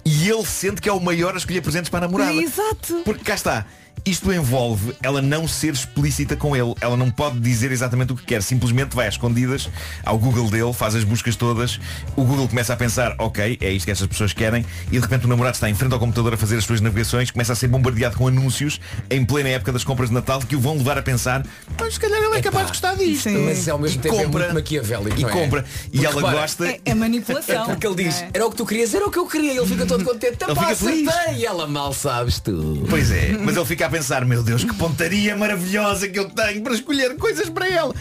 e 0.03 0.27
ele 0.27 0.45
sente 0.45 0.81
que 0.81 0.89
é 0.89 0.93
o 0.93 0.99
maior 0.99 1.35
a 1.35 1.37
escolher 1.37 1.61
presentes 1.61 1.89
para 1.89 1.99
a 1.99 2.07
namorada. 2.07 2.33
Exato. 2.33 3.01
Porque 3.05 3.23
cá 3.23 3.35
está. 3.35 3.65
Isto 4.03 4.31
envolve 4.31 4.93
ela 5.01 5.21
não 5.21 5.47
ser 5.47 5.73
explícita 5.73 6.35
com 6.35 6.55
ele. 6.55 6.73
Ela 6.81 6.95
não 6.97 7.09
pode 7.09 7.39
dizer 7.39 7.71
exatamente 7.71 8.13
o 8.13 8.15
que 8.15 8.23
quer. 8.23 8.41
Simplesmente 8.43 8.95
vai 8.95 9.07
às 9.07 9.15
escondidas 9.15 9.69
ao 10.03 10.17
Google 10.17 10.49
dele, 10.49 10.73
faz 10.73 10.93
as 10.95 11.03
buscas 11.03 11.35
todas. 11.35 11.79
O 12.15 12.23
Google 12.23 12.47
começa 12.47 12.73
a 12.73 12.75
pensar, 12.75 13.15
ok, 13.17 13.57
é 13.61 13.71
isto 13.71 13.85
que 13.85 13.91
essas 13.91 14.05
pessoas 14.07 14.31
querem. 14.33 14.63
E 14.87 14.91
de 14.91 14.99
repente 14.99 15.25
o 15.25 15.27
namorado 15.27 15.55
está 15.55 15.69
em 15.69 15.73
frente 15.73 15.93
ao 15.93 15.99
computador 15.99 16.33
a 16.33 16.37
fazer 16.37 16.57
as 16.57 16.63
suas 16.65 16.81
navegações, 16.81 17.31
começa 17.31 17.53
a 17.53 17.55
ser 17.55 17.67
bombardeado 17.67 18.15
com 18.17 18.27
anúncios 18.27 18.79
em 19.09 19.25
plena 19.25 19.49
época 19.49 19.71
das 19.71 19.83
compras 19.83 20.09
de 20.09 20.15
Natal 20.15 20.39
que 20.39 20.55
o 20.55 20.59
vão 20.59 20.77
levar 20.77 20.97
a 20.97 21.01
pensar, 21.01 21.43
mas 21.79 21.93
se 21.95 21.99
calhar 21.99 22.21
ele 22.21 22.35
é 22.37 22.41
capaz 22.41 22.65
de 22.67 22.71
gostar 22.73 22.95
disto. 22.95 23.23
Sim. 23.23 23.45
Mas 23.45 23.67
ao 23.67 23.79
mesmo 23.79 23.99
E 23.99 24.01
tempo 24.03 24.15
é 24.19 24.23
compra. 24.25 24.39
muito 24.43 24.53
maquiavélico. 24.55 25.19
E 25.19 25.21
não 25.23 25.29
é? 25.29 25.31
compra. 25.31 25.65
E 25.85 25.89
Porque, 25.91 26.05
ela 26.05 26.15
repara, 26.15 26.37
gosta. 26.41 26.67
É, 26.67 26.79
é 26.85 26.93
manipulação. 26.93 27.63
É 27.63 27.65
porque 27.65 27.87
ele 27.87 27.95
diz, 28.03 28.21
É. 28.21 28.29
era 28.33 28.45
o 28.45 28.49
que 28.51 28.55
tu 28.57 28.65
querias, 28.65 28.93
era 28.93 29.05
o 29.05 29.11
que 29.11 29.17
eu 29.17 29.27
queria. 29.27 29.51
Ele 29.57 29.65
fica 29.65 29.85
todo 29.85 30.03
contente. 30.03 30.37
Ele 30.43 30.53
Pá, 30.55 30.61
fica 30.63 30.75
feliz. 30.75 31.09
E 31.37 31.45
ela 31.45 31.65
mal 31.67 31.91
sabes 31.93 32.39
tu. 32.39 32.85
Pois 32.89 33.09
é, 33.11 33.31
mas 33.39 33.55
ele 33.55 33.65
fica 33.65 33.84
a 33.85 33.89
pensar, 33.89 34.25
meu 34.25 34.43
Deus, 34.43 34.63
que 34.63 34.73
pontaria 34.75 35.35
maravilhosa 35.35 36.07
que 36.07 36.17
eu 36.19 36.29
tenho 36.29 36.61
para 36.61 36.73
escolher 36.73 37.15
coisas 37.17 37.49
para 37.49 37.67
ela. 37.69 37.93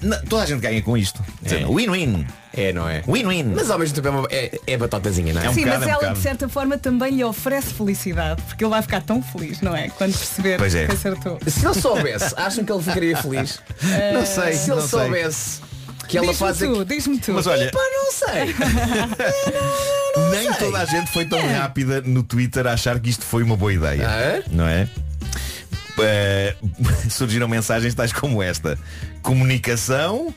Não, 0.00 0.20
toda 0.24 0.42
a 0.42 0.46
gente 0.46 0.60
ganha 0.60 0.82
com 0.82 0.96
isto. 0.96 1.22
Dizer, 1.40 1.64
Win-win. 1.68 2.26
É, 2.52 2.72
não 2.72 2.88
é? 2.88 3.02
Win-win. 3.06 3.44
Mas 3.54 3.70
ao 3.70 3.78
mesmo 3.78 3.94
tempo 3.94 4.08
é, 4.08 4.10
uma- 4.10 4.28
é, 4.32 4.60
é 4.66 4.76
batatazinha, 4.76 5.32
não 5.32 5.40
é? 5.40 5.46
É 5.46 5.50
um 5.50 5.54
Sim, 5.54 5.60
bocado, 5.64 5.78
mas 5.80 5.88
é 5.88 5.90
um 5.90 5.90
ela 5.92 6.00
bocado. 6.00 6.16
de 6.16 6.22
certa 6.22 6.48
forma 6.48 6.76
também 6.76 7.14
lhe 7.14 7.22
oferece 7.24 7.72
felicidade, 7.72 8.42
porque 8.42 8.64
ele 8.64 8.70
vai 8.70 8.82
ficar 8.82 9.00
tão 9.02 9.22
feliz, 9.22 9.60
não 9.60 9.76
é? 9.76 9.88
Quando 9.90 10.12
perceber 10.18 10.58
Pois 10.58 10.74
é. 10.74 10.86
que 10.86 10.92
acertou. 10.92 11.38
Se 11.46 11.64
ele 11.64 11.74
soubesse, 11.80 12.34
acham 12.36 12.64
que 12.64 12.72
ele 12.72 12.82
ficaria 12.82 13.16
feliz? 13.16 13.60
Não 14.12 14.26
sei, 14.26 14.52
Se 14.54 14.70
ele 14.70 14.80
não 14.80 14.88
sei. 14.88 14.98
soubesse 15.00 15.60
que 16.08 16.18
ela 16.18 16.26
Diz-me 16.26 16.46
faz 16.46 16.58
tu, 16.58 16.64
aqui. 16.80 16.84
diz-me 16.84 17.18
tu. 17.18 17.32
Mas 17.32 17.46
olha, 17.46 17.70
Pá, 17.70 17.78
não 17.78 18.12
sei. 18.12 18.54
nem 20.32 20.52
toda 20.54 20.78
a 20.80 20.84
gente 20.84 21.10
foi 21.12 21.24
tão 21.24 21.38
rápida 21.46 22.00
no 22.02 22.22
Twitter 22.22 22.66
a 22.66 22.72
achar 22.72 22.98
que 23.00 23.08
isto 23.08 23.24
foi 23.24 23.42
uma 23.42 23.56
boa 23.56 23.72
ideia. 23.72 24.08
Ah, 24.08 24.20
é? 24.20 24.42
Não 24.50 24.66
é? 24.66 24.88
Eh, 25.98 26.54
surgiram 27.10 27.48
mensagens 27.48 27.94
tais 27.94 28.12
como 28.12 28.42
esta. 28.42 28.78
Comunicação 29.22 30.34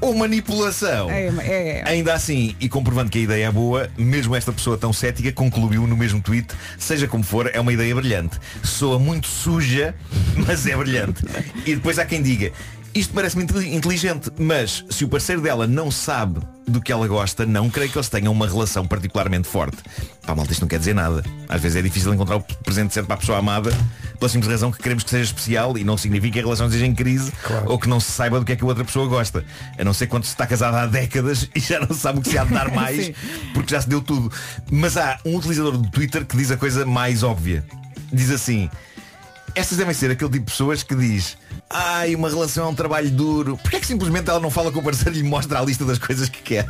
ou 0.00 0.14
manipulação? 0.14 1.10
É, 1.10 1.26
é, 1.26 1.68
é. 1.78 1.82
Ainda 1.86 2.14
assim, 2.14 2.54
e 2.60 2.68
comprovando 2.68 3.10
que 3.10 3.18
a 3.18 3.22
ideia 3.22 3.46
é 3.46 3.50
boa, 3.50 3.90
mesmo 3.96 4.34
esta 4.34 4.52
pessoa 4.52 4.76
tão 4.76 4.92
cética 4.92 5.32
concluiu 5.32 5.86
no 5.86 5.96
mesmo 5.96 6.20
tweet, 6.20 6.48
seja 6.78 7.06
como 7.06 7.24
for, 7.24 7.50
é 7.52 7.60
uma 7.60 7.72
ideia 7.72 7.94
brilhante. 7.94 8.38
Soa 8.62 8.98
muito 8.98 9.26
suja, 9.26 9.94
mas 10.46 10.66
é 10.66 10.76
brilhante. 10.76 11.22
E 11.66 11.74
depois 11.74 11.98
há 11.98 12.04
quem 12.04 12.22
diga, 12.22 12.52
isto 12.98 13.14
parece-me 13.14 13.44
inte- 13.44 13.68
inteligente, 13.68 14.30
mas 14.38 14.84
se 14.90 15.04
o 15.04 15.08
parceiro 15.08 15.40
dela 15.40 15.66
não 15.66 15.90
sabe 15.90 16.40
do 16.66 16.80
que 16.80 16.92
ela 16.92 17.06
gosta, 17.06 17.46
não 17.46 17.70
creio 17.70 17.90
que 17.90 17.96
eles 17.96 18.08
tenham 18.08 18.32
uma 18.32 18.46
relação 18.46 18.86
particularmente 18.86 19.48
forte. 19.48 19.78
Pá, 20.26 20.34
malta, 20.34 20.52
isto 20.52 20.60
não 20.60 20.68
quer 20.68 20.78
dizer 20.78 20.94
nada. 20.94 21.24
Às 21.48 21.60
vezes 21.62 21.76
é 21.76 21.82
difícil 21.82 22.12
encontrar 22.12 22.36
o 22.36 22.40
presente 22.40 22.92
certo 22.92 23.06
para 23.06 23.14
a 23.14 23.18
pessoa 23.18 23.38
amada, 23.38 23.70
pela 24.18 24.28
simples 24.28 24.50
razão 24.50 24.70
que 24.70 24.78
queremos 24.82 25.04
que 25.04 25.10
seja 25.10 25.24
especial 25.24 25.78
e 25.78 25.84
não 25.84 25.96
significa 25.96 26.34
que 26.34 26.38
a 26.40 26.42
relação 26.42 26.66
esteja 26.66 26.86
em 26.86 26.94
crise 26.94 27.32
ou 27.66 27.78
que 27.78 27.88
não 27.88 28.00
se 28.00 28.10
saiba 28.10 28.38
do 28.38 28.44
que 28.44 28.52
é 28.52 28.56
que 28.56 28.64
a 28.64 28.66
outra 28.66 28.84
pessoa 28.84 29.06
gosta. 29.06 29.44
A 29.78 29.84
não 29.84 29.94
ser 29.94 30.08
quando 30.08 30.24
se 30.24 30.30
está 30.30 30.46
casado 30.46 30.74
há 30.74 30.86
décadas 30.86 31.48
e 31.54 31.60
já 31.60 31.80
não 31.80 31.94
sabe 31.94 32.18
o 32.18 32.22
que 32.22 32.30
se 32.30 32.36
há 32.38 32.44
de 32.44 32.52
dar 32.52 32.70
mais 32.74 33.12
porque 33.54 33.72
já 33.74 33.80
se 33.80 33.88
deu 33.88 34.02
tudo. 34.02 34.30
Mas 34.70 34.96
há 34.96 35.18
um 35.24 35.36
utilizador 35.36 35.78
do 35.78 35.88
Twitter 35.90 36.24
que 36.26 36.36
diz 36.36 36.50
a 36.50 36.56
coisa 36.56 36.84
mais 36.84 37.22
óbvia. 37.22 37.64
Diz 38.12 38.30
assim, 38.30 38.68
estas 39.54 39.78
devem 39.78 39.94
ser 39.94 40.10
aquele 40.10 40.30
tipo 40.30 40.44
de 40.44 40.50
pessoas 40.50 40.82
que 40.82 40.94
diz 40.94 41.36
Ai, 41.70 42.14
uma 42.14 42.28
relação 42.28 42.66
é 42.66 42.68
um 42.68 42.74
trabalho 42.74 43.10
duro 43.10 43.56
Porquê 43.58 43.76
é 43.76 43.80
que 43.80 43.86
simplesmente 43.86 44.30
ela 44.30 44.40
não 44.40 44.50
fala 44.50 44.72
com 44.72 44.78
o 44.78 44.82
parceiro 44.82 45.14
e 45.16 45.22
lhe 45.22 45.28
mostra 45.28 45.58
a 45.58 45.62
lista 45.62 45.84
das 45.84 45.98
coisas 45.98 46.28
que 46.28 46.40
quer? 46.42 46.66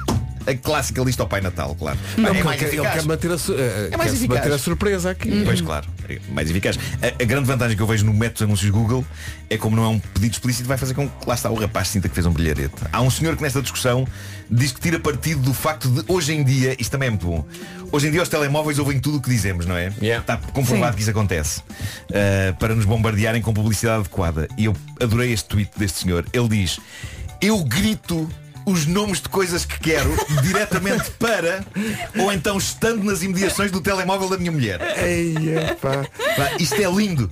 A 0.47 0.55
clássica 0.55 1.03
lista 1.03 1.23
ao 1.23 1.29
Pai 1.29 1.43
Natal, 1.43 1.77
claro 1.79 1.99
Não, 2.17 2.31
é 2.35 2.43
mais 2.43 2.61
ele, 2.63 2.71
eficaz. 2.71 2.95
quer 2.95 3.03
manter 3.05 3.31
a, 3.33 3.37
su- 3.39 3.53
eh, 3.55 3.91
É 3.93 3.97
mais 3.99 4.15
eficaz. 4.15 4.41
manter 4.41 4.55
a 4.55 4.59
surpresa 4.59 5.11
aqui. 5.11 5.43
Pois 5.45 5.61
claro, 5.61 5.87
é 6.09 6.19
mais 6.33 6.49
eficaz. 6.51 6.79
A, 7.03 7.23
a 7.23 7.27
grande 7.27 7.47
vantagem 7.47 7.77
que 7.77 7.83
eu 7.83 7.87
vejo 7.87 8.07
no 8.07 8.15
método 8.15 8.39
de 8.39 8.45
anúncios 8.45 8.71
Google 8.71 9.05
é 9.51 9.59
como 9.59 9.77
não 9.77 9.85
é 9.85 9.89
um 9.89 9.99
pedido 9.99 10.33
explícito, 10.33 10.67
vai 10.67 10.79
fazer 10.79 10.95
com 10.95 11.07
que 11.07 11.29
lá 11.29 11.35
está 11.35 11.51
o 11.51 11.55
rapaz 11.55 11.89
sinta 11.89 12.09
que 12.09 12.15
fez 12.15 12.25
um 12.27 12.33
brilharete. 12.33 12.73
Há 12.91 13.03
um 13.03 13.11
senhor 13.11 13.37
que 13.37 13.43
nesta 13.43 13.61
discussão 13.61 14.07
diz 14.51 14.73
que 14.73 14.81
tira 14.81 14.99
partido 14.99 15.43
do 15.43 15.53
facto 15.53 15.87
de 15.91 16.03
hoje 16.11 16.33
em 16.33 16.43
dia, 16.43 16.75
isto 16.81 16.91
também 16.93 17.09
é 17.09 17.11
muito 17.11 17.27
bom, 17.27 17.45
hoje 17.93 18.09
em 18.09 18.11
dia 18.11 18.23
os 18.23 18.29
telemóveis 18.29 18.79
ouvem 18.79 18.99
tudo 18.99 19.19
o 19.19 19.21
que 19.21 19.29
dizemos, 19.29 19.67
não 19.67 19.77
é? 19.77 19.93
Yeah. 20.01 20.21
Está 20.21 20.37
comprovado 20.53 20.93
Sim. 20.93 20.97
que 20.97 21.03
isso 21.03 21.11
acontece. 21.11 21.61
Uh, 21.61 22.57
para 22.59 22.75
nos 22.75 22.85
bombardearem 22.85 23.43
com 23.43 23.53
publicidade 23.53 24.01
adequada. 24.01 24.49
E 24.57 24.67
eu 24.67 24.77
adorei 25.01 25.33
este 25.33 25.49
tweet 25.49 25.71
deste 25.77 26.01
senhor. 26.01 26.27
Ele 26.33 26.49
diz, 26.49 26.79
eu 27.41 27.63
grito 27.65 28.29
os 28.67 28.87
nomes 28.87 29.21
de 29.21 29.29
coisas 29.29 29.65
que 29.65 29.79
quero 29.81 30.11
diretamente 30.43 31.11
para 31.13 31.65
ou 32.19 32.31
então 32.31 32.59
estando 32.59 33.03
nas 33.03 33.23
imediações 33.23 33.71
do 33.71 33.81
telemóvel 33.81 34.29
da 34.29 34.37
minha 34.37 34.53
mulher. 34.53 34.81
Eia, 34.99 35.77
pá. 35.81 36.05
Pá, 36.37 36.57
isto 36.59 36.75
é 36.75 36.91
lindo. 36.91 37.31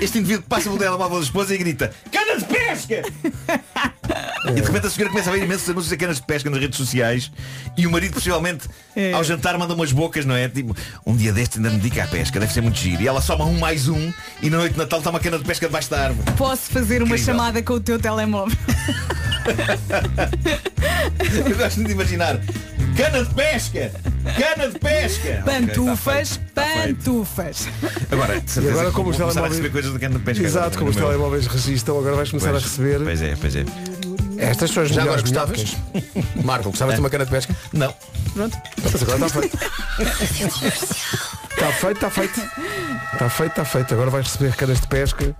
Este 0.00 0.18
indivíduo 0.18 0.44
passa 0.48 0.64
pelo 0.64 0.78
telemóvel 0.78 1.18
da 1.18 1.24
esposa 1.24 1.54
e 1.54 1.58
grita 1.58 1.92
Cana 2.10 2.36
de 2.38 2.44
pesca! 2.44 3.02
E 4.48 4.52
de 4.52 4.60
repente 4.62 4.86
a 4.86 4.90
senhora 4.90 5.10
começa 5.12 5.30
a 5.30 5.32
ver 5.32 5.44
imensos 5.44 5.68
anúncios 5.68 5.90
de 5.90 5.96
canas 5.96 6.16
de 6.16 6.22
pesca 6.22 6.48
nas 6.50 6.60
redes 6.60 6.76
sociais 6.78 7.30
E 7.76 7.86
o 7.86 7.90
marido 7.90 8.14
possivelmente 8.14 8.68
É. 8.96 9.12
ao 9.12 9.22
jantar 9.22 9.56
manda 9.58 9.74
umas 9.74 9.92
bocas, 9.92 10.24
não 10.24 10.34
é? 10.34 10.48
Tipo, 10.48 10.74
um 11.06 11.14
dia 11.16 11.32
deste 11.32 11.58
ainda 11.58 11.70
me 11.70 11.76
dedica 11.78 12.04
à 12.04 12.08
pesca, 12.08 12.40
deve 12.40 12.52
ser 12.52 12.60
muito 12.60 12.78
giro 12.78 13.02
E 13.02 13.08
ela 13.08 13.20
soma 13.20 13.44
um 13.44 13.58
mais 13.58 13.88
um 13.88 14.12
e 14.42 14.50
na 14.50 14.58
noite 14.58 14.72
de 14.72 14.78
Natal 14.78 14.98
está 15.00 15.10
uma 15.10 15.20
cana 15.20 15.38
de 15.38 15.44
pesca 15.44 15.66
debaixo 15.66 15.90
da 15.90 16.04
árvore 16.06 16.32
Posso 16.36 16.70
fazer 16.70 17.02
uma 17.02 17.14
Incrível. 17.14 17.34
chamada 17.34 17.62
com 17.62 17.74
o 17.74 17.80
teu 17.80 17.98
telemóvel. 17.98 18.56
Eu 21.48 21.56
gosto 21.56 21.82
de 21.84 21.92
imaginar 21.92 22.38
Cana 22.96 23.24
de 23.24 23.34
pesca! 23.34 23.90
Cana 24.36 24.68
de 24.70 24.78
pesca! 24.78 25.42
Pantufas, 25.44 26.32
Ok, 26.32 26.46
tá 26.54 26.62
tá 26.62 26.68
pantufas. 26.82 27.68
Agora, 28.10 28.40
de 28.40 28.50
certeza 28.50 28.74
agora 28.74 28.92
como 28.92 29.10
os 29.10 29.16
começar 29.16 29.24
a 29.24 29.26
telemóveis- 29.28 29.50
receber 29.52 29.70
coisas 29.70 29.92
de 29.92 29.98
cana 29.98 30.18
de 30.18 30.24
pesca 30.24 30.44
Exato, 30.44 30.78
como 30.78 30.90
os 30.90 30.96
no 30.96 31.02
meu- 31.02 31.10
telemóveis 31.10 31.46
registram, 31.46 31.98
agora 31.98 32.16
vais 32.16 32.30
começar 32.30 32.50
Pois, 32.50 32.62
a 32.62 32.66
receber. 32.66 33.00
Pois 33.00 33.22
é, 33.22 33.36
pois 33.36 33.56
é 33.56 33.64
Estas 34.38 34.70
são 34.70 34.82
as 34.82 34.88
Já 34.90 35.02
melhores 35.02 35.22
gostavas? 35.22 35.76
Marco, 36.44 36.70
gostavas 36.70 36.94
de 36.94 37.00
uma 37.00 37.10
cana 37.10 37.24
de 37.24 37.30
pesca? 37.30 37.54
Não 37.72 37.94
Pronto. 38.34 38.56
Mas 38.82 39.02
agora 39.02 39.26
está 39.26 39.40
feito. 39.40 39.58
Está 41.50 41.72
feito, 41.72 41.94
está 41.96 42.10
feito. 42.10 42.40
Está 43.12 43.30
feito, 43.30 43.50
está 43.50 43.64
feito. 43.64 43.94
Agora 43.94 44.10
vais 44.10 44.26
receber 44.26 44.54
canas 44.54 44.80
de 44.80 44.86
pesca 44.86 45.34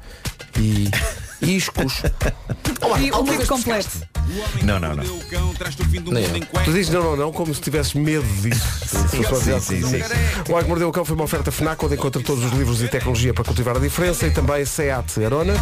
e 0.58 0.90
iscos. 1.42 2.02
E 3.00 3.10
o 3.12 3.24
kit 3.24 3.46
completo. 3.46 3.90
Não, 4.62 4.78
não, 4.78 4.94
não 4.94 5.04
Tu 6.64 6.72
dizes 6.72 6.90
não, 6.90 7.02
não, 7.02 7.16
não, 7.16 7.32
como 7.32 7.54
se 7.54 7.60
tivesses 7.60 7.94
medo 7.94 8.26
disso. 8.40 8.66
Sim, 9.10 9.22
viagem 9.22 9.60
sim, 9.60 9.80
comigo. 9.82 10.04
O 10.48 10.56
Ar 10.56 10.62
que 10.62 10.68
Mordeu 10.68 10.88
o 10.88 10.92
Cão 10.92 11.04
foi 11.04 11.14
uma 11.14 11.24
oferta 11.24 11.50
FNAC 11.50 11.84
onde 11.84 11.94
encontra 11.94 12.22
todos 12.22 12.44
os 12.44 12.52
livros 12.52 12.82
e 12.82 12.88
tecnologia 12.88 13.34
para 13.34 13.44
cultivar 13.44 13.76
a 13.76 13.80
diferença 13.80 14.26
e 14.26 14.30
também 14.30 14.64
SEAT 14.64 15.24
Arona. 15.24 15.54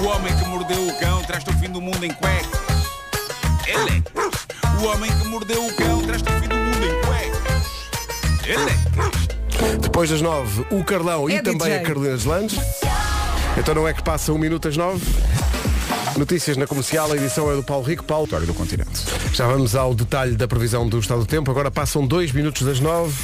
O 0.00 0.06
homem 0.06 0.36
que 0.36 0.44
mordeu 0.46 0.88
o 0.88 0.98
cão 0.98 1.22
traz-te 1.24 1.50
o 1.50 1.58
fim 1.58 1.70
do 1.70 1.80
mundo 1.80 2.04
em 2.04 2.10
cuecas. 2.10 2.60
Elecas. 3.66 4.46
O 4.80 4.86
homem 4.86 5.10
que 5.10 5.28
mordeu 5.28 5.66
o 5.66 5.74
cão 5.74 6.02
traz-te 6.02 6.28
o 6.28 6.40
fim 6.40 6.48
do 6.48 6.57
Depois 9.80 10.08
das 10.10 10.20
nove, 10.22 10.64
o 10.70 10.82
Carlão 10.84 11.28
É 11.28 11.34
e 11.34 11.42
também 11.42 11.58
DJ. 11.68 11.76
a 11.76 11.82
Carolina 11.82 12.16
Deslandes. 12.16 12.58
Então 13.56 13.74
não 13.74 13.86
é 13.88 13.92
que 13.92 14.02
passa 14.02 14.32
um 14.32 14.38
minuto 14.38 14.68
às 14.68 14.76
nove. 14.76 15.04
Notícias 16.16 16.56
na 16.56 16.66
comercial, 16.66 17.12
a 17.12 17.16
edição 17.16 17.50
é 17.50 17.54
do 17.56 17.62
Paulo 17.62 17.84
Rico. 17.84 18.04
Paulo, 18.04 18.24
Vitória 18.24 18.46
do 18.46 18.54
continente. 18.54 19.00
já 19.32 19.46
vamos 19.46 19.74
ao 19.76 19.94
detalhe 19.94 20.34
da 20.36 20.48
previsão 20.48 20.88
do 20.88 20.98
estado 20.98 21.20
do 21.20 21.26
tempo. 21.26 21.50
Agora 21.50 21.70
passam 21.70 22.06
dois 22.06 22.32
minutos 22.32 22.62
das 22.62 22.80
nove. 22.80 23.14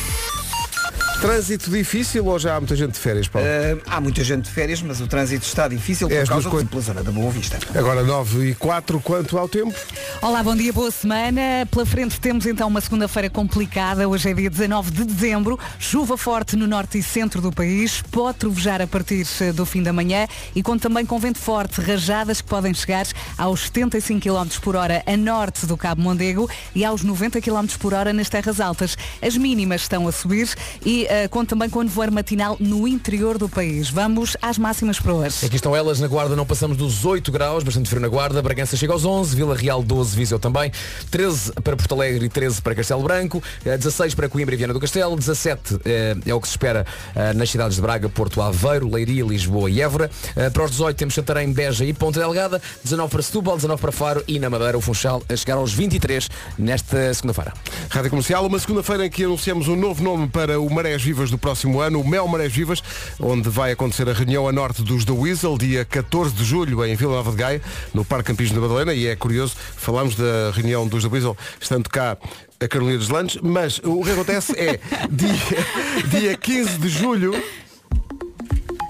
Trânsito 1.21 1.71
difícil 1.71 2.27
ou 2.27 2.39
já 2.39 2.57
há 2.57 2.61
muita 2.61 2.77
gente 2.77 2.93
de 2.93 2.99
férias, 2.99 3.27
Paulo? 3.29 3.49
Uh, 3.49 3.81
há 3.87 3.99
muita 3.99 4.23
gente 4.23 4.45
de 4.45 4.51
férias, 4.51 4.83
mas 4.83 5.01
o 5.01 5.07
trânsito 5.07 5.47
está 5.47 5.67
difícil 5.67 6.07
É, 6.09 6.17
por 6.17 6.23
as 6.23 6.29
causa 6.29 6.51
coisas. 6.51 6.69
pela 6.69 6.83
zona 6.83 7.03
da 7.03 7.11
Boa 7.11 7.31
Vista. 7.31 7.59
Agora 7.75 8.03
9 8.03 8.51
e 8.51 8.55
4, 8.55 9.01
quanto 9.01 9.39
ao 9.39 9.49
tempo? 9.49 9.73
Olá, 10.21 10.43
bom 10.43 10.55
dia, 10.55 10.71
boa 10.71 10.91
semana. 10.91 11.67
Pela 11.71 11.87
frente 11.87 12.21
temos 12.21 12.45
então 12.45 12.69
uma 12.69 12.81
segunda-feira 12.81 13.31
complicada. 13.31 14.07
Hoje 14.07 14.31
é 14.31 14.35
dia 14.35 14.51
19 14.51 14.91
de 14.91 15.05
dezembro. 15.05 15.59
Chuva 15.79 16.19
forte 16.19 16.57
no 16.57 16.67
norte 16.67 16.99
e 16.99 17.03
centro 17.03 17.41
do 17.41 17.51
país. 17.51 18.03
Pode 18.11 18.39
trovejar 18.39 18.83
a 18.83 18.87
partir 18.87 19.27
eh, 19.41 19.51
do 19.53 19.65
fim 19.65 19.83
da 19.83 19.95
manhã 19.95 20.27
e 20.55 20.63
conta 20.63 20.89
também 20.89 21.07
com 21.07 21.19
vento 21.19 21.39
forte, 21.39 21.81
rajadas 21.81 22.43
que 22.43 22.49
podem 22.49 22.75
chegar 22.75 23.07
aos 23.39 23.61
75 23.63 24.21
km 24.21 24.61
por 24.61 24.77
hora 24.77 25.03
a 25.07 25.17
norte 25.17 25.65
do 25.65 25.77
Cabo 25.79 26.03
Mondego 26.03 26.51
e 26.75 26.85
aos 26.85 27.03
90 27.03 27.41
km 27.41 27.67
por 27.79 27.95
hora 27.95 28.13
nas 28.13 28.29
terras 28.29 28.61
altas. 28.61 28.95
As 29.23 29.35
mínimas 29.39 29.83
estão 29.83 30.07
a 30.07 30.13
subir 30.13 30.51
e 30.85 31.04
eh, 31.09 31.29
conta 31.29 31.51
também 31.55 31.69
com 31.71 31.83
nevoeiro 31.83 32.13
matinal 32.13 32.57
no 32.59 32.89
interior 32.89 33.39
do 33.39 33.49
país. 33.49 33.89
Vamos 33.91 34.37
às 34.43 34.59
máximas 34.59 34.99
para 34.99 35.15
hoje. 35.15 35.45
Aqui 35.47 35.57
estão 35.57 35.75
elas, 35.77 36.01
na 36.01 36.09
Guarda 36.09 36.35
não 36.35 36.45
passamos 36.45 36.77
dos 36.77 37.05
8 37.05 37.31
graus, 37.31 37.63
bastante 37.63 37.89
frio 37.89 38.01
na 38.01 38.09
Guarda, 38.09 38.43
Bragança 38.43 38.77
chega 38.77 38.93
aos 38.93 39.05
11, 39.05 39.37
Vila 39.37 39.57
Real 39.57 39.83
12, 39.83 40.17
Viseu 40.17 40.39
também, 40.39 40.73
13 41.11 41.53
para 41.63 41.77
Porto 41.77 41.93
Alegre 41.95 42.27
e 42.27 42.29
13 42.29 42.61
para 42.61 42.75
Castelo 42.75 43.03
Branco, 43.03 43.43
eh, 43.65 43.77
16 43.77 44.15
para 44.15 44.29
Coimbra 44.29 44.55
e 44.55 44.59
Viana 44.59 44.73
do 44.73 44.81
Castelo, 44.81 45.17
17 45.17 45.79
eh, 45.85 46.17
é 46.27 46.35
o 46.35 46.41
que 46.41 46.49
se 46.49 46.53
espera 46.55 46.85
eh, 47.15 47.33
nas 47.35 47.51
cidades 47.51 47.77
de 47.77 47.83
Braga, 47.83 48.09
Porto 48.09 48.41
Aveiro, 48.43 48.91
Leiria, 48.93 49.25
Lisboa 49.25 49.71
e 49.71 49.81
Évora. 49.81 50.11
Eh, 50.35 50.51
Para 50.51 50.65
os 50.65 50.71
18 50.73 50.97
temos 50.97 51.15
Santarém, 51.15 51.53
Beja 51.53 51.85
e 51.85 51.93
Ponta 51.93 52.21
Delgada, 52.21 52.61
19 52.83 53.11
para 53.11 53.23
Setúbal, 53.23 53.57
19 53.57 53.81
para 53.81 53.93
Faro 53.93 54.25
e 54.27 54.39
na 54.39 54.51
Madeira 54.51 54.77
o 54.77 54.81
Funchal 54.81 55.23
a 55.29 55.37
chegar 55.37 55.55
aos 55.57 55.73
23 55.73 56.29
nesta 56.59 57.13
segunda-feira. 57.15 57.53
Rádio 57.91 58.11
Comercial, 58.11 58.47
uma 58.47 58.59
segunda-feira 58.59 59.07
em 59.07 59.11
que 59.11 59.25
anunciamos 59.25 59.69
um 59.69 59.77
novo 59.77 60.03
nome 60.03 60.29
para 60.29 60.61
o 60.61 60.69
Marés 60.95 61.03
Vivas 61.03 61.31
do 61.31 61.39
próximo 61.39 61.81
ano, 61.81 62.01
o 62.01 62.07
Mel 62.07 62.29
Marés 62.29 62.53
Vivas, 62.53 62.81
onde 63.19 63.49
vai 63.49 63.73
acontecer 63.73 64.09
a 64.09 64.13
reunião 64.13 64.47
a 64.47 64.53
norte 64.53 64.81
dos 64.81 65.05
The 65.05 65.11
Weasel, 65.11 65.59
dia 65.59 65.85
14 65.85 66.33
de 66.33 66.45
julho, 66.45 66.85
em 66.85 66.95
Vila 66.95 67.17
Nova 67.17 67.33
de 67.33 67.37
Gaia, 67.37 67.63
no 67.93 68.05
Parque 68.05 68.27
Campismo 68.27 68.55
da 68.55 68.61
Madalena, 68.61 68.95
e 68.95 69.09
é 69.09 69.17
curioso, 69.17 69.57
falamos 69.77 70.15
da 70.15 70.53
reunião 70.53 70.87
dos 70.87 71.03
The 71.03 71.11
Weasel, 71.11 71.37
estando 71.61 71.91
cá 71.91 72.17
a 72.61 72.69
Carolina 72.69 72.99
dos 72.99 73.09
Landes, 73.09 73.39
mas 73.43 73.81
o 73.83 74.05
que 74.05 74.11
acontece 74.13 74.53
é, 74.57 74.79
dia, 75.11 76.21
dia 76.21 76.37
15 76.37 76.79
de 76.79 76.89
julho, 76.89 77.35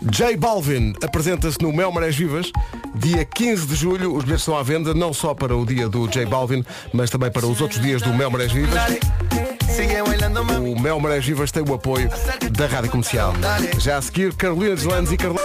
J 0.03 0.37
Balvin 0.37 0.93
apresenta-se 1.03 1.63
no 1.63 1.73
Mel 1.73 1.91
Marés 1.91 2.15
Vivas, 2.15 2.53
dia 2.95 3.25
15 3.25 3.67
de 3.67 3.75
julho, 3.77 4.15
os 4.15 4.25
bilhetes 4.25 4.43
estão 4.43 4.59
à 4.59 4.63
venda, 4.63 4.93
não 4.93 5.15
só 5.15 5.33
para 5.33 5.57
o 5.57 5.65
dia 5.65 5.89
do 5.89 6.07
J 6.07 6.27
Balvin, 6.27 6.63
mas 6.93 7.09
também 7.09 7.31
para 7.31 7.47
os 7.47 7.63
outros 7.63 7.81
dias 7.81 8.03
do 8.03 8.13
Mel 8.13 8.31
Marés 8.31 8.53
Vivas. 8.53 8.75
O 10.61 10.81
Mel 10.81 11.01
Marés 11.01 11.25
Vivas 11.25 11.51
tem 11.51 11.63
o 11.69 11.75
apoio 11.75 12.09
da 12.53 12.67
Rádio 12.67 12.91
Comercial. 12.91 13.33
Já 13.79 13.97
a 13.97 14.03
seguir, 14.03 14.33
Carolina 14.35 14.77
Deslandes 14.77 15.13
e 15.13 15.17
Carlão. 15.17 15.43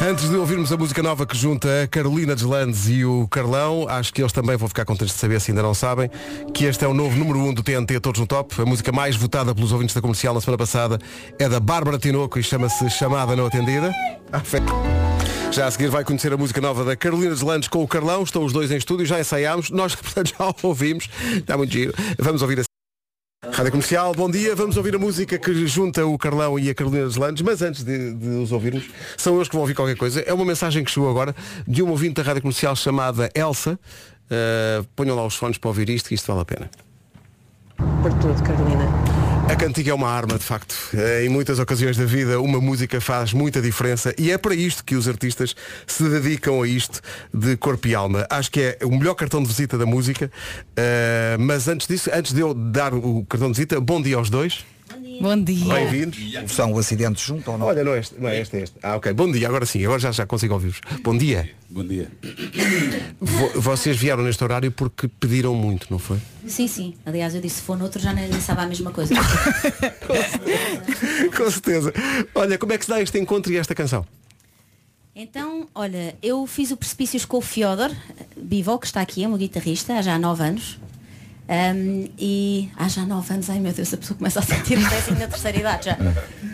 Antes 0.00 0.28
de 0.28 0.36
ouvirmos 0.36 0.72
a 0.72 0.76
música 0.76 1.02
nova 1.02 1.26
que 1.26 1.36
junta 1.36 1.82
a 1.82 1.88
Carolina 1.88 2.34
Deslandes 2.34 2.88
e 2.88 3.04
o 3.04 3.26
Carlão, 3.28 3.86
acho 3.88 4.12
que 4.12 4.22
eles 4.22 4.32
também 4.32 4.56
vão 4.56 4.68
ficar 4.68 4.84
contentes 4.84 5.14
de 5.14 5.20
saber, 5.20 5.40
se 5.40 5.50
ainda 5.50 5.62
não 5.62 5.74
sabem, 5.74 6.08
que 6.52 6.64
este 6.64 6.84
é 6.84 6.88
o 6.88 6.94
novo 6.94 7.16
número 7.16 7.40
1 7.40 7.48
um 7.48 7.54
do 7.54 7.62
TNT 7.62 7.98
Todos 7.98 8.20
no 8.20 8.26
Top. 8.26 8.54
A 8.60 8.64
música 8.64 8.92
mais 8.92 9.16
votada 9.16 9.52
pelos 9.52 9.72
ouvintes 9.72 9.94
da 9.94 10.00
comercial 10.00 10.32
na 10.32 10.40
semana 10.40 10.58
passada 10.58 10.98
é 11.36 11.48
da 11.48 11.58
Bárbara 11.58 11.98
Tinoco 11.98 12.38
e 12.38 12.42
chama-se 12.42 12.88
Chamada 12.88 13.34
Não 13.34 13.46
Atendida. 13.46 13.92
Ah. 14.32 14.42
Já 15.50 15.66
a 15.66 15.70
seguir 15.70 15.88
vai 15.88 16.04
conhecer 16.04 16.32
a 16.32 16.36
música 16.36 16.60
nova 16.60 16.84
da 16.84 16.96
Carolina 16.96 17.30
Deslandes 17.30 17.68
com 17.68 17.82
o 17.82 17.88
Carlão. 17.88 18.22
Estão 18.22 18.44
os 18.44 18.52
dois 18.52 18.70
em 18.70 18.76
estúdio, 18.76 19.06
já 19.06 19.18
ensaiámos. 19.18 19.70
Nós, 19.70 19.94
portanto, 19.96 20.34
já 20.38 20.54
ouvimos. 20.62 21.08
Está 21.32 21.56
muito 21.56 21.72
giro. 21.72 21.92
Vamos 22.18 22.42
ouvir 22.42 22.60
a 22.60 22.73
Rádio 23.54 23.70
Comercial, 23.70 24.12
bom 24.12 24.28
dia. 24.28 24.52
Vamos 24.56 24.76
ouvir 24.76 24.96
a 24.96 24.98
música 24.98 25.38
que 25.38 25.64
junta 25.64 26.04
o 26.04 26.18
Carlão 26.18 26.58
e 26.58 26.68
a 26.68 26.74
Carolina 26.74 27.06
Deslandes, 27.06 27.40
mas 27.40 27.62
antes 27.62 27.84
de, 27.84 28.12
de 28.12 28.28
os 28.30 28.50
ouvirmos, 28.50 28.90
são 29.16 29.36
eles 29.36 29.46
que 29.46 29.54
vão 29.54 29.60
ouvir 29.60 29.74
qualquer 29.74 29.96
coisa. 29.96 30.20
É 30.22 30.34
uma 30.34 30.44
mensagem 30.44 30.82
que 30.82 30.90
chegou 30.90 31.08
agora 31.08 31.36
de 31.64 31.80
uma 31.80 31.92
ouvinte 31.92 32.14
da 32.14 32.24
Rádio 32.24 32.42
Comercial 32.42 32.74
chamada 32.74 33.30
Elsa. 33.32 33.78
Uh, 34.24 34.84
ponham 34.96 35.14
lá 35.14 35.24
os 35.24 35.36
fones 35.36 35.56
para 35.56 35.68
ouvir 35.68 35.88
isto, 35.88 36.08
que 36.08 36.16
isto 36.16 36.26
vale 36.26 36.40
a 36.40 36.44
pena. 36.44 36.70
Por 38.02 38.12
tudo, 38.14 38.42
Carolina. 38.42 39.03
A 39.48 39.56
cantiga 39.56 39.90
é 39.90 39.94
uma 39.94 40.08
arma, 40.08 40.38
de 40.38 40.44
facto. 40.44 40.74
Eh, 40.94 41.26
Em 41.26 41.28
muitas 41.28 41.58
ocasiões 41.58 41.96
da 41.96 42.04
vida, 42.04 42.40
uma 42.40 42.60
música 42.60 43.00
faz 43.00 43.32
muita 43.32 43.60
diferença 43.60 44.14
e 44.18 44.30
é 44.30 44.38
para 44.38 44.54
isto 44.54 44.82
que 44.84 44.96
os 44.96 45.06
artistas 45.06 45.54
se 45.86 46.02
dedicam 46.08 46.62
a 46.62 46.66
isto 46.66 47.00
de 47.32 47.56
corpo 47.56 47.86
e 47.86 47.94
alma. 47.94 48.26
Acho 48.30 48.50
que 48.50 48.60
é 48.60 48.78
o 48.84 48.90
melhor 48.90 49.14
cartão 49.14 49.42
de 49.42 49.48
visita 49.48 49.76
da 49.76 49.86
música. 49.86 50.30
Eh, 50.76 51.36
mas 51.38 51.68
antes 51.68 51.86
disso, 51.86 52.10
antes 52.12 52.32
de 52.32 52.40
eu 52.40 52.54
dar 52.54 52.94
o 52.94 53.24
cartão 53.26 53.50
de 53.50 53.56
visita, 53.58 53.80
bom 53.80 54.00
dia 54.00 54.16
aos 54.16 54.30
dois. 54.30 54.64
Bom 55.20 55.42
dia. 55.42 55.74
Bem-vindos. 55.74 56.18
São 56.52 56.72
o 56.72 56.78
acidente 56.78 57.22
junto 57.24 57.50
ou 57.50 57.58
não? 57.58 57.66
Olha, 57.66 57.84
não 57.84 57.94
é 57.94 57.98
este, 58.00 58.14
não 58.18 58.28
é 58.28 58.40
este, 58.40 58.56
é 58.56 58.62
este. 58.62 58.76
Ah, 58.82 58.96
ok. 58.96 59.12
Bom 59.12 59.30
dia, 59.30 59.48
agora 59.48 59.66
sim, 59.66 59.84
agora 59.84 59.98
já, 59.98 60.12
já 60.12 60.26
consigo 60.26 60.54
ouvir-vos. 60.54 60.80
Bom 61.02 61.16
dia. 61.16 61.50
Bom 61.68 61.84
dia. 61.84 62.10
Vo- 63.20 63.60
vocês 63.60 63.96
vieram 63.96 64.22
neste 64.22 64.42
horário 64.44 64.70
porque 64.70 65.08
pediram 65.08 65.54
muito, 65.54 65.86
não 65.90 65.98
foi? 65.98 66.18
Sim, 66.46 66.68
sim. 66.68 66.94
Aliás, 67.04 67.34
eu 67.34 67.40
disse 67.40 67.56
se 67.56 67.62
for 67.62 67.76
noutro 67.78 68.00
já 68.00 68.12
nem 68.12 68.30
sabe 68.40 68.62
a 68.62 68.66
mesma 68.66 68.90
coisa. 68.90 69.14
Com 71.36 71.50
certeza. 71.50 71.92
Olha, 72.34 72.58
como 72.58 72.72
é 72.72 72.78
que 72.78 72.84
se 72.84 72.90
dá 72.90 73.00
este 73.00 73.18
encontro 73.18 73.52
e 73.52 73.56
esta 73.56 73.74
canção? 73.74 74.06
Então, 75.16 75.68
olha, 75.74 76.16
eu 76.22 76.44
fiz 76.46 76.72
o 76.72 76.76
Precipícios 76.76 77.24
com 77.24 77.36
o 77.36 77.40
Fiodor 77.40 77.90
Bivo, 78.36 78.78
que 78.80 78.86
está 78.86 79.00
aqui, 79.00 79.22
é 79.22 79.28
meu 79.28 79.36
guitarrista, 79.38 79.94
há 79.94 80.02
já 80.02 80.18
nove 80.18 80.42
anos. 80.42 80.78
Ahm, 81.46 82.08
e 82.18 82.70
há 82.76 82.88
já 82.88 83.04
nove 83.04 83.34
anos, 83.34 83.50
ai 83.50 83.60
meu 83.60 83.72
Deus, 83.72 83.92
a 83.92 83.98
pessoa 83.98 84.16
começa 84.16 84.38
a 84.38 84.42
sentir 84.42 84.78
um 84.78 84.88
pezinho 84.88 85.18
na 85.18 85.26
terceira 85.26 85.58
idade 85.58 85.86
já. 85.86 85.98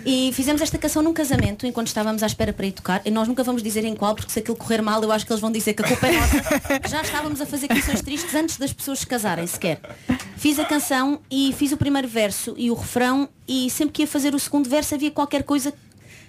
E 0.05 0.33
fizemos 0.33 0.61
esta 0.61 0.77
canção 0.79 1.03
num 1.03 1.13
casamento 1.13 1.65
enquanto 1.65 1.87
estávamos 1.87 2.23
à 2.23 2.27
espera 2.27 2.53
para 2.53 2.67
ir 2.67 2.73
tocar. 2.73 3.01
E 3.05 3.11
nós 3.11 3.29
nunca 3.29 3.45
vamos 3.45 3.63
dizer 3.63 3.85
em 3.85 3.95
qual, 3.95 4.15
porque 4.15 4.33
se 4.33 4.41
aquilo 4.41 4.57
correr 4.57 4.83
mal, 4.83 5.01
eu 5.03 5.13
acho 5.13 5.25
que 5.25 5.33
eles 5.33 5.41
vão 5.41 5.53
dizer 5.53 5.75
que 5.75 5.83
a 5.83 5.87
culpa 5.87 6.09
é 6.09 6.13
nossa. 6.13 6.89
Já 6.89 7.03
estávamos 7.03 7.41
a 7.41 7.47
fazer 7.47 7.69
canções 7.69 8.01
tristes 8.03 8.35
antes 8.35 8.57
das 8.57 8.73
pessoas 8.73 8.99
se 9.01 9.07
casarem 9.07 9.47
sequer. 9.47 9.81
Fiz 10.37 10.59
a 10.59 10.65
canção 10.65 11.21
e 11.31 11.53
fiz 11.53 11.71
o 11.71 11.77
primeiro 11.77 12.09
verso 12.09 12.55
e 12.57 12.71
o 12.71 12.75
refrão 12.75 13.29
e 13.47 13.71
sempre 13.71 13.93
que 13.93 14.03
ia 14.03 14.09
fazer 14.09 14.35
o 14.35 14.39
segundo 14.39 14.69
verso 14.69 14.95
havia 14.95 15.11
qualquer 15.11 15.45
coisa 15.45 15.73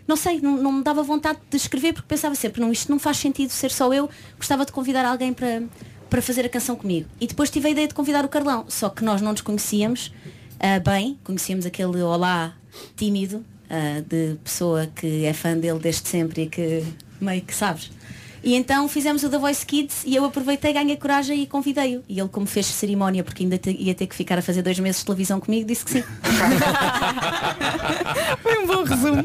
não 0.08 0.16
sei, 0.16 0.42
não, 0.42 0.58
não 0.58 0.72
me 0.74 0.84
dava 0.84 1.04
vontade 1.04 1.40
de 1.50 1.56
escrever 1.56 1.94
porque 1.94 2.08
pensava 2.08 2.36
sempre, 2.36 2.60
não, 2.60 2.72
isto 2.72 2.92
não 2.92 3.00
faz 3.00 3.18
sentido 3.18 3.52
ser 3.52 3.72
só 3.72 3.94
eu, 3.94 4.10
gostava 4.36 4.66
de 4.66 4.72
convidar 4.72 5.06
alguém 5.06 5.32
para, 5.32 5.64
para 6.12 6.22
fazer 6.22 6.46
a 6.46 6.50
canção 6.50 6.76
comigo. 6.76 7.08
E 7.20 7.26
depois 7.26 7.50
tive 7.50 7.70
a 7.70 7.72
ideia 7.72 7.88
de 7.88 7.94
convidar 7.96 8.24
o 8.24 8.30
Carlão, 8.30 8.66
só 8.68 8.90
que 8.90 9.04
nós 9.04 9.20
não 9.22 9.32
nos 9.32 9.42
conhecíamos 9.42 10.14
ah, 10.60 10.80
bem, 10.80 11.18
conhecíamos 11.24 11.66
aquele 11.66 12.02
olá 12.04 12.54
tímido 12.96 13.44
ah, 13.70 14.02
de 14.08 14.36
pessoa 14.44 14.88
que 14.96 15.26
é 15.26 15.34
fã 15.34 15.58
dele 15.58 15.80
desde 15.80 16.08
sempre 16.08 16.44
e 16.44 16.48
que 16.48 16.84
meio 17.20 17.42
que 17.42 17.56
sabes. 17.56 17.90
E 18.44 18.56
então 18.56 18.88
fizemos 18.90 19.22
o 19.24 19.30
The 19.30 19.38
Voice 19.38 19.64
Kids 19.66 20.02
e 20.04 20.16
eu 20.16 20.26
aproveitei, 20.26 20.74
ganhei 20.74 20.98
coragem 20.98 21.44
e 21.44 21.48
convidei-o. 21.48 22.04
E 22.10 22.20
ele, 22.20 22.28
como 22.30 22.48
fez 22.48 22.66
cerimónia, 22.66 23.24
porque 23.24 23.44
ainda 23.44 23.56
te- 23.58 23.76
ia 23.80 23.94
ter 23.94 24.08
que 24.08 24.16
ficar 24.16 24.40
a 24.40 24.42
fazer 24.42 24.64
dois 24.64 24.80
meses 24.80 25.02
de 25.02 25.06
televisão 25.06 25.40
comigo, 25.40 25.68
disse 25.68 25.86
que 25.86 25.92
sim. 25.92 26.04
Foi 28.42 28.64
um 28.64 28.68
bom 28.68 28.84
resumo. 28.84 29.24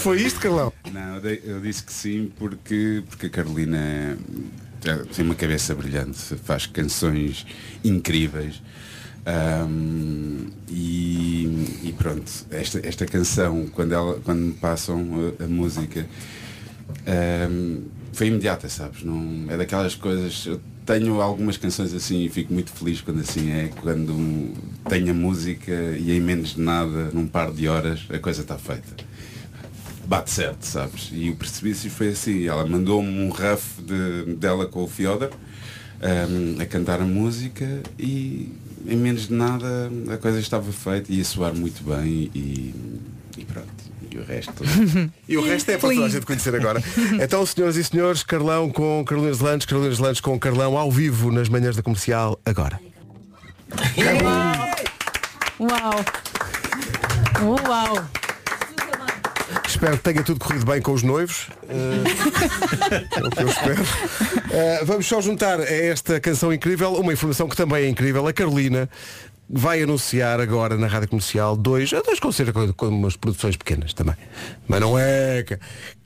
Foi 0.00 0.20
isto, 0.20 0.40
Carlão? 0.40 0.72
Não, 0.92 1.14
eu, 1.16 1.20
dei- 1.20 1.40
eu 1.44 1.60
disse 1.60 1.82
que 1.84 1.92
sim 1.92 2.32
porque, 2.36 3.02
porque 3.08 3.26
a 3.26 3.30
Carolina 3.30 4.18
tem 4.80 5.24
uma 5.24 5.34
cabeça 5.34 5.74
brilhante, 5.74 6.36
faz 6.36 6.66
canções 6.66 7.46
incríveis. 7.84 8.62
Ahm, 9.26 10.50
e, 10.68 11.44
e 11.84 11.94
pronto, 11.98 12.30
esta, 12.50 12.80
esta 12.86 13.04
canção, 13.04 13.66
quando, 13.66 13.92
ela, 13.92 14.20
quando 14.24 14.40
me 14.40 14.52
passam 14.54 15.34
a, 15.38 15.44
a 15.44 15.46
música, 15.46 16.06
ahm, 17.06 17.82
foi 18.12 18.28
imediata, 18.28 18.68
sabes? 18.68 19.02
Não, 19.02 19.46
é 19.50 19.56
daquelas 19.56 19.94
coisas. 19.94 20.46
Eu 20.46 20.60
tenho 20.86 21.20
algumas 21.20 21.56
canções 21.58 21.92
assim 21.92 22.24
e 22.24 22.28
fico 22.30 22.52
muito 22.52 22.72
feliz 22.72 23.00
quando 23.02 23.20
assim 23.20 23.50
é, 23.50 23.70
quando 23.80 24.54
tenho 24.88 25.10
a 25.10 25.14
música 25.14 25.72
e 25.98 26.10
em 26.12 26.20
menos 26.20 26.54
de 26.54 26.62
nada, 26.62 27.10
num 27.12 27.26
par 27.26 27.52
de 27.52 27.68
horas, 27.68 28.06
a 28.08 28.18
coisa 28.18 28.40
está 28.40 28.56
feita 28.56 29.07
bate 30.08 30.30
certo, 30.30 30.64
sabes? 30.64 31.10
E 31.12 31.28
o 31.28 31.36
precipício 31.36 31.90
foi 31.90 32.08
assim, 32.08 32.46
ela 32.46 32.66
mandou-me 32.66 33.08
um 33.08 33.28
rough 33.28 33.60
de, 33.78 34.34
dela 34.36 34.66
com 34.66 34.82
o 34.82 34.88
Fiodor 34.88 35.30
um, 36.00 36.60
a 36.60 36.64
cantar 36.64 37.00
a 37.02 37.04
música 37.04 37.82
e 37.98 38.50
em 38.86 38.96
menos 38.96 39.28
de 39.28 39.34
nada 39.34 39.90
a 40.10 40.16
coisa 40.16 40.40
estava 40.40 40.72
feita, 40.72 41.12
ia 41.12 41.24
soar 41.24 41.54
muito 41.54 41.84
bem 41.84 42.30
e, 42.34 42.74
e 43.36 43.44
pronto. 43.44 43.68
E 44.10 44.16
o 44.16 44.24
resto. 44.24 44.64
E 45.28 45.36
o 45.36 45.44
resto 45.44 45.70
é 45.70 45.76
para 45.76 45.90
toda 45.90 46.06
a 46.06 46.08
gente 46.08 46.24
conhecer 46.24 46.54
agora. 46.54 46.82
Então, 47.22 47.44
senhoras 47.44 47.76
e 47.76 47.84
senhores, 47.84 48.22
Carlão 48.22 48.70
com 48.70 49.04
Carolina 49.04 49.32
Deslandes, 49.32 49.66
Carolina 49.66 49.90
Deslandes 49.90 50.22
com 50.22 50.38
Carlão 50.38 50.78
ao 50.78 50.90
vivo 50.90 51.30
nas 51.30 51.50
manhãs 51.50 51.76
da 51.76 51.82
comercial 51.82 52.40
agora. 52.46 52.80
Uau. 55.60 56.04
Uau. 57.68 58.08
Espero 59.78 59.96
que 59.96 60.02
tenha 60.02 60.24
tudo 60.24 60.40
corrido 60.40 60.66
bem 60.66 60.82
com 60.82 60.92
os 60.92 61.04
noivos. 61.04 61.46
Eh, 61.68 63.14
é 63.16 63.22
o 63.22 63.30
que 63.30 63.42
eu 63.44 63.48
espero. 63.48 63.80
Eh, 64.50 64.84
vamos 64.84 65.06
só 65.06 65.20
juntar 65.20 65.60
a 65.60 65.72
esta 65.72 66.18
canção 66.18 66.52
incrível 66.52 66.94
uma 66.94 67.12
informação 67.12 67.48
que 67.48 67.54
também 67.54 67.84
é 67.84 67.88
incrível. 67.88 68.26
A 68.26 68.32
Carolina 68.32 68.90
vai 69.48 69.80
anunciar 69.80 70.40
agora 70.40 70.76
na 70.76 70.88
rádio 70.88 71.08
comercial 71.08 71.56
dois, 71.56 71.90
dois 71.90 72.18
concertos 72.18 72.52
com, 72.52 72.72
com 72.72 72.88
umas 72.88 73.14
produções 73.16 73.56
pequenas 73.56 73.94
também. 73.94 74.16
Mas 74.66 74.80
não 74.80 74.98
é. 74.98 75.44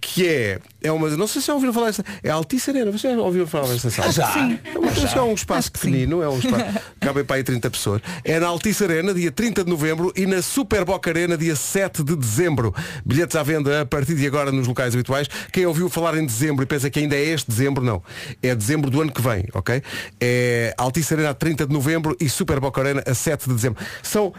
Que- 0.03 0.26
é. 0.28 0.59
É 0.84 0.90
uma. 0.90 1.09
Não 1.11 1.28
sei 1.28 1.40
se 1.40 1.46
já 1.46 1.55
ouviram 1.55 1.72
falar 1.72 1.86
desta. 1.86 2.05
É 2.24 2.30
a 2.30 2.34
Altice 2.34 2.70
Arena. 2.70 2.90
Você 2.90 3.09
já 3.14 3.16
ouviu 3.22 3.46
falar 3.46 3.68
desta 3.68 3.88
sala? 3.88 4.11
Já. 4.11 4.26
Sim. 4.32 4.59
É, 4.64 4.76
uma, 4.78 4.90
é 4.90 5.22
um 5.22 5.32
espaço 5.32 5.70
pequenino, 5.70 6.20
é 6.20 6.28
um 6.28 6.38
espaço. 6.38 6.64
Cabe 7.00 7.22
para 7.22 7.36
aí 7.36 7.44
30 7.44 7.70
pessoas. 7.70 8.03
É 8.24 8.40
na 8.40 8.48
Altice 8.48 8.82
Arena, 8.82 9.14
dia 9.14 9.30
30 9.30 9.62
de 9.64 9.70
novembro, 9.70 10.12
e 10.16 10.26
na 10.26 10.42
Super 10.42 10.84
Boca 10.84 11.09
Arena, 11.09 11.38
dia 11.38 11.55
7 11.55 12.03
de 12.03 12.16
dezembro. 12.16 12.74
Bilhetes 13.07 13.36
à 13.36 13.42
venda 13.44 13.82
a 13.82 13.86
partir 13.86 14.16
de 14.16 14.26
agora 14.26 14.50
nos 14.50 14.66
locais 14.66 14.92
habituais. 14.92 15.28
Quem 15.53 15.64
ouviu 15.66 15.88
falar 15.88 16.16
em 16.18 16.26
dezembro 16.26 16.64
e 16.64 16.66
pensa 16.66 16.90
que 16.90 16.98
ainda 16.98 17.14
é 17.14 17.22
este 17.24 17.48
dezembro, 17.48 17.84
não. 17.84 18.03
É 18.42 18.55
dezembro 18.55 18.90
do 18.90 19.00
ano 19.00 19.12
que 19.12 19.22
vem, 19.22 19.44
ok? 19.55 19.80
É 20.20 20.74
Altice 20.76 21.14
Arena 21.14 21.30
a 21.30 21.34
30 21.34 21.64
de 21.66 21.72
novembro 21.72 22.16
e 22.20 22.28
Super 22.28 22.59
Boca 22.59 22.80
Arena 22.80 23.03
a 23.07 23.14
7 23.14 23.48
de 23.48 23.55
dezembro. 23.55 23.82
São 24.03 24.34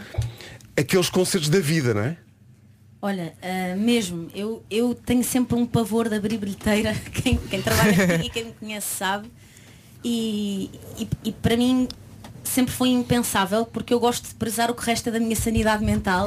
aqueles 0.76 1.08
concertos 1.08 1.48
da 1.48 1.58
vida, 1.60 1.94
não 1.94 2.02
é? 2.02 2.16
Olha, 3.04 3.34
ah, 3.42 3.76
mesmo, 3.76 4.30
eu, 4.34 4.62
eu 4.70 4.94
tenho 4.94 5.22
sempre 5.22 5.54
um 5.54 5.66
pavor 5.66 6.08
de 6.08 6.16
abrir 6.16 6.38
bilheteira, 6.38 6.94
quem, 7.12 7.36
quem 7.36 7.60
trabalha 7.60 7.90
aqui 8.14 8.28
e 8.28 8.30
quem 8.30 8.44
me 8.46 8.52
conhece 8.52 8.96
sabe. 8.96 9.30
E, 10.02 10.70
e, 10.98 11.06
e 11.22 11.32
para 11.32 11.54
mim 11.54 11.86
sempre 12.42 12.72
foi 12.72 12.88
impensável, 12.88 13.66
porque 13.66 13.92
eu 13.92 14.00
gosto 14.00 14.28
de 14.28 14.34
prezar 14.36 14.70
o 14.70 14.74
que 14.74 14.82
resta 14.86 15.10
da 15.10 15.20
minha 15.20 15.36
sanidade 15.36 15.84
mental. 15.84 16.24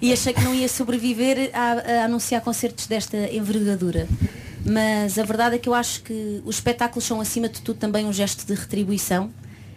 E 0.00 0.14
achei 0.14 0.32
que 0.32 0.40
não 0.40 0.54
ia 0.54 0.66
sobreviver 0.66 1.50
a, 1.52 1.72
a 1.72 2.04
anunciar 2.06 2.40
concertos 2.40 2.86
desta 2.86 3.18
envergadura. 3.30 4.08
Mas 4.64 5.18
a 5.18 5.24
verdade 5.24 5.56
é 5.56 5.58
que 5.58 5.68
eu 5.68 5.74
acho 5.74 6.04
que 6.04 6.40
os 6.46 6.56
espetáculos 6.56 7.04
são 7.04 7.20
acima 7.20 7.50
de 7.50 7.60
tudo 7.60 7.78
também 7.78 8.06
um 8.06 8.12
gesto 8.14 8.46
de 8.46 8.54
retribuição. 8.54 9.30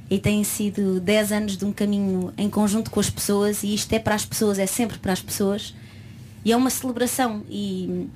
E 0.10 0.18
têm 0.18 0.46
sido 0.46 1.02
10 1.02 1.32
anos 1.34 1.58
de 1.58 1.66
um 1.66 1.74
caminho 1.74 2.34
em 2.38 2.50
conjunto 2.50 2.90
com 2.90 3.02
as 3.02 3.10
pessoas. 3.10 3.64
E 3.64 3.74
isto 3.74 3.92
é 3.92 4.00
para 4.00 4.16
as 4.16 4.24
pessoas, 4.24 4.58
é 4.58 4.66
sempre 4.66 4.98
para 4.98 5.12
as 5.12 5.22
pessoas 5.22 5.74
e 6.48 6.52
é 6.54 6.56
uma 6.56 6.70
celebração. 6.70 7.44
E 7.50 8.08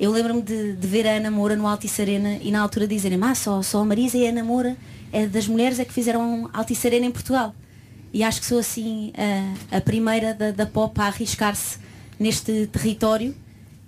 eu 0.00 0.10
lembro-me 0.10 0.42
de, 0.42 0.72
de 0.72 0.86
ver 0.88 1.06
a 1.06 1.18
Ana 1.18 1.30
Moura 1.30 1.54
no 1.54 1.68
Altice 1.68 2.02
Arena 2.02 2.36
e 2.42 2.50
na 2.50 2.60
altura 2.60 2.84
dizerem 2.84 3.16
ah, 3.22 3.32
só, 3.32 3.62
só 3.62 3.80
a 3.80 3.84
Marisa 3.84 4.18
e 4.18 4.26
a 4.26 4.30
Ana 4.30 4.42
Moura 4.42 4.76
é 5.12 5.24
das 5.24 5.46
mulheres 5.46 5.78
é 5.78 5.84
que 5.84 5.92
fizeram 5.92 6.50
Altice 6.52 6.84
Arena 6.84 7.06
em 7.06 7.12
Portugal. 7.12 7.54
E 8.12 8.24
acho 8.24 8.40
que 8.40 8.46
sou 8.46 8.58
assim 8.58 9.12
a, 9.70 9.76
a 9.76 9.80
primeira 9.80 10.34
da, 10.34 10.50
da 10.50 10.66
pop 10.66 11.00
a 11.00 11.04
arriscar-se 11.04 11.78
neste 12.18 12.66
território. 12.66 13.36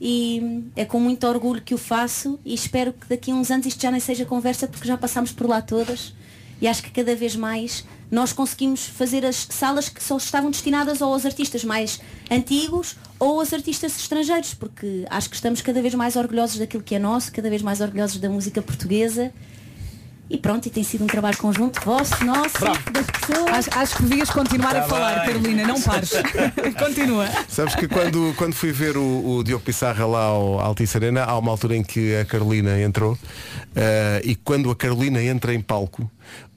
E 0.00 0.70
é 0.76 0.84
com 0.84 1.00
muito 1.00 1.26
orgulho 1.26 1.60
que 1.60 1.74
o 1.74 1.78
faço 1.78 2.38
e 2.44 2.54
espero 2.54 2.92
que 2.92 3.08
daqui 3.08 3.32
a 3.32 3.34
uns 3.34 3.50
anos 3.50 3.66
isto 3.66 3.82
já 3.82 3.90
nem 3.90 3.98
seja 3.98 4.24
conversa 4.24 4.68
porque 4.68 4.86
já 4.86 4.96
passámos 4.96 5.32
por 5.32 5.48
lá 5.48 5.60
todas 5.60 6.14
e 6.60 6.66
acho 6.68 6.82
que 6.82 6.90
cada 6.90 7.14
vez 7.14 7.36
mais 7.36 7.84
nós 8.10 8.32
conseguimos 8.32 8.86
fazer 8.86 9.24
as 9.24 9.46
salas 9.50 9.88
que 9.88 10.02
só 10.02 10.16
estavam 10.16 10.50
destinadas 10.50 11.00
ou 11.00 11.12
aos 11.12 11.26
artistas 11.26 11.62
mais 11.62 12.00
antigos 12.30 12.96
ou 13.18 13.40
aos 13.40 13.52
artistas 13.52 13.98
estrangeiros, 13.98 14.54
porque 14.54 15.04
acho 15.10 15.28
que 15.28 15.36
estamos 15.36 15.60
cada 15.60 15.82
vez 15.82 15.94
mais 15.94 16.16
orgulhosos 16.16 16.58
daquilo 16.58 16.82
que 16.82 16.94
é 16.94 16.98
nosso, 16.98 17.30
cada 17.32 17.50
vez 17.50 17.60
mais 17.62 17.80
orgulhosos 17.80 18.18
da 18.18 18.30
música 18.30 18.62
portuguesa. 18.62 19.32
E 20.30 20.36
pronto, 20.36 20.66
e 20.66 20.70
tem 20.70 20.84
sido 20.84 21.04
um 21.04 21.06
trabalho 21.06 21.38
conjunto 21.38 21.80
vosso, 21.82 22.22
nosso, 22.22 22.58
das 22.92 23.06
pessoas. 23.06 23.48
Acho, 23.50 23.78
acho 23.78 23.96
que 23.96 24.02
devias 24.02 24.28
continuar 24.28 24.76
a 24.76 24.82
Tá 24.82 24.86
falar, 24.86 25.14
bem. 25.20 25.26
Carolina, 25.26 25.66
não 25.66 25.80
pares. 25.80 26.10
Continua. 26.78 27.26
Sabes 27.48 27.74
que 27.74 27.88
quando, 27.88 28.34
quando 28.36 28.52
fui 28.52 28.70
ver 28.70 28.98
o, 28.98 29.36
o 29.38 29.42
Diogo 29.42 29.64
Pissarra 29.64 30.04
lá 30.04 30.24
ao 30.24 30.60
Altice 30.60 30.98
Arena, 30.98 31.24
há 31.24 31.38
uma 31.38 31.50
altura 31.50 31.76
em 31.76 31.82
que 31.82 32.14
a 32.14 32.26
Carolina 32.26 32.78
entrou 32.78 33.16
eh, 33.74 34.20
e 34.22 34.34
quando 34.34 34.70
a 34.70 34.76
Carolina 34.76 35.22
entra 35.22 35.54
em 35.54 35.62
palco, 35.62 36.10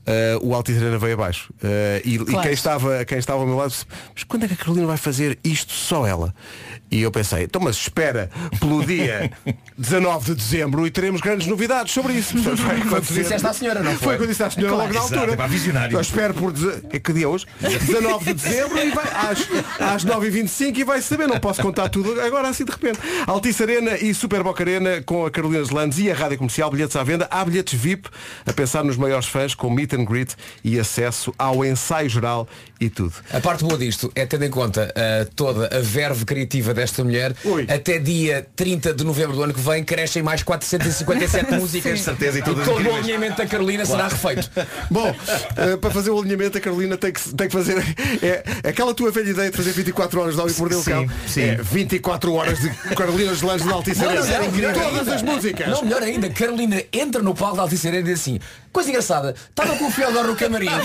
eh, 0.06 0.38
o 0.42 0.54
Altice 0.56 0.80
Arena 0.80 0.98
veio 0.98 1.14
abaixo. 1.14 1.54
Eh, 1.64 2.02
e, 2.06 2.16
e 2.16 2.18
Claro. 2.20 2.42
quem, 2.42 2.52
estava, 2.54 3.06
quem 3.06 3.18
estava 3.18 3.40
ao 3.42 3.48
meu 3.48 3.56
lado 3.58 3.70
disse, 3.70 3.86
mas 4.14 4.24
quando 4.24 4.44
é 4.44 4.48
que 4.48 4.54
a 4.54 4.58
Carolina 4.58 4.88
vai 4.88 4.98
fazer 4.98 5.38
isto 5.44 5.72
só 5.74 6.06
ela? 6.08 6.34
E 6.90 7.02
eu 7.02 7.12
pensei, 7.12 7.44
então 7.44 7.62
mas 7.62 7.78
espera 7.78 8.30
pelo 8.60 8.86
dia 8.86 9.32
19 9.78 10.26
de 10.26 10.36
dezembro 10.36 10.86
e 10.86 10.92
teremos 10.92 11.22
grandes 11.22 11.48
novidades 11.48 11.94
sobre 11.94 12.14
isso. 12.14 12.38
Foi 12.38 12.54
o 12.54 12.58
que 12.82 12.88
acontecer. 12.88 13.22
disseste 13.24 13.48
à 13.48 13.54
senhora, 13.54 13.80
não 13.82 13.92
foi? 13.92 14.00
Foi 14.00 14.16
o 14.16 14.18
que 14.18 14.24
eu 14.24 14.28
disse 14.28 14.44
à 14.44 14.50
senhora 14.50 14.74
Claro, 14.74 14.88
logo 14.90 14.94
na 15.00 15.06
exato, 15.06 15.20
altura. 15.20 15.34
epá, 15.34 15.48
visionário. 15.48 15.96
Eu 15.96 16.02
espero 16.02 16.34
por 16.34 16.52
deze- 16.52 16.84
é 16.90 17.00
que 17.00 17.14
dia 17.14 17.24
é 17.26 17.28
hoje? 17.28 17.46
19 17.62 18.26
de 18.26 18.34
dezembro 18.34 18.78
e 18.78 18.90
vai 18.92 19.06
às, 19.06 19.40
às 19.80 20.06
9h25 20.06 20.78
e 20.80 20.84
vai 20.84 21.02
saber, 21.02 21.28
não 21.28 21.40
posso 21.40 21.62
contar 21.62 21.88
tudo 21.90 22.20
agora 22.20 22.50
assim 22.50 22.66
de 22.66 22.72
repente. 22.72 23.00
Altice 23.26 23.64
Arena 23.64 23.96
e 23.98 24.14
Super 24.14 24.44
Boca 24.44 24.62
Arena 24.62 25.02
com 25.02 25.26
a 25.26 25.32
Carolina 25.32 25.64
Landes 25.72 25.98
e 26.00 26.12
a 26.12 26.14
Rádio 26.14 26.38
Comercial, 26.40 26.70
bilhetes 26.70 26.96
à 26.98 27.04
venda. 27.04 27.28
Há 27.32 27.46
bilhetes 27.46 27.80
VIP 27.80 28.10
a 28.46 28.52
pensar 28.54 28.84
nos 28.84 28.98
maiores 28.98 29.28
fãs 29.28 29.56
com 29.56 29.74
meet 29.92 29.94
and 29.94 30.06
greet 30.06 30.36
e 30.64 30.80
acesso 30.80 31.34
ao 31.38 31.64
ensaio 31.66 32.10
geral 32.10 32.48
e 32.80 32.90
tudo. 32.90 33.14
A 33.32 33.40
parte 33.40 33.64
boa 33.64 33.78
disto 33.78 34.12
é 34.16 34.26
tendo 34.26 34.46
em 34.46 34.50
conta 34.50 34.92
eh, 34.96 35.28
toda 35.36 35.68
a 35.76 35.80
verve 35.82 36.26
criativa 36.26 36.74
desta 36.74 37.04
mulher, 37.04 37.36
até 37.74 38.00
dia 38.00 38.48
30 38.56 38.94
de 38.94 39.04
novembro 39.04 39.36
do 39.36 39.44
ano 39.44 39.54
que 39.54 39.60
vem 39.60 39.84
crescem 39.84 40.24
mais 40.24 40.42
457 40.44 41.54
músicas. 41.60 42.00
Sim. 42.00 42.06
Certeza, 42.06 42.40
e 42.40 42.42
todas 42.42 42.66
todo 42.66 42.88
o 42.90 42.96
alinhamento 42.96 43.38
da 43.38 43.46
Carolina 43.46 43.86
será 43.86 44.10
Claro. 44.10 44.16
refeito. 44.16 44.50
Bom, 44.90 45.16
eh, 45.58 45.78
para 45.78 45.92
fazer 45.92 46.10
o 46.10 46.20
alinhamento 46.20 46.58
a 46.58 46.62
Carolina 46.62 46.98
tem 46.98 47.12
que, 47.12 47.22
tem 47.36 47.48
que 47.48 47.54
fazer 47.54 47.78
é, 48.24 48.44
aquela 48.70 48.94
tua 48.94 49.12
velha 49.12 49.30
ideia 49.30 49.52
de 49.52 49.58
fazer 49.58 49.72
24 49.72 50.20
horas 50.22 50.36
de 50.36 50.42
Audi 50.42 50.54
por 50.54 50.70
Deus 50.70 50.84
Sim, 50.84 50.92
Cão. 50.92 51.08
sim. 51.28 51.42
É 51.42 51.56
24 51.62 52.34
horas 52.34 52.60
de 52.60 52.70
Carolina 52.96 53.34
Gelandes 53.36 53.66
na 53.66 53.74
Altice 53.74 54.04
Arena. 54.04 54.22
Todas 54.74 55.00
ainda. 55.00 55.16
as 55.16 55.22
músicas. 55.22 55.68
Não, 55.68 55.84
melhor 55.84 56.02
ainda, 56.02 56.30
Carolina 56.30 56.82
entra 56.92 57.22
no 57.22 57.36
palco 57.36 57.58
da 57.58 57.62
Altice 57.64 57.88
Arena 57.88 58.02
e 58.10 58.12
diz 58.14 58.22
assim, 58.22 58.40
coisa 58.72 58.90
engraçada, 58.90 59.36
estava 59.50 59.76
com 59.82 59.88
o 59.88 59.92
Fiodor 59.92 60.24
no 60.28 60.36
camarim. 60.36 60.68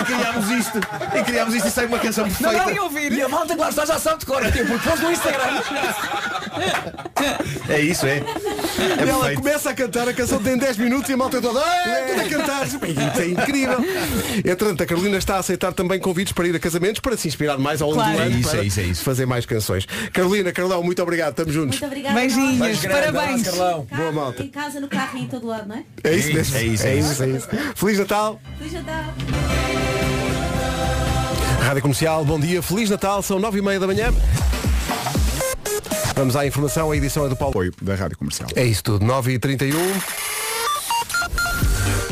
E 0.00 0.04
criámos 0.04 0.50
isto. 0.50 0.78
E 1.18 1.22
criámos 1.24 1.54
isto 1.54 1.68
e 1.68 1.70
sai 1.70 1.86
uma 1.86 1.98
canção 1.98 2.26
Não, 2.26 2.32
perfeita. 2.34 2.70
não, 2.74 2.84
ouvir. 2.84 3.12
E 3.12 3.22
a 3.22 3.28
malta, 3.28 3.54
claro, 3.56 3.70
está 3.70 3.84
já 3.86 3.98
sabe 3.98 4.20
de 4.20 4.26
cor, 4.26 4.42
tipo, 4.50 4.66
porque 4.66 4.88
pôs 4.88 5.00
no 5.00 5.10
Instagram. 5.12 5.62
É 7.68 7.80
isso, 7.80 8.06
é. 8.06 8.18
E 8.18 9.08
ela 9.08 9.18
perfeito. 9.20 9.40
começa 9.42 9.70
a 9.70 9.74
cantar, 9.74 10.08
a 10.08 10.12
canção 10.12 10.42
tem 10.42 10.56
10 10.56 10.76
minutos 10.76 11.08
e 11.08 11.12
a 11.12 11.16
malta 11.16 11.40
toda, 11.40 11.60
"Ah, 11.60 12.06
tudo 12.08 12.20
a 12.20 12.28
cantar. 12.28 12.62
É 13.20 13.26
incrível. 13.26 13.78
Entretanto, 14.38 14.82
a 14.82 14.86
Carolina 14.86 15.16
está 15.18 15.36
a 15.36 15.38
aceitar 15.38 15.72
também 15.72 15.98
convites 16.00 16.32
para 16.32 16.46
ir 16.48 16.56
a 16.56 16.58
casamentos 16.58 17.00
para 17.00 17.16
se 17.16 17.28
inspirar 17.28 17.58
mais 17.58 17.80
ao 17.80 17.90
longo 17.90 18.02
Claro. 18.02 18.16
do 18.18 18.22
ano 18.22 18.34
É 18.34 18.38
isso, 18.40 18.50
para 18.50 18.58
é 18.60 18.64
isso, 18.64 18.80
é 18.80 18.82
isso. 18.84 19.04
fazer 19.04 19.26
mais 19.26 19.46
canções. 19.46 19.86
Carolina, 20.12 20.52
Carlão, 20.52 20.82
muito 20.82 21.02
obrigado, 21.02 21.30
estamos 21.30 21.52
juntos. 21.54 21.78
Muito 21.80 21.86
obrigada. 21.86 22.14
Beijinhos, 22.18 22.84
parabéns. 22.86 23.42
Carlão. 23.44 23.86
Boa 23.90 24.12
malta. 24.12 24.42
Em 24.42 24.48
casa, 24.48 24.80
no 24.80 24.88
carro 24.88 25.18
e 25.18 25.22
em 25.22 25.26
todo 25.28 25.46
lado, 25.46 25.68
não 25.68 25.76
é? 25.76 25.82
É 26.04 26.14
isso 26.14 26.32
mesmo. 26.32 26.56
É 26.56 26.62
isso, 26.64 26.86
é 26.86 26.90
é 26.90 26.96
isso, 26.96 27.22
é 27.22 27.26
isso. 27.28 27.48
Feliz 27.74 28.00
Natal. 28.02 28.40
Feliz 28.58 28.72
Natal. 28.72 29.04
Rádio 31.62 31.82
Comercial, 31.82 32.24
bom 32.24 32.38
dia, 32.38 32.60
Feliz 32.60 32.90
Natal, 32.90 33.22
são 33.22 33.38
9 33.38 33.58
e 33.58 33.62
meia 33.62 33.78
da 33.78 33.86
manhã. 33.86 34.12
Vamos 36.14 36.36
à 36.36 36.44
informação, 36.46 36.90
a 36.90 36.96
edição 36.96 37.24
é 37.24 37.28
do 37.28 37.36
Paulo. 37.36 37.52
Apoio 37.52 37.72
da 37.80 37.94
Rádio 37.94 38.18
Comercial. 38.18 38.48
É 38.54 38.64
isso 38.64 38.82
tudo, 38.82 39.04
9 39.04 39.32
e 39.32 39.38
31 39.38 39.78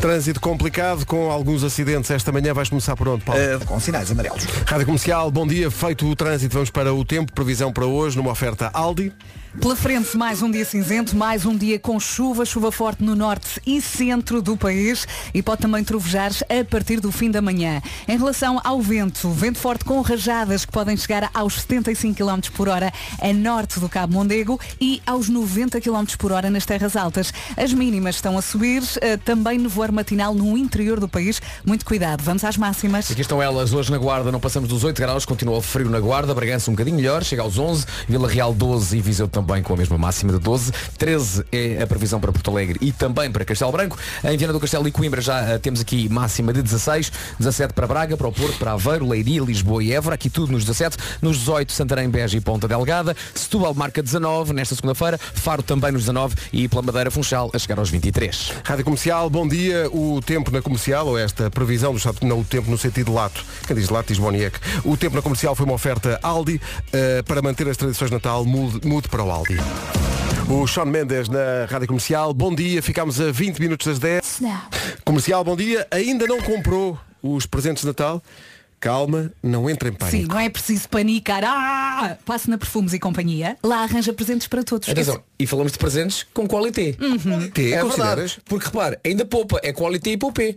Trânsito 0.01 0.39
complicado 0.39 1.05
com 1.05 1.29
alguns 1.29 1.63
acidentes 1.63 2.09
esta 2.09 2.31
manhã. 2.31 2.53
Vais 2.53 2.69
começar 2.69 2.95
por 2.95 3.07
onde, 3.07 3.23
Paulo? 3.23 3.39
com 3.67 3.79
sinais 3.79 4.09
amarelos. 4.09 4.45
Rádio 4.65 4.85
Comercial, 4.87 5.29
bom 5.29 5.45
dia. 5.45 5.69
Feito 5.69 6.09
o 6.09 6.15
trânsito, 6.15 6.53
vamos 6.53 6.71
para 6.71 6.91
o 6.91 7.05
tempo. 7.05 7.31
Previsão 7.31 7.71
para 7.71 7.85
hoje 7.85 8.17
numa 8.17 8.31
oferta 8.31 8.71
Aldi. 8.73 9.13
Pela 9.59 9.75
frente, 9.75 10.15
mais 10.15 10.41
um 10.41 10.49
dia 10.49 10.63
cinzento, 10.63 11.13
mais 11.13 11.45
um 11.45 11.57
dia 11.57 11.77
com 11.77 11.99
chuva, 11.99 12.45
chuva 12.45 12.71
forte 12.71 13.03
no 13.03 13.17
norte 13.17 13.61
e 13.65 13.81
centro 13.81 14.41
do 14.41 14.55
país 14.55 15.05
e 15.33 15.43
pode 15.43 15.61
também 15.61 15.83
trovejar 15.83 16.31
a 16.49 16.63
partir 16.63 17.01
do 17.01 17.11
fim 17.11 17.29
da 17.29 17.41
manhã. 17.41 17.81
Em 18.07 18.17
relação 18.17 18.61
ao 18.63 18.81
vento, 18.81 19.29
vento 19.29 19.59
forte 19.59 19.83
com 19.83 19.99
rajadas 19.99 20.63
que 20.63 20.71
podem 20.71 20.95
chegar 20.95 21.29
aos 21.33 21.55
75 21.55 22.15
km 22.15 22.39
por 22.55 22.69
hora 22.69 22.93
a 23.21 23.33
norte 23.33 23.77
do 23.77 23.89
Cabo 23.89 24.13
Mondego 24.13 24.57
e 24.79 25.01
aos 25.05 25.27
90 25.27 25.81
km 25.81 26.05
por 26.17 26.31
hora 26.31 26.49
nas 26.49 26.65
terras 26.65 26.95
altas. 26.95 27.33
As 27.57 27.73
mínimas 27.73 28.15
estão 28.15 28.37
a 28.37 28.41
subir, 28.41 28.81
eh, 29.01 29.17
também 29.17 29.57
nevoeiro 29.57 29.91
matinal 29.91 30.33
no 30.33 30.57
interior 30.57 30.97
do 30.97 31.09
país. 31.09 31.41
Muito 31.65 31.85
cuidado, 31.85 32.23
vamos 32.23 32.45
às 32.45 32.55
máximas. 32.55 33.11
Aqui 33.11 33.21
estão 33.21 33.41
elas, 33.41 33.73
hoje 33.73 33.91
na 33.91 33.97
Guarda 33.97 34.31
não 34.31 34.39
passamos 34.39 34.69
dos 34.69 34.85
8 34.85 34.97
graus, 34.97 35.25
continua 35.25 35.61
frio 35.61 35.89
na 35.89 35.99
Guarda, 35.99 36.33
Bragança 36.33 36.71
um 36.71 36.73
bocadinho 36.73 36.95
melhor, 36.95 37.21
chega 37.21 37.41
aos 37.41 37.59
11, 37.59 37.85
Vila 38.07 38.29
Real 38.29 38.53
12 38.53 38.97
e 38.97 39.01
Viseu 39.01 39.27
também 39.27 39.40
com 39.63 39.73
a 39.73 39.77
mesma 39.77 39.97
máxima 39.97 40.33
de 40.33 40.39
12, 40.39 40.71
13 40.97 41.45
é 41.51 41.81
a 41.81 41.87
previsão 41.87 42.19
para 42.19 42.31
Porto 42.31 42.51
Alegre 42.51 42.77
e 42.81 42.91
também 42.91 43.31
para 43.31 43.43
Castelo 43.43 43.71
Branco, 43.71 43.97
em 44.23 44.37
Viana 44.37 44.53
do 44.53 44.59
Castelo 44.59 44.87
e 44.87 44.91
Coimbra 44.91 45.21
já 45.21 45.41
eh, 45.41 45.57
temos 45.57 45.81
aqui 45.81 46.07
máxima 46.09 46.53
de 46.53 46.61
16, 46.61 47.11
17 47.39 47.73
para 47.73 47.87
Braga, 47.87 48.17
para 48.17 48.27
o 48.27 48.31
Porto, 48.31 48.57
para 48.57 48.73
Aveiro, 48.73 49.07
Leiria, 49.07 49.41
Lisboa 49.41 49.83
e 49.83 49.91
Évora, 49.93 50.15
aqui 50.15 50.29
tudo 50.29 50.51
nos 50.51 50.63
17, 50.63 50.97
nos 51.21 51.37
18 51.39 51.71
Santarém, 51.71 52.09
Beja 52.09 52.37
e 52.37 52.41
Ponta 52.41 52.67
Delgada, 52.67 53.15
Setúbal 53.33 53.73
marca 53.73 54.01
19 54.01 54.53
nesta 54.53 54.75
segunda-feira, 54.75 55.17
Faro 55.17 55.63
também 55.63 55.91
nos 55.91 56.01
19 56.03 56.35
e 56.53 56.67
pela 56.67 56.81
Madeira 56.81 57.11
Funchal 57.11 57.49
a 57.53 57.59
chegar 57.59 57.79
aos 57.79 57.89
23. 57.89 58.53
Rádio 58.63 58.83
Comercial, 58.83 59.29
bom 59.29 59.47
dia. 59.47 59.89
O 59.91 60.21
tempo 60.21 60.51
na 60.51 60.61
comercial, 60.61 61.07
ou 61.07 61.17
esta 61.17 61.49
previsão 61.49 61.91
do 61.91 61.97
estado, 61.97 62.17
não 62.21 62.39
o 62.39 62.43
tempo 62.43 62.69
no 62.69 62.77
sentido 62.77 63.13
lato. 63.13 63.43
Quem 63.65 63.75
diz 63.75 63.89
lato 63.89 64.07
diz 64.09 64.19
Boniek. 64.19 64.57
O 64.83 64.95
tempo 64.95 65.15
na 65.15 65.21
comercial 65.21 65.55
foi 65.55 65.65
uma 65.65 65.75
oferta 65.75 66.19
Aldi. 66.21 66.61
eh, 66.93 67.21
para 67.23 67.41
manter 67.41 67.67
as 67.67 67.77
tradições 67.77 68.09
de 68.09 68.15
Natal, 68.15 68.45
mude, 68.45 68.85
mude 68.87 69.07
para 69.07 69.23
o 69.31 69.33
Aldi. 69.33 69.57
O 70.49 70.67
Sean 70.67 70.85
Mendes 70.85 71.29
na 71.29 71.65
Rádio 71.69 71.87
Comercial. 71.87 72.33
Bom 72.33 72.53
dia, 72.53 72.81
ficámos 72.81 73.21
a 73.21 73.31
20 73.31 73.59
minutos 73.59 73.87
das 73.87 73.97
10. 73.97 74.41
Comercial, 75.05 75.43
bom 75.43 75.55
dia. 75.55 75.87
Ainda 75.89 76.27
não 76.27 76.41
comprou 76.41 76.99
os 77.23 77.45
presentes 77.45 77.81
de 77.81 77.87
Natal? 77.87 78.21
Calma, 78.81 79.31
não 79.43 79.69
entre 79.69 79.89
em 79.89 79.93
pânico. 79.93 80.17
Sim, 80.17 80.25
não 80.25 80.39
é 80.39 80.49
preciso 80.49 80.89
panicar. 80.89 81.43
Ah! 81.45 82.17
Passe 82.25 82.49
na 82.49 82.57
Perfumes 82.57 82.93
e 82.93 82.99
Companhia. 82.99 83.55
Lá 83.63 83.83
arranja 83.83 84.11
presentes 84.11 84.47
para 84.47 84.63
todos. 84.63 84.89
Atenção, 84.89 85.21
e 85.37 85.45
falamos 85.45 85.71
de 85.71 85.77
presentes 85.77 86.25
com 86.33 86.47
qualité. 86.47 86.93
Qualité, 86.93 87.73
é 87.73 87.81
consideras? 87.81 88.15
verdade. 88.15 88.41
Porque 88.43 88.65
repare, 88.65 88.97
ainda 89.05 89.23
poupa, 89.23 89.59
é 89.61 89.71
qualité 89.71 90.13
e 90.13 90.17
poupé. 90.17 90.55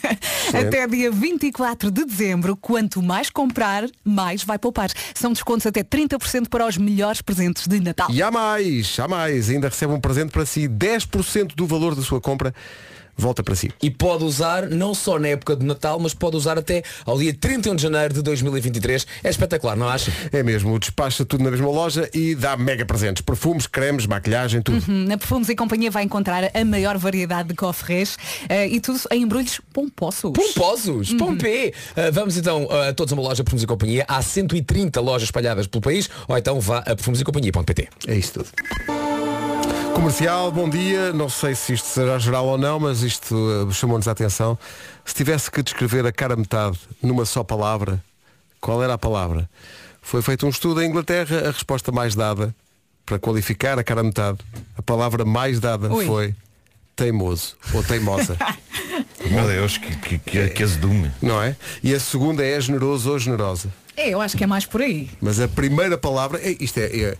Até 0.58 0.86
dia 0.86 1.10
24 1.10 1.90
de 1.90 2.06
dezembro, 2.06 2.56
quanto 2.56 3.02
mais 3.02 3.28
comprar, 3.28 3.84
mais 4.02 4.42
vai 4.42 4.58
poupar. 4.58 4.88
São 5.14 5.34
descontos 5.34 5.66
até 5.66 5.84
30% 5.84 6.48
para 6.48 6.66
os 6.66 6.78
melhores 6.78 7.20
presentes 7.20 7.66
de 7.66 7.78
Natal. 7.78 8.08
E 8.10 8.22
há 8.22 8.30
mais, 8.30 8.98
há 8.98 9.06
mais. 9.06 9.50
Ainda 9.50 9.68
recebe 9.68 9.92
um 9.92 10.00
presente 10.00 10.30
para 10.30 10.46
si. 10.46 10.66
10% 10.66 11.54
do 11.54 11.66
valor 11.66 11.94
da 11.94 12.00
sua 12.00 12.22
compra 12.22 12.54
volta 13.16 13.42
para 13.42 13.54
si. 13.54 13.70
E 13.82 13.90
pode 13.90 14.24
usar 14.24 14.68
não 14.68 14.94
só 14.94 15.18
na 15.18 15.28
época 15.28 15.56
de 15.56 15.64
Natal, 15.64 15.98
mas 15.98 16.14
pode 16.14 16.36
usar 16.36 16.58
até 16.58 16.82
ao 17.04 17.18
dia 17.18 17.32
31 17.32 17.76
de 17.76 17.82
janeiro 17.82 18.14
de 18.14 18.22
2023. 18.22 19.06
É 19.24 19.30
espetacular, 19.30 19.76
não 19.76 19.88
acha? 19.88 20.12
É 20.32 20.42
mesmo, 20.42 20.78
despacha 20.78 21.24
tudo 21.24 21.44
na 21.44 21.50
mesma 21.50 21.68
loja 21.68 22.08
e 22.12 22.34
dá 22.34 22.56
mega 22.56 22.84
presentes. 22.84 23.22
Perfumes, 23.22 23.66
cremes, 23.66 24.06
maquilhagem, 24.06 24.62
tudo. 24.62 24.82
Uhum, 24.88 25.06
Na 25.06 25.16
Perfumes 25.16 25.48
e 25.48 25.56
Companhia 25.56 25.90
vai 25.90 26.04
encontrar 26.04 26.50
a 26.52 26.64
maior 26.64 26.98
variedade 26.98 27.48
de 27.48 27.54
cofres 27.54 28.16
eh, 28.48 28.68
e 28.68 28.80
tudo 28.80 29.00
em 29.10 29.22
embrulhos 29.22 29.60
pomposos. 29.72 30.32
Pomposos, 30.32 31.12
pompé. 31.14 31.72
Uh, 31.96 32.12
vamos 32.12 32.36
então 32.36 32.64
uh, 32.64 32.88
a 32.88 32.92
todos 32.92 33.12
a 33.12 33.16
uma 33.16 33.22
loja 33.22 33.42
Perfumes 33.42 33.62
e 33.62 33.66
Companhia. 33.66 34.04
Há 34.08 34.20
130 34.22 35.00
lojas 35.00 35.28
espalhadas 35.28 35.66
pelo 35.66 35.82
país. 35.82 36.08
Ou 36.28 36.36
então 36.36 36.60
vá 36.60 36.78
a 36.78 36.96
perfumesecompanhia.pt. 36.96 37.88
É 38.06 38.14
isso 38.14 38.34
tudo. 38.34 39.05
Comercial, 39.96 40.52
bom 40.52 40.68
dia. 40.68 41.10
Não 41.14 41.26
sei 41.26 41.54
se 41.54 41.72
isto 41.72 41.86
será 41.88 42.18
geral 42.18 42.44
ou 42.44 42.58
não, 42.58 42.78
mas 42.78 43.00
isto 43.00 43.34
uh, 43.34 43.72
chamou-nos 43.72 44.06
a 44.06 44.10
atenção. 44.10 44.58
Se 45.02 45.14
tivesse 45.14 45.50
que 45.50 45.62
descrever 45.62 46.04
a 46.04 46.12
cara 46.12 46.36
metade 46.36 46.78
numa 47.02 47.24
só 47.24 47.42
palavra, 47.42 47.98
qual 48.60 48.82
era 48.82 48.92
a 48.92 48.98
palavra? 48.98 49.48
Foi 50.02 50.20
feito 50.20 50.44
um 50.44 50.50
estudo 50.50 50.82
em 50.82 50.90
Inglaterra, 50.90 51.48
a 51.48 51.50
resposta 51.50 51.90
mais 51.90 52.14
dada 52.14 52.54
para 53.06 53.18
qualificar 53.18 53.78
a 53.78 53.82
cara 53.82 54.02
metade, 54.02 54.36
a 54.76 54.82
palavra 54.82 55.24
mais 55.24 55.60
dada 55.60 55.90
Ui. 55.90 56.04
foi 56.04 56.34
teimoso 56.94 57.56
ou 57.72 57.82
teimosa. 57.82 58.36
Meu 59.30 59.46
Deus, 59.46 59.78
que, 59.78 59.96
que, 59.96 60.18
que, 60.18 60.48
que 60.50 60.62
azedume. 60.62 61.10
Não 61.22 61.42
é? 61.42 61.56
E 61.82 61.94
a 61.94 61.98
segunda 61.98 62.44
é 62.44 62.60
generoso 62.60 63.12
ou 63.12 63.18
generosa. 63.18 63.72
É, 63.96 64.10
eu 64.10 64.20
acho 64.20 64.36
que 64.36 64.44
é 64.44 64.46
mais 64.46 64.64
por 64.66 64.82
aí. 64.82 65.08
Mas 65.20 65.40
a 65.40 65.48
primeira 65.48 65.96
palavra, 65.96 66.38
é- 66.42 66.56
isto 66.60 66.78
é, 66.78 66.84
é- 66.84 67.16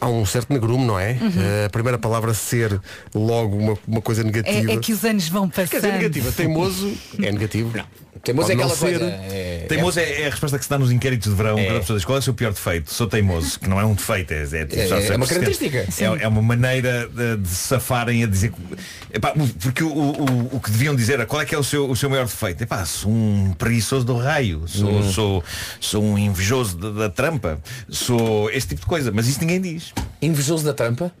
há 0.00 0.08
um 0.08 0.24
certo 0.24 0.52
negrume, 0.52 0.84
não 0.86 0.98
é? 0.98 1.12
Uhum. 1.20 1.66
A 1.66 1.70
primeira 1.70 1.98
palavra 1.98 2.32
ser 2.32 2.80
logo 3.14 3.56
uma, 3.56 3.78
uma 3.86 4.00
coisa 4.00 4.22
negativa. 4.24 4.70
É, 4.70 4.74
é 4.74 4.78
que 4.78 4.92
os 4.92 5.04
anos 5.04 5.28
vão 5.28 5.48
passando. 5.48 5.68
Quer 5.70 5.76
dizer, 5.80 5.92
negativa. 5.92 6.32
Teimoso 6.32 6.92
é 7.22 7.30
negativo. 7.32 7.76
Não. 7.76 7.84
Teimoso 8.22 8.50
é 8.52 8.56
Pode 8.56 8.66
não 8.66 8.72
aquela 8.74 8.90
ser. 8.92 8.98
coisa. 9.00 9.14
É, 9.30 9.66
Teimoso 9.68 10.00
é, 10.00 10.22
é 10.22 10.26
a 10.26 10.30
resposta 10.30 10.56
que 10.56 10.64
se 10.64 10.70
dá 10.70 10.78
nos 10.78 10.90
inquéritos 10.90 11.28
de 11.30 11.36
verão 11.36 11.56
quando 11.62 11.76
a 11.76 11.80
pessoa 11.80 11.98
diz 11.98 12.06
qual 12.06 12.16
é 12.16 12.20
o 12.20 12.22
seu 12.22 12.32
pior 12.32 12.52
defeito? 12.54 12.90
Sou 12.90 13.06
teimoso, 13.06 13.60
que 13.60 13.68
não 13.68 13.78
é 13.78 13.84
um 13.84 13.92
defeito, 13.92 14.32
é, 14.32 14.36
é, 14.44 14.66
É- 14.70 15.08
é 15.12 15.16
uma 15.16 15.26
característica. 15.26 15.78
É, 15.98 16.22
é 16.24 16.28
uma 16.28 16.40
maneira 16.40 17.06
de, 17.12 17.36
de 17.42 17.48
safarem 17.48 18.24
a 18.24 18.26
dizer 18.26 18.50
que- 18.52 19.16
epá, 19.16 19.34
porque 19.60 19.82
o, 19.84 19.88
o, 19.92 20.48
o 20.56 20.60
que 20.60 20.70
deviam 20.70 20.94
dizer 20.96 21.20
é 21.20 21.26
qual 21.26 21.42
é 21.42 21.44
que 21.44 21.54
é 21.54 21.58
o 21.58 21.64
seu, 21.64 21.90
o 21.90 21.94
seu 21.94 22.08
maior 22.08 22.24
defeito? 22.24 22.62
Epá, 22.62 22.86
sou 22.86 23.10
um 23.10 23.52
preguiçoso 23.58 24.06
do 24.06 24.16
raio, 24.16 24.62
sou, 24.68 24.90
Hum. 24.90 25.12
sou, 25.12 25.44
sou 25.78 26.02
um 26.02 26.13
invejoso 26.18 26.76
da, 26.76 26.90
da 26.90 27.08
trampa, 27.10 27.58
sou 27.88 28.50
este 28.50 28.70
tipo 28.70 28.82
de 28.82 28.86
coisa, 28.86 29.10
mas 29.12 29.26
isso 29.28 29.40
ninguém 29.40 29.60
diz. 29.60 29.92
Invejoso 30.22 30.64
da 30.64 30.72
trampa? 30.72 31.12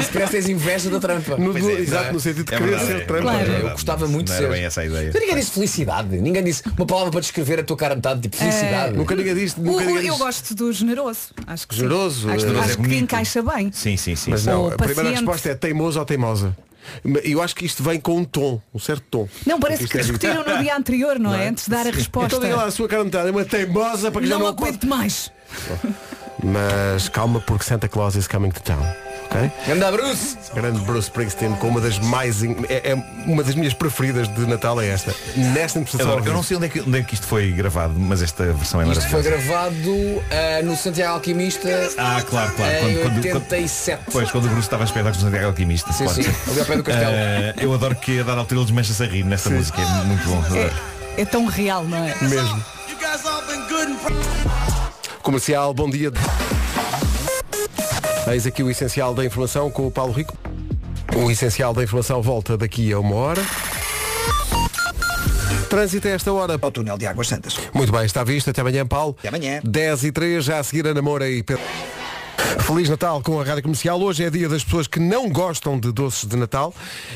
Isso 0.00 0.10
parece 0.12 0.12
que 0.12 0.28
tens 0.30 0.48
inveja 0.48 0.90
da 0.90 0.98
trampa. 0.98 1.36
No- 1.36 1.56
é, 1.56 1.72
exato, 1.80 2.08
é? 2.08 2.12
no 2.12 2.20
sentido 2.20 2.44
de 2.46 2.54
É 2.54 2.58
querer 2.58 2.70
verdade, 2.70 2.86
ser 2.86 2.96
é 2.96 3.04
trampa. 3.04 3.12
verdade, 3.22 3.38
é 3.38 3.42
Eu 3.46 3.50
verdade. 3.52 3.72
gostava 3.74 4.08
muito 4.08 4.26
de 4.28 4.32
ser. 4.36 4.44
era 4.44 4.52
bem 4.52 4.64
essa 4.64 4.80
a 4.80 4.86
ideia. 4.86 5.12
Ninguém 5.14 5.34
disse 5.36 5.50
felicidade. 5.52 6.16
Ninguém 6.18 6.42
disse 6.44 6.62
uma 6.76 6.86
palavra 6.86 7.10
para 7.10 7.20
descrever 7.20 7.60
a 7.60 7.62
tua 7.64 7.76
cara 7.76 7.94
metade, 7.94 8.20
tipo 8.22 8.36
felicidade. 8.36 8.96
Nunca 8.96 9.14
ninguém 9.14 9.34
disse. 9.34 9.60
Nunca 9.60 9.76
o- 9.82 9.86
ninguém 9.86 10.06
eu 10.06 10.12
disse. 10.14 10.18
gosto 10.18 10.54
do 10.54 10.72
generoso. 10.72 11.18
Acho 11.46 11.68
que 11.68 11.74
sim. 11.74 11.80
Generoso, 11.82 12.30
Acho, 12.30 12.46
eh, 12.46 12.58
acho 12.58 12.70
é 12.70 12.76
que 12.76 12.82
bonito. 12.82 13.02
encaixa 13.04 13.42
bem. 13.42 13.70
Sim, 13.72 13.96
sim, 13.96 14.16
sim. 14.16 14.30
Mas 14.30 14.40
sim. 14.42 14.50
não, 14.50 14.62
Ou 14.62 14.72
a 14.72 14.76
primeira 14.76 15.10
resposta 15.10 15.48
é 15.50 15.54
teimoso 15.54 15.98
ou 15.98 16.04
teimosa. 16.04 16.56
Eu 17.24 17.42
acho 17.42 17.54
que 17.54 17.64
isto 17.64 17.82
vem 17.82 18.00
com 18.00 18.16
um 18.16 18.24
tom, 18.24 18.60
um 18.74 18.78
certo 18.78 19.04
tom. 19.10 19.28
Não, 19.46 19.58
parece 19.60 19.86
que 19.86 19.96
é 19.98 20.00
discutiram 20.00 20.44
no 20.44 20.58
dia 20.58 20.76
anterior, 20.76 21.18
não, 21.18 21.30
Não 21.30 21.38
é? 21.38 21.46
é? 21.46 21.48
Antes 21.48 21.64
de 21.64 21.70
dar 21.70 21.86
a 21.86 21.90
resposta. 21.90 22.36
Então 22.36 22.40
diga 22.40 22.56
lá 22.56 22.64
a 22.64 22.70
sua 22.70 22.88
cara 22.88 23.04
metade, 23.04 23.28
é 23.28 23.30
uma 23.30 23.44
teimosa 23.44 24.10
para 24.10 24.20
que 24.20 24.26
já 24.26 24.34
não 24.34 24.42
não 24.42 24.48
aguento 24.48 24.86
mais. 24.86 25.30
Mas 26.42 27.08
calma 27.08 27.40
porque 27.40 27.64
Santa 27.64 27.88
Claus 27.88 28.14
is 28.14 28.26
coming 28.26 28.50
to 28.50 28.62
town. 28.62 28.82
Ok? 29.30 29.50
Anda 29.72 29.92
Bruce! 29.92 30.36
Grande 30.54 30.80
Bruce 30.80 31.08
Springsteen 31.08 31.54
com 31.56 31.68
uma 31.68 31.80
das 31.80 31.98
mais 31.98 32.42
in- 32.42 32.56
é, 32.68 32.90
é 32.92 32.94
uma 33.26 33.42
das 33.42 33.54
minhas 33.54 33.72
preferidas 33.72 34.28
de 34.28 34.46
Natal 34.46 34.80
é 34.80 34.88
esta. 34.88 35.14
Nesta 35.36 35.78
interpretação. 35.78 36.12
Adoro, 36.14 36.26
eu 36.30 36.32
não 36.34 36.42
sei 36.42 36.56
onde 36.56 36.66
é, 36.66 36.68
que, 36.68 36.80
onde 36.80 36.98
é 36.98 37.02
que 37.02 37.14
isto 37.14 37.26
foi 37.26 37.50
gravado, 37.52 37.94
mas 37.98 38.20
esta 38.22 38.44
versão 38.52 38.80
é 38.82 38.88
Isto 38.88 39.08
foi 39.08 39.22
maravilhosa. 39.22 39.30
gravado 39.52 40.22
ah, 40.30 40.62
no 40.64 40.76
Santiago 40.76 41.14
Alquimista 41.14 41.68
Ah, 41.96 42.22
claro, 42.28 42.52
claro. 42.54 42.72
em 42.72 42.80
Quando- 42.80 43.02
quando- 43.02 43.22
quando- 43.22 43.34
87. 43.42 44.02
Pois, 44.12 44.30
quando 44.30 44.44
o 44.46 44.48
Bruce 44.48 44.62
estava 44.66 44.82
a 44.82 44.86
espetáculo 44.86 45.16
de 45.16 45.22
Santiago 45.22 45.46
Alquimista. 45.46 45.92
Sim, 45.92 46.04
pode 46.04 46.24
sim, 46.24 46.30
ali 46.50 46.60
ao 46.60 46.66
pé 46.66 46.76
do 46.76 46.82
castelo. 46.82 47.10
Eh, 47.12 47.54
eu 47.60 47.72
adoro 47.74 47.94
que 47.96 48.20
a 48.20 48.22
dada 48.24 48.40
altura 48.40 48.60
ele 48.60 48.66
desmancha-se 48.66 49.02
a 49.02 49.06
rir 49.06 49.24
nesta 49.24 49.50
música. 49.50 49.80
É 49.80 50.04
muito 50.04 50.28
bom. 50.28 50.38
adoro. 50.44 50.70
É 51.16 51.24
tão 51.24 51.46
real, 51.46 51.84
não 51.84 51.98
é? 51.98 52.14
Mesmo. 52.22 52.64
Comercial, 55.22 55.72
bom 55.74 55.88
dia. 55.90 56.10
Eis 58.32 58.46
aqui 58.46 58.62
o 58.62 58.70
essencial 58.70 59.12
da 59.12 59.24
informação 59.24 59.70
com 59.70 59.88
o 59.88 59.90
Paulo 59.90 60.12
Rico. 60.12 60.36
O 61.16 61.30
essencial 61.30 61.74
da 61.74 61.82
informação 61.82 62.22
volta 62.22 62.56
daqui 62.56 62.92
a 62.92 62.98
uma 63.00 63.14
hora. 63.16 63.42
Trânsito 65.68 66.06
a 66.06 66.10
esta 66.12 66.32
hora. 66.32 66.56
Ao 66.60 66.70
túnel 66.70 66.96
de 66.96 67.06
Águas 67.06 67.26
Santas. 67.26 67.58
Muito 67.74 67.90
bem, 67.90 68.04
está 68.04 68.22
visto. 68.22 68.50
Até 68.50 68.60
amanhã, 68.60 68.86
Paulo. 68.86 69.16
Até 69.18 69.28
amanhã. 69.28 69.60
10 69.64 70.04
e 70.04 70.12
3, 70.12 70.44
já 70.44 70.58
a 70.58 70.62
seguir 70.62 70.86
a 70.86 70.94
Namora 70.94 71.28
e 71.28 71.42
Pedro. 71.42 71.64
Feliz 72.60 72.88
Natal 72.88 73.20
com 73.22 73.40
a 73.40 73.44
Rádio 73.44 73.62
Comercial. 73.62 74.00
Hoje 74.00 74.24
é 74.24 74.30
dia 74.30 74.48
das 74.48 74.64
pessoas 74.64 74.86
que 74.86 74.98
não 74.98 75.28
gostam 75.28 75.78
de 75.78 75.92
doces 75.92 76.26
de 76.28 76.36
Natal. 76.36 76.74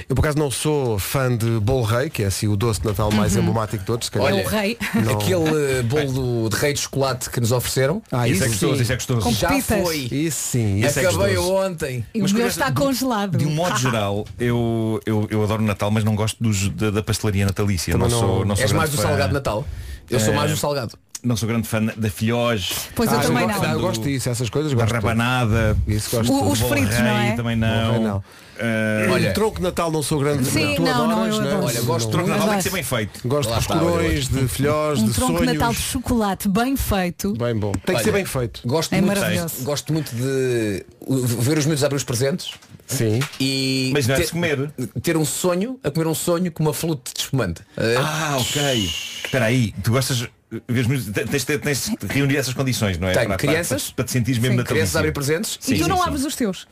Eu, 0.09 0.15
por 0.15 0.23
acaso, 0.23 0.39
não 0.39 0.51
sou 0.51 0.99
fã 0.99 1.35
de 1.35 1.47
bolo 1.61 1.83
rei, 1.85 2.11
que 2.11 2.23
é 2.23 2.27
assim 2.27 2.47
o 2.49 2.57
doce 2.57 2.81
de 2.81 2.87
Natal 2.89 3.11
mais 3.13 3.37
emblemático 3.37 3.79
de 3.79 3.85
todos. 3.87 4.07
se 4.07 4.11
calhar. 4.11 4.33
Olha, 4.33 4.41
É 4.43 4.45
o 4.45 4.49
rei. 4.49 4.79
Não. 4.95 5.13
aquele 5.13 5.79
eh, 5.79 5.83
bolo 5.83 6.49
de 6.49 6.57
rei 6.57 6.73
de 6.73 6.81
chocolate 6.81 7.31
que 7.31 7.41
nos 7.41 7.53
ofereceram 7.53 8.03
Ah, 8.13 8.29
Isso 8.29 8.43
é 8.45 8.47
isso 8.47 8.55
gostoso, 8.55 8.77
sim. 8.77 8.83
isso 8.83 8.93
é 8.93 8.97
gostoso. 8.97 9.21
Com 9.21 9.33
já 9.33 9.49
pitas. 9.49 9.83
foi. 9.83 9.97
Isso 10.11 10.49
sim. 10.51 10.81
Isso 10.85 10.99
é 11.01 11.07
Acabei 11.07 11.35
gostoso. 11.37 11.55
ontem. 11.55 12.07
E 12.15 12.19
o 12.19 12.23
Mas 12.23 12.33
meu 12.33 12.47
está 12.47 12.69
de- 12.71 12.81
congelado. 12.81 13.39
De 13.39 13.47
um 13.47 13.51
modo 13.55 13.77
geral, 13.79 14.25
eu, 14.39 15.01
eu, 15.07 15.27
eu 15.31 15.43
adoro 15.43 15.63
Natal, 15.63 15.91
mas 15.91 16.05
não 16.05 16.15
gosto 16.15 16.43
dos, 16.43 16.69
da, 16.71 16.91
da 16.91 17.03
pastelaria 17.03 17.45
natalícia. 17.47 17.93
Também 17.93 18.09
não, 18.11 18.21
não- 18.21 18.27
sou, 18.29 18.45
não 18.45 18.57
sou 18.57 18.63
És 18.65 18.71
grande 18.73 18.75
mais 18.77 18.91
do 18.91 18.97
fã- 18.97 19.03
salgado 19.05 19.29
de 19.29 19.35
Natal. 19.35 19.67
Eu 20.11 20.21
sou 20.21 20.33
Eh, 20.33 20.37
mais 20.37 20.51
do 20.51 20.57
salgado. 20.57 20.99
Não 21.25 21.37
sou 21.37 21.49
grande 21.49 21.67
fã 21.67 21.83
da 21.85 22.11
filhós. 22.11 22.89
Pois 22.95 23.11
eu 23.11 23.21
também 23.21 23.47
não. 23.47 23.65
eu 23.65 23.81
gosto 23.81 24.03
disso, 24.05 24.29
essas 24.29 24.51
coisas. 24.51 24.73
Da 24.73 24.77
gosto 24.77 24.89
de 24.93 25.01
tudo. 25.01 25.07
rabanada. 25.09 25.77
Isso 25.89 26.11
gosto 26.15 26.33
O- 26.33 26.43
de 26.45 26.53
os 26.53 26.61
fritos, 26.69 26.95
rei, 26.97 27.03
não 27.03 27.17
é? 27.17 27.33
Também 27.33 27.57
não. 27.57 28.03
não. 28.03 28.25
Eh, 28.57 29.09
Olha, 29.11 29.33
tronco 29.33 29.57
de 29.57 29.63
Natal 29.63 29.91
não 29.91 30.01
sou 30.01 30.21
grande 30.21 30.45
Sim, 30.45 30.75
tu 30.77 30.83
não, 30.83 31.09
não, 31.09 31.11
adoras, 31.23 31.35
eu 31.35 31.41
né? 31.43 31.51
adoro. 31.51 31.67
Olha, 31.67 31.81
gosto 31.83 32.09
tronco 32.11 32.27
de 32.27 32.31
Natal 32.31 32.49
tem 32.51 32.57
que 32.59 32.63
ser 32.63 32.71
bem 32.71 32.83
feito. 32.85 33.21
Gosto 33.29 33.51
Lá 33.51 33.57
dos 33.57 33.67
corões, 33.67 34.29
de 34.29 34.47
filhós, 34.49 35.01
Um 35.01 35.07
de 35.09 35.15
tronco 35.15 35.41
de. 35.41 35.47
Natal 35.55 35.73
de 35.73 35.81
chocolate 35.81 36.49
bem 36.49 36.77
feito. 36.77 37.33
Bem 37.33 37.57
bom. 37.57 37.73
Tem 37.73 37.81
que 37.83 37.93
Olha, 37.95 38.05
ser 38.05 38.13
bem 38.13 38.25
feito. 38.25 38.61
Gosto 38.65 38.93
É 38.93 39.01
muito, 39.01 39.17
maravilhoso. 39.19 39.65
gosto 39.65 39.93
muito 39.93 40.15
de 40.15 40.85
uh, 41.01 41.27
ver 41.27 41.59
os 41.59 41.67
miúdos 41.67 41.83
abrir 41.83 41.97
os 41.97 42.05
presentes 42.05 42.53
Sim. 42.87 43.19
e 43.41 43.91
Mas 43.93 44.07
não 44.07 44.15
é 44.15 44.19
de 44.19 44.23
ter, 44.23 44.27
se 44.29 44.33
comer. 44.33 44.71
ter 45.03 45.17
um 45.17 45.25
sonho, 45.25 45.81
a 45.83 45.91
comer 45.91 46.07
um 46.07 46.15
sonho 46.15 46.53
com 46.53 46.63
uma 46.63 46.73
flute 46.75 47.13
de 47.13 47.21
espumante. 47.23 47.61
Ah, 47.77 48.37
ok. 48.39 48.89
Espera 49.25 49.47
aí, 49.47 49.75
tu 49.83 49.91
gostas. 49.91 50.29
Vês 50.69 50.87
Tens, 51.31 51.45
tens, 51.45 51.61
tens 51.61 51.91
de 52.01 52.07
reunir 52.09 52.37
essas 52.37 52.55
condições, 52.55 52.99
não 52.99 53.09
é? 53.09 53.13
Tenho 53.13 53.27
Para- 53.29 53.37
crianças. 53.37 53.85
Para, 53.87 53.95
para 53.97 54.05
te 54.07 54.11
sentires 54.13 54.39
mesmo 54.39 54.55
Sim. 54.55 54.59
na 54.63 54.65
crianças 54.65 54.97
abrem 54.97 55.13
presentes. 55.13 55.57
Sim, 55.61 55.75
e 55.75 55.79
tu 55.79 55.83
sim, 55.85 55.89
não 55.89 55.99
sim. 55.99 56.03
abres 56.09 56.25
os 56.25 56.35
teus. 56.37 56.67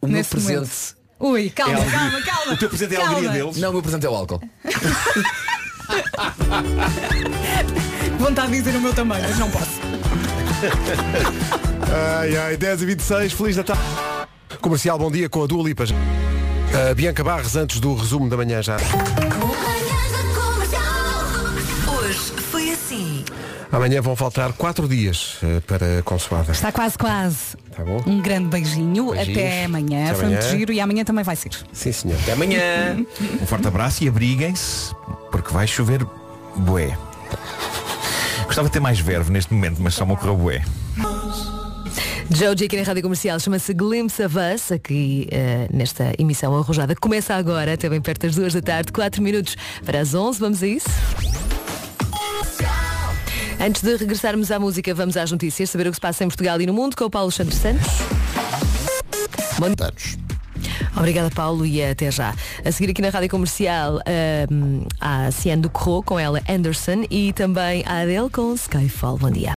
O 0.00 0.06
meu 0.06 0.16
nesse 0.16 0.30
presente. 0.30 0.54
momento. 0.56 0.98
Ui, 1.20 1.50
calma, 1.50 1.78
É 1.80 1.90
calma, 1.90 2.20
calma. 2.22 2.52
O 2.52 2.56
teu 2.56 2.68
presente 2.68 2.94
é 2.94 2.98
a 2.98 3.06
alegria 3.08 3.28
Calma. 3.30 3.44
deles. 3.44 3.56
Não, 3.60 3.70
o 3.70 3.72
meu 3.72 3.82
presente 3.82 4.06
é 4.06 4.10
o 4.10 4.14
álcool. 4.14 4.40
Vontade 8.18 8.52
de 8.52 8.58
dizer 8.62 8.76
o 8.76 8.80
meu 8.80 8.92
também, 8.94 9.20
mas 9.22 9.38
não 9.38 9.50
posso. 9.50 9.80
Ai, 12.20 12.36
ai, 12.36 12.56
10 12.56 12.82
e 12.82 12.86
26, 12.86 13.32
Feliz 13.32 13.56
Natal. 13.56 13.76
Comercial, 14.60 14.98
bom 14.98 15.10
dia 15.10 15.28
com 15.28 15.42
a 15.42 15.46
Dua 15.46 15.62
Lipa. 15.64 15.84
A 16.90 16.94
Bianca 16.94 17.24
Barres, 17.24 17.56
antes 17.56 17.80
do 17.80 17.94
resumo 17.94 18.28
da 18.28 18.36
manhã 18.36 18.62
já. 18.62 18.76
Amanhã 23.70 24.00
vão 24.00 24.16
faltar 24.16 24.52
4 24.54 24.88
dias 24.88 25.36
eh, 25.42 25.60
para 25.66 25.98
a 25.98 26.02
consoada. 26.02 26.52
Está 26.52 26.72
quase, 26.72 26.96
quase. 26.96 27.56
Tá 27.76 27.84
bom? 27.84 28.02
Um 28.06 28.20
grande 28.20 28.48
beijinho. 28.48 29.10
Beijinhos. 29.12 29.38
Até 29.38 29.64
amanhã. 29.64 30.04
Até 30.06 30.14
Foi 30.14 30.24
muito 30.26 30.38
amanhã. 30.42 30.56
giro 30.58 30.72
e 30.72 30.80
amanhã 30.80 31.04
também 31.04 31.22
vai 31.22 31.36
ser. 31.36 31.50
Sim, 31.72 31.92
senhor. 31.92 32.18
Até 32.22 32.32
amanhã. 32.32 33.04
Um 33.42 33.46
forte 33.46 33.68
abraço 33.68 34.02
e 34.02 34.08
abriguem-se, 34.08 34.92
porque 35.30 35.52
vai 35.52 35.66
chover 35.66 36.04
bué. 36.56 36.96
Gostava 38.46 38.68
de 38.68 38.72
ter 38.72 38.80
mais 38.80 38.98
verve 38.98 39.30
neste 39.30 39.52
momento, 39.52 39.82
mas 39.82 39.94
só 39.94 40.06
me 40.06 40.12
ocorreu 40.12 40.36
bué. 40.36 40.62
Joji 42.30 42.64
aqui 42.64 42.76
na 42.76 42.82
Rádio 42.82 43.02
Comercial 43.02 43.38
chama-se 43.40 43.72
Glimpse 43.72 44.22
of 44.22 44.36
Us, 44.36 44.72
aqui 44.72 45.26
eh, 45.30 45.68
nesta 45.72 46.12
emissão 46.18 46.56
arrojada. 46.56 46.94
Começa 46.96 47.34
agora, 47.34 47.74
até 47.74 47.88
bem 47.88 48.00
perto 48.00 48.26
das 48.26 48.34
duas 48.34 48.52
da 48.54 48.60
tarde, 48.62 48.92
4 48.92 49.22
minutos 49.22 49.56
para 49.84 50.00
as 50.00 50.14
11. 50.14 50.38
Vamos 50.40 50.62
a 50.62 50.66
isso? 50.66 50.88
Antes 53.60 53.82
de 53.82 53.96
regressarmos 53.96 54.50
à 54.50 54.58
música, 54.58 54.94
vamos 54.94 55.16
às 55.16 55.32
notícias, 55.32 55.70
saber 55.70 55.88
o 55.88 55.90
que 55.90 55.96
se 55.96 56.00
passa 56.00 56.24
em 56.24 56.28
Portugal 56.28 56.60
e 56.60 56.66
no 56.66 56.72
mundo 56.72 56.96
com 56.96 57.04
o 57.04 57.10
Paulo 57.10 57.30
Santos 57.30 57.58
Santos. 57.58 57.86
Bom 59.58 59.74
Obrigada, 60.96 61.30
Paulo, 61.30 61.64
e 61.64 61.82
até 61.82 62.10
já. 62.10 62.34
A 62.64 62.72
seguir 62.72 62.90
aqui 62.90 63.00
na 63.00 63.10
Rádio 63.10 63.28
Comercial, 63.28 64.00
hum, 64.50 64.84
a 65.00 65.30
Ciane 65.30 65.62
do 65.62 65.70
Corro 65.70 66.02
com 66.02 66.18
ela 66.18 66.42
Anderson 66.48 67.04
e 67.08 67.32
também 67.32 67.84
a 67.86 68.00
Adele 68.00 68.30
com 68.30 68.52
Skyfall. 68.54 69.16
Bom 69.16 69.30
dia. 69.30 69.46